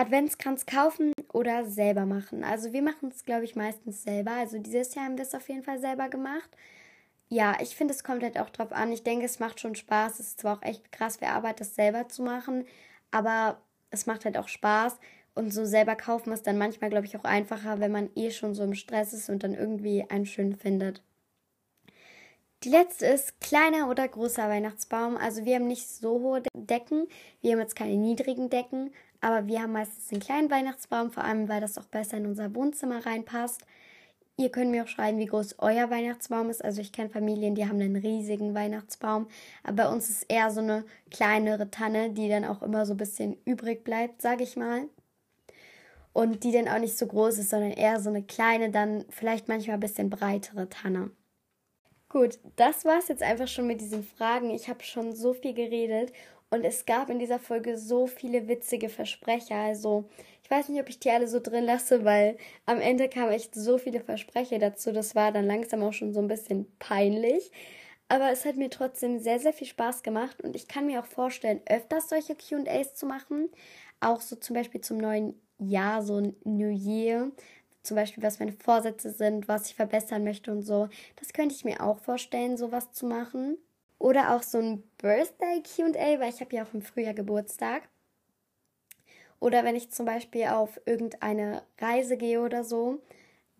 Adventskranz 0.00 0.64
kaufen 0.64 1.12
oder 1.30 1.66
selber 1.66 2.06
machen. 2.06 2.42
Also 2.42 2.72
wir 2.72 2.80
machen 2.80 3.10
es, 3.10 3.26
glaube 3.26 3.44
ich, 3.44 3.54
meistens 3.54 4.02
selber. 4.02 4.32
Also 4.32 4.58
dieses 4.58 4.94
Jahr 4.94 5.04
haben 5.04 5.18
wir 5.18 5.24
es 5.24 5.34
auf 5.34 5.46
jeden 5.50 5.62
Fall 5.62 5.78
selber 5.78 6.08
gemacht. 6.08 6.48
Ja, 7.28 7.58
ich 7.60 7.76
finde, 7.76 7.92
es 7.92 8.02
kommt 8.02 8.22
halt 8.22 8.38
auch 8.38 8.48
drauf 8.48 8.72
an. 8.72 8.92
Ich 8.92 9.02
denke, 9.02 9.26
es 9.26 9.40
macht 9.40 9.60
schon 9.60 9.74
Spaß. 9.74 10.14
Es 10.14 10.28
ist 10.28 10.40
zwar 10.40 10.56
auch 10.56 10.62
echt 10.62 10.90
krass 10.90 11.18
viel 11.18 11.28
Arbeit, 11.28 11.60
das 11.60 11.74
selber 11.74 12.08
zu 12.08 12.22
machen, 12.22 12.64
aber 13.10 13.60
es 13.90 14.06
macht 14.06 14.24
halt 14.24 14.38
auch 14.38 14.48
Spaß. 14.48 14.98
Und 15.34 15.52
so 15.52 15.66
selber 15.66 15.96
kaufen 15.96 16.32
ist 16.32 16.46
dann 16.46 16.56
manchmal, 16.56 16.88
glaube 16.88 17.04
ich, 17.04 17.16
auch 17.18 17.24
einfacher, 17.24 17.78
wenn 17.78 17.92
man 17.92 18.08
eh 18.16 18.30
schon 18.30 18.54
so 18.54 18.64
im 18.64 18.74
Stress 18.74 19.12
ist 19.12 19.28
und 19.28 19.44
dann 19.44 19.54
irgendwie 19.54 20.06
einen 20.08 20.26
schön 20.26 20.56
findet. 20.56 21.02
Die 22.64 22.68
letzte 22.68 23.06
ist 23.06 23.40
kleiner 23.40 23.88
oder 23.88 24.06
großer 24.06 24.48
Weihnachtsbaum. 24.48 25.16
Also 25.16 25.44
wir 25.44 25.54
haben 25.54 25.66
nicht 25.66 25.88
so 25.88 26.20
hohe 26.20 26.42
Decken. 26.54 27.06
Wir 27.40 27.52
haben 27.52 27.60
jetzt 27.60 27.76
keine 27.76 27.96
niedrigen 27.96 28.50
Decken, 28.50 28.92
aber 29.20 29.46
wir 29.46 29.62
haben 29.62 29.72
meistens 29.72 30.10
einen 30.10 30.20
kleinen 30.20 30.50
Weihnachtsbaum, 30.50 31.10
vor 31.10 31.24
allem 31.24 31.48
weil 31.48 31.60
das 31.60 31.78
auch 31.78 31.86
besser 31.86 32.16
in 32.16 32.26
unser 32.26 32.54
Wohnzimmer 32.54 33.04
reinpasst. 33.04 33.62
Ihr 34.36 34.50
könnt 34.50 34.70
mir 34.70 34.84
auch 34.84 34.88
schreiben, 34.88 35.18
wie 35.18 35.26
groß 35.26 35.56
euer 35.58 35.90
Weihnachtsbaum 35.90 36.48
ist. 36.48 36.64
Also 36.64 36.80
ich 36.80 36.92
kenne 36.92 37.10
Familien, 37.10 37.54
die 37.54 37.66
haben 37.66 37.80
einen 37.80 37.96
riesigen 37.96 38.54
Weihnachtsbaum. 38.54 39.28
Aber 39.62 39.84
bei 39.84 39.88
uns 39.90 40.08
ist 40.08 40.24
eher 40.30 40.50
so 40.50 40.60
eine 40.60 40.84
kleinere 41.10 41.70
Tanne, 41.70 42.10
die 42.10 42.28
dann 42.28 42.46
auch 42.46 42.62
immer 42.62 42.86
so 42.86 42.94
ein 42.94 42.98
bisschen 42.98 43.36
übrig 43.44 43.84
bleibt, 43.84 44.22
sage 44.22 44.42
ich 44.44 44.56
mal 44.56 44.88
und 46.12 46.44
die 46.44 46.52
dann 46.52 46.68
auch 46.68 46.78
nicht 46.78 46.98
so 46.98 47.06
groß 47.06 47.38
ist, 47.38 47.50
sondern 47.50 47.72
eher 47.72 48.00
so 48.00 48.10
eine 48.10 48.22
kleine, 48.22 48.70
dann 48.70 49.04
vielleicht 49.10 49.48
manchmal 49.48 49.74
ein 49.74 49.80
bisschen 49.80 50.10
breitere 50.10 50.68
Tanne. 50.68 51.10
Gut, 52.10 52.40
das 52.56 52.84
war 52.84 52.98
es 52.98 53.06
jetzt 53.08 53.22
einfach 53.22 53.46
schon 53.46 53.66
mit 53.68 53.80
diesen 53.80 54.02
Fragen. 54.02 54.50
Ich 54.50 54.68
habe 54.68 54.82
schon 54.82 55.14
so 55.14 55.32
viel 55.32 55.54
geredet 55.54 56.12
und 56.50 56.64
es 56.64 56.84
gab 56.84 57.08
in 57.08 57.20
dieser 57.20 57.38
Folge 57.38 57.78
so 57.78 58.08
viele 58.08 58.48
witzige 58.48 58.88
Versprecher. 58.88 59.54
Also, 59.54 60.08
ich 60.42 60.50
weiß 60.50 60.68
nicht, 60.68 60.80
ob 60.80 60.88
ich 60.88 60.98
die 60.98 61.10
alle 61.10 61.28
so 61.28 61.38
drin 61.38 61.64
lasse, 61.64 62.04
weil 62.04 62.36
am 62.66 62.80
Ende 62.80 63.08
kamen 63.08 63.30
echt 63.30 63.54
so 63.54 63.78
viele 63.78 64.00
Versprecher 64.00 64.58
dazu. 64.58 64.90
Das 64.92 65.14
war 65.14 65.30
dann 65.30 65.46
langsam 65.46 65.84
auch 65.84 65.92
schon 65.92 66.12
so 66.12 66.18
ein 66.20 66.26
bisschen 66.26 66.66
peinlich. 66.80 67.52
Aber 68.08 68.32
es 68.32 68.44
hat 68.44 68.56
mir 68.56 68.70
trotzdem 68.70 69.20
sehr, 69.20 69.38
sehr 69.38 69.52
viel 69.52 69.68
Spaß 69.68 70.02
gemacht 70.02 70.40
und 70.42 70.56
ich 70.56 70.66
kann 70.66 70.86
mir 70.86 71.00
auch 71.00 71.06
vorstellen, 71.06 71.60
öfters 71.66 72.08
solche 72.08 72.34
QAs 72.34 72.94
zu 72.96 73.06
machen. 73.06 73.48
Auch 74.00 74.20
so 74.20 74.34
zum 74.36 74.54
Beispiel 74.56 74.80
zum 74.80 74.98
neuen 74.98 75.34
Jahr, 75.58 76.02
so 76.02 76.16
ein 76.16 76.34
New 76.44 76.70
Year, 76.70 77.30
zum 77.82 77.96
Beispiel, 77.96 78.22
was 78.22 78.38
meine 78.38 78.52
Vorsätze 78.52 79.10
sind, 79.10 79.48
was 79.48 79.66
ich 79.66 79.74
verbessern 79.74 80.24
möchte 80.24 80.52
und 80.52 80.62
so. 80.62 80.88
Das 81.16 81.32
könnte 81.32 81.54
ich 81.54 81.64
mir 81.64 81.82
auch 81.82 81.98
vorstellen, 81.98 82.56
sowas 82.56 82.92
zu 82.92 83.06
machen. 83.06 83.56
Oder 83.98 84.34
auch 84.34 84.42
so 84.42 84.58
ein 84.58 84.82
Birthday 84.98 85.62
QA, 85.62 86.20
weil 86.20 86.30
ich 86.30 86.40
habe 86.40 86.56
ja 86.56 86.64
auch 86.64 86.74
im 86.74 86.82
Frühjahr 86.82 87.14
Geburtstag. 87.14 87.88
Oder 89.40 89.64
wenn 89.64 89.76
ich 89.76 89.90
zum 89.90 90.06
Beispiel 90.06 90.46
auf 90.46 90.80
irgendeine 90.86 91.62
Reise 91.78 92.16
gehe 92.16 92.40
oder 92.40 92.64
so, 92.64 93.00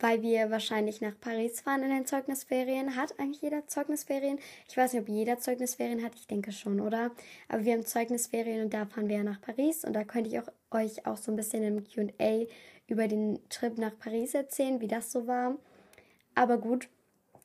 weil 0.01 0.23
wir 0.23 0.51
wahrscheinlich 0.51 1.01
nach 1.01 1.19
Paris 1.21 1.61
fahren 1.61 1.83
in 1.83 1.91
den 1.91 2.07
Zeugnisferien. 2.07 2.97
Hat 2.97 3.19
eigentlich 3.19 3.43
jeder 3.43 3.67
Zeugnisferien? 3.67 4.39
Ich 4.69 4.77
weiß 4.77 4.93
nicht, 4.93 5.03
ob 5.03 5.09
jeder 5.09 5.39
Zeugnisferien 5.39 6.03
hat. 6.03 6.15
Ich 6.15 6.27
denke 6.27 6.53
schon, 6.53 6.81
oder? 6.81 7.11
Aber 7.49 7.65
wir 7.65 7.75
haben 7.75 7.85
Zeugnisferien 7.85 8.63
und 8.65 8.75
da 8.75 8.87
fahren 8.87 9.09
wir 9.09 9.17
ja 9.19 9.23
nach 9.23 9.41
Paris 9.41 9.85
und 9.85 9.93
da 9.93 10.05
könnte 10.05 10.31
ich 10.31 10.39
auch 10.39 10.49
euch 10.71 11.07
auch 11.07 11.17
so 11.17 11.33
ein 11.33 11.37
bisschen 11.37 11.63
im 11.63 11.85
QA 11.85 12.47
über 12.87 13.09
den 13.09 13.39
Trip 13.49 13.79
nach 13.79 13.97
Paris 13.99 14.35
erzählen, 14.35 14.81
wie 14.81 14.89
das 14.89 15.13
so 15.13 15.27
war. 15.27 15.57
Aber 16.35 16.59
gut, 16.59 16.89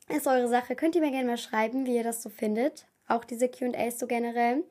ist 0.09 0.27
eure 0.27 0.47
Sache. 0.47 0.75
Könnt 0.75 0.95
ihr 0.95 1.01
mir 1.01 1.11
gerne 1.11 1.27
mal 1.27 1.37
schreiben, 1.37 1.85
wie 1.85 1.95
ihr 1.95 2.03
das 2.03 2.21
so 2.21 2.29
findet. 2.29 2.87
Auch 3.07 3.23
diese 3.23 3.49
QAs 3.49 3.99
so 3.99 4.07
generell. 4.07 4.63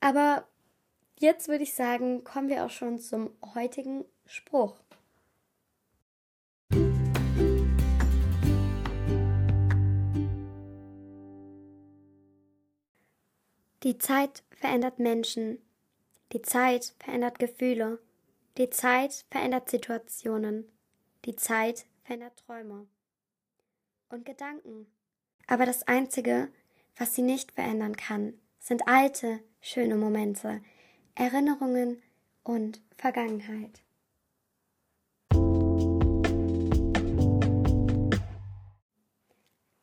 Aber 0.00 0.46
jetzt 1.18 1.48
würde 1.48 1.64
ich 1.64 1.74
sagen, 1.74 2.24
kommen 2.24 2.48
wir 2.48 2.64
auch 2.64 2.70
schon 2.70 2.98
zum 2.98 3.30
heutigen 3.54 4.04
Spruch. 4.26 4.76
Die 13.82 13.98
Zeit 13.98 14.42
verändert 14.50 14.98
Menschen. 14.98 15.58
Die 16.36 16.42
Zeit 16.42 16.94
verändert 16.98 17.38
Gefühle. 17.38 17.98
Die 18.58 18.68
Zeit 18.68 19.24
verändert 19.30 19.70
Situationen. 19.70 20.70
Die 21.24 21.34
Zeit 21.34 21.86
verändert 22.04 22.36
Träume 22.44 22.86
und 24.10 24.26
Gedanken. 24.26 24.86
Aber 25.46 25.64
das 25.64 25.88
Einzige, 25.88 26.48
was 26.98 27.14
sie 27.14 27.22
nicht 27.22 27.52
verändern 27.52 27.96
kann, 27.96 28.34
sind 28.58 28.86
alte, 28.86 29.40
schöne 29.62 29.96
Momente, 29.96 30.60
Erinnerungen 31.14 32.02
und 32.42 32.82
Vergangenheit. 32.98 33.80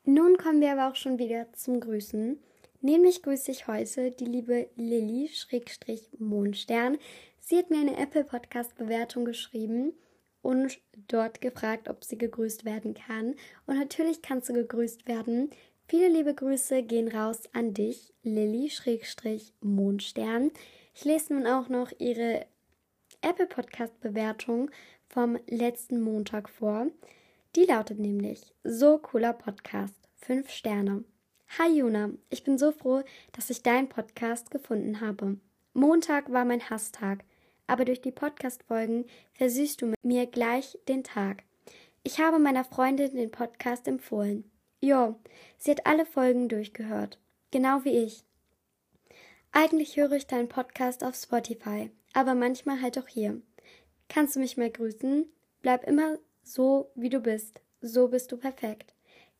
Nun 0.04 0.38
kommen 0.38 0.62
wir 0.62 0.74
aber 0.74 0.92
auch 0.92 0.96
schon 0.96 1.18
wieder 1.18 1.52
zum 1.54 1.80
Grüßen. 1.80 2.40
Nämlich 2.86 3.24
grüße 3.24 3.50
ich 3.50 3.68
heute 3.68 4.12
die 4.12 4.26
liebe 4.26 4.68
Lilly-Mondstern. 4.76 6.98
Sie 7.40 7.58
hat 7.58 7.70
mir 7.70 7.80
eine 7.80 7.96
Apple 7.96 8.26
Podcast 8.26 8.76
Bewertung 8.76 9.24
geschrieben 9.24 9.94
und 10.42 10.82
dort 11.08 11.40
gefragt, 11.40 11.88
ob 11.88 12.04
sie 12.04 12.18
gegrüßt 12.18 12.66
werden 12.66 12.94
kann. 12.94 13.36
Und 13.68 13.80
natürlich 13.80 14.22
kannst 14.22 14.50
du 14.50 14.54
gegrüßt 14.54 15.08
werden. 15.08 15.50
Viele 15.88 16.10
liebe 16.10 16.34
Grüße 16.34 16.84
gehen 16.84 17.08
raus 17.08 17.44
an 17.54 17.74
dich, 17.74 18.14
Lilly-Mondstern. 18.24 20.52
Ich 20.94 21.06
lese 21.06 21.36
nun 21.36 21.48
auch 21.48 21.70
noch 21.70 21.90
ihre 22.00 22.46
Apple 23.22 23.48
Podcast 23.48 23.98
Bewertung 24.02 24.70
vom 25.08 25.40
letzten 25.48 26.02
Montag 26.02 26.50
vor. 26.50 26.88
Die 27.56 27.64
lautet 27.64 28.00
nämlich: 28.00 28.54
So 28.66 28.98
cooler 28.98 29.32
Podcast. 29.32 29.96
Fünf 30.18 30.50
Sterne. 30.50 31.06
Hi 31.60 31.68
Juna, 31.68 32.10
ich 32.32 32.44
bin 32.44 32.58
so 32.58 32.72
froh, 32.72 33.04
dass 33.32 33.52
ich 33.52 33.62
deinen 33.62 33.88
Podcast 33.88 34.50
gefunden 34.50 35.02
habe. 35.02 35.38
Montag 35.76 36.34
war 36.34 36.46
mein 36.46 36.68
Hasstag, 36.68 37.24
aber 37.68 37.86
durch 37.86 38.02
die 38.02 38.12
Podcast-Folgen 38.12 39.06
versüßt 39.34 39.80
du 39.84 39.94
mir 40.02 40.26
gleich 40.26 40.80
den 40.88 41.04
Tag. 41.04 41.44
Ich 42.02 42.20
habe 42.20 42.40
meiner 42.40 42.64
Freundin 42.64 43.16
den 43.16 43.30
Podcast 43.30 43.88
empfohlen. 43.88 44.50
Jo, 44.82 45.14
sie 45.60 45.70
hat 45.70 45.86
alle 45.86 46.08
Folgen 46.08 46.50
durchgehört. 46.50 47.20
Genau 47.52 47.84
wie 47.84 48.00
ich. 48.04 48.24
Eigentlich 49.52 49.96
höre 49.96 50.14
ich 50.14 50.26
deinen 50.26 50.50
Podcast 50.50 51.04
auf 51.04 51.14
Spotify, 51.14 51.92
aber 52.14 52.34
manchmal 52.34 52.82
halt 52.82 52.98
auch 52.98 53.08
hier. 53.08 53.40
Kannst 54.10 54.36
du 54.36 54.40
mich 54.40 54.58
mal 54.58 54.72
grüßen? 54.72 55.28
Bleib 55.62 55.88
immer 55.88 56.18
so, 56.42 56.90
wie 56.96 57.10
du 57.10 57.20
bist. 57.20 57.62
So 57.80 58.08
bist 58.08 58.32
du 58.32 58.38
perfekt. 58.38 58.93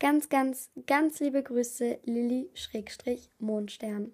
Ganz, 0.04 0.28
ganz, 0.28 0.70
ganz 0.86 1.22
liebe 1.22 1.42
Grüße, 1.42 2.00
Lilly-Mondstern. 2.04 4.12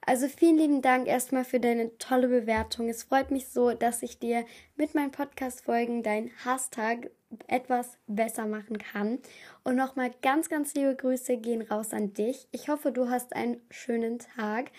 Also 0.00 0.26
vielen 0.26 0.56
lieben 0.56 0.80
Dank 0.80 1.06
erstmal 1.06 1.44
für 1.44 1.60
deine 1.60 1.98
tolle 1.98 2.28
Bewertung. 2.28 2.88
Es 2.88 3.02
freut 3.02 3.30
mich 3.30 3.48
so, 3.48 3.74
dass 3.74 4.02
ich 4.02 4.18
dir 4.18 4.46
mit 4.76 4.94
meinen 4.94 5.10
Podcast-Folgen 5.10 6.02
deinen 6.02 6.30
Hashtag 6.44 7.10
etwas 7.46 7.98
besser 8.06 8.46
machen 8.46 8.78
kann. 8.78 9.18
Und 9.64 9.76
nochmal 9.76 10.12
ganz, 10.22 10.48
ganz 10.48 10.72
liebe 10.72 10.96
Grüße 10.96 11.36
gehen 11.36 11.60
raus 11.60 11.92
an 11.92 12.14
dich. 12.14 12.48
Ich 12.50 12.70
hoffe, 12.70 12.90
du 12.90 13.10
hast 13.10 13.36
einen 13.36 13.60
schönen 13.68 14.20
Tag. 14.20 14.70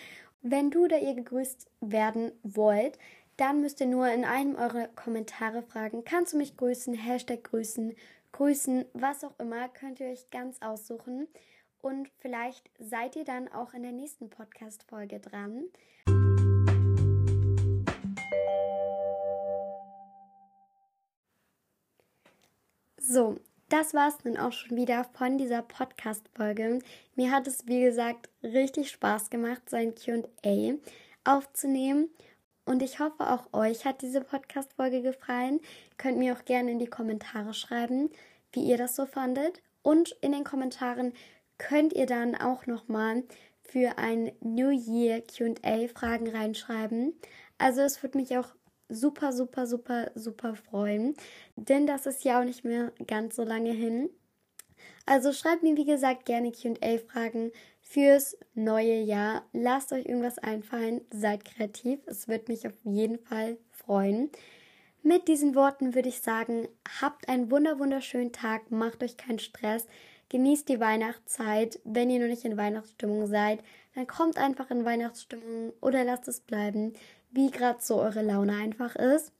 Wenn 0.42 0.72
du 0.72 0.86
oder 0.86 0.98
ihr 0.98 1.14
gegrüßt 1.14 1.68
werden 1.80 2.32
wollt, 2.42 2.98
dann 3.36 3.60
müsst 3.60 3.80
ihr 3.80 3.86
nur 3.86 4.08
in 4.08 4.24
einem 4.24 4.56
eurer 4.56 4.88
Kommentare 4.88 5.62
fragen, 5.62 6.04
kannst 6.04 6.32
du 6.34 6.36
mich 6.36 6.58
grüßen, 6.58 6.92
Hashtag 6.92 7.42
grüßen, 7.44 7.94
grüßen, 8.32 8.84
was 8.92 9.24
auch 9.24 9.38
immer, 9.38 9.68
könnt 9.68 10.00
ihr 10.00 10.08
euch 10.08 10.30
ganz 10.30 10.60
aussuchen. 10.62 11.28
Und 11.82 12.10
vielleicht 12.18 12.70
seid 12.78 13.16
ihr 13.16 13.24
dann 13.24 13.48
auch 13.48 13.74
in 13.74 13.82
der 13.82 13.92
nächsten 13.92 14.28
Podcast-Folge 14.28 15.20
dran. 15.20 15.64
So, 22.98 23.38
das 23.70 23.94
war 23.94 24.08
es 24.08 24.24
nun 24.24 24.36
auch 24.36 24.52
schon 24.52 24.76
wieder 24.76 25.04
von 25.04 25.38
dieser 25.38 25.62
Podcast-Folge. 25.62 26.80
Mir 27.14 27.30
hat 27.30 27.46
es, 27.46 27.66
wie 27.66 27.80
gesagt, 27.80 28.28
richtig 28.42 28.90
Spaß 28.90 29.30
gemacht, 29.30 29.68
sein 29.70 29.94
QA 29.94 30.74
aufzunehmen. 31.24 32.10
Und 32.70 32.82
ich 32.82 33.00
hoffe, 33.00 33.28
auch 33.28 33.52
euch 33.52 33.84
hat 33.84 34.00
diese 34.00 34.20
Podcast-Folge 34.20 35.02
gefallen. 35.02 35.58
Könnt 35.96 36.18
mir 36.18 36.32
auch 36.32 36.44
gerne 36.44 36.70
in 36.70 36.78
die 36.78 36.86
Kommentare 36.86 37.52
schreiben, 37.52 38.10
wie 38.52 38.62
ihr 38.62 38.78
das 38.78 38.94
so 38.94 39.06
fandet. 39.06 39.60
Und 39.82 40.12
in 40.20 40.30
den 40.30 40.44
Kommentaren 40.44 41.12
könnt 41.58 41.94
ihr 41.94 42.06
dann 42.06 42.36
auch 42.36 42.66
nochmal 42.66 43.24
für 43.64 43.98
ein 43.98 44.30
New 44.40 44.70
Year 44.70 45.20
QA 45.20 45.88
Fragen 45.92 46.28
reinschreiben. 46.28 47.18
Also 47.58 47.80
es 47.80 48.04
würde 48.04 48.18
mich 48.18 48.38
auch 48.38 48.54
super, 48.88 49.32
super, 49.32 49.66
super, 49.66 50.12
super 50.14 50.54
freuen, 50.54 51.16
denn 51.56 51.88
das 51.88 52.06
ist 52.06 52.22
ja 52.22 52.40
auch 52.40 52.44
nicht 52.44 52.64
mehr 52.64 52.92
ganz 53.08 53.34
so 53.34 53.42
lange 53.42 53.72
hin. 53.72 54.10
Also 55.06 55.32
schreibt 55.32 55.64
mir, 55.64 55.76
wie 55.76 55.84
gesagt, 55.84 56.24
gerne 56.24 56.52
QA-Fragen 56.52 57.50
fürs 57.90 58.36
neue 58.54 59.00
Jahr. 59.00 59.42
Lasst 59.52 59.92
euch 59.92 60.06
irgendwas 60.06 60.38
einfallen, 60.38 61.00
seid 61.10 61.44
kreativ. 61.44 61.98
Es 62.06 62.28
wird 62.28 62.48
mich 62.48 62.64
auf 62.68 62.74
jeden 62.84 63.18
Fall 63.18 63.58
freuen. 63.72 64.30
Mit 65.02 65.26
diesen 65.26 65.56
Worten 65.56 65.96
würde 65.96 66.08
ich 66.08 66.20
sagen, 66.20 66.68
habt 67.00 67.28
einen 67.28 67.50
wunder 67.50 67.80
wunderschönen 67.80 68.30
Tag, 68.30 68.70
macht 68.70 69.02
euch 69.02 69.16
keinen 69.16 69.40
Stress, 69.40 69.86
genießt 70.28 70.68
die 70.68 70.78
Weihnachtszeit. 70.78 71.80
Wenn 71.82 72.10
ihr 72.10 72.20
noch 72.20 72.28
nicht 72.28 72.44
in 72.44 72.56
Weihnachtsstimmung 72.56 73.26
seid, 73.26 73.58
dann 73.96 74.06
kommt 74.06 74.38
einfach 74.38 74.70
in 74.70 74.84
Weihnachtsstimmung 74.84 75.72
oder 75.80 76.04
lasst 76.04 76.28
es 76.28 76.40
bleiben, 76.40 76.92
wie 77.32 77.50
gerade 77.50 77.80
so 77.82 78.00
eure 78.00 78.22
Laune 78.22 78.54
einfach 78.54 78.94
ist. 78.94 79.32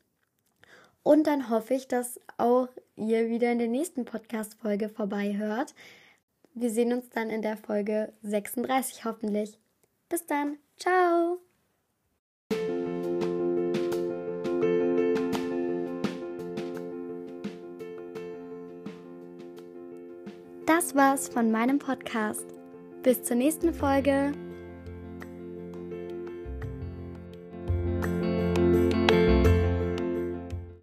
Und 1.05 1.29
dann 1.29 1.51
hoffe 1.51 1.75
ich, 1.75 1.87
dass 1.87 2.21
auch 2.37 2.69
ihr 2.97 3.29
wieder 3.29 3.53
in 3.53 3.59
der 3.59 3.69
nächsten 3.69 4.05
Podcast-Folge 4.05 4.89
vorbei 4.89 5.37
hört. 5.37 5.73
Wir 6.55 6.71
sehen 6.71 6.93
uns 6.93 7.09
dann 7.11 7.31
in 7.31 7.43
der 7.43 7.57
Folge 7.57 8.13
36 8.23 9.05
hoffentlich. 9.05 9.59
Bis 10.09 10.27
dann. 10.27 10.59
Ciao. 10.77 11.39
Das 20.67 20.95
war's 20.95 21.29
von 21.29 21.51
meinem 21.51 21.79
Podcast. 21.79 22.47
Bis 23.03 23.23
zur 23.23 23.37
nächsten 23.37 23.73
Folge. 23.73 24.33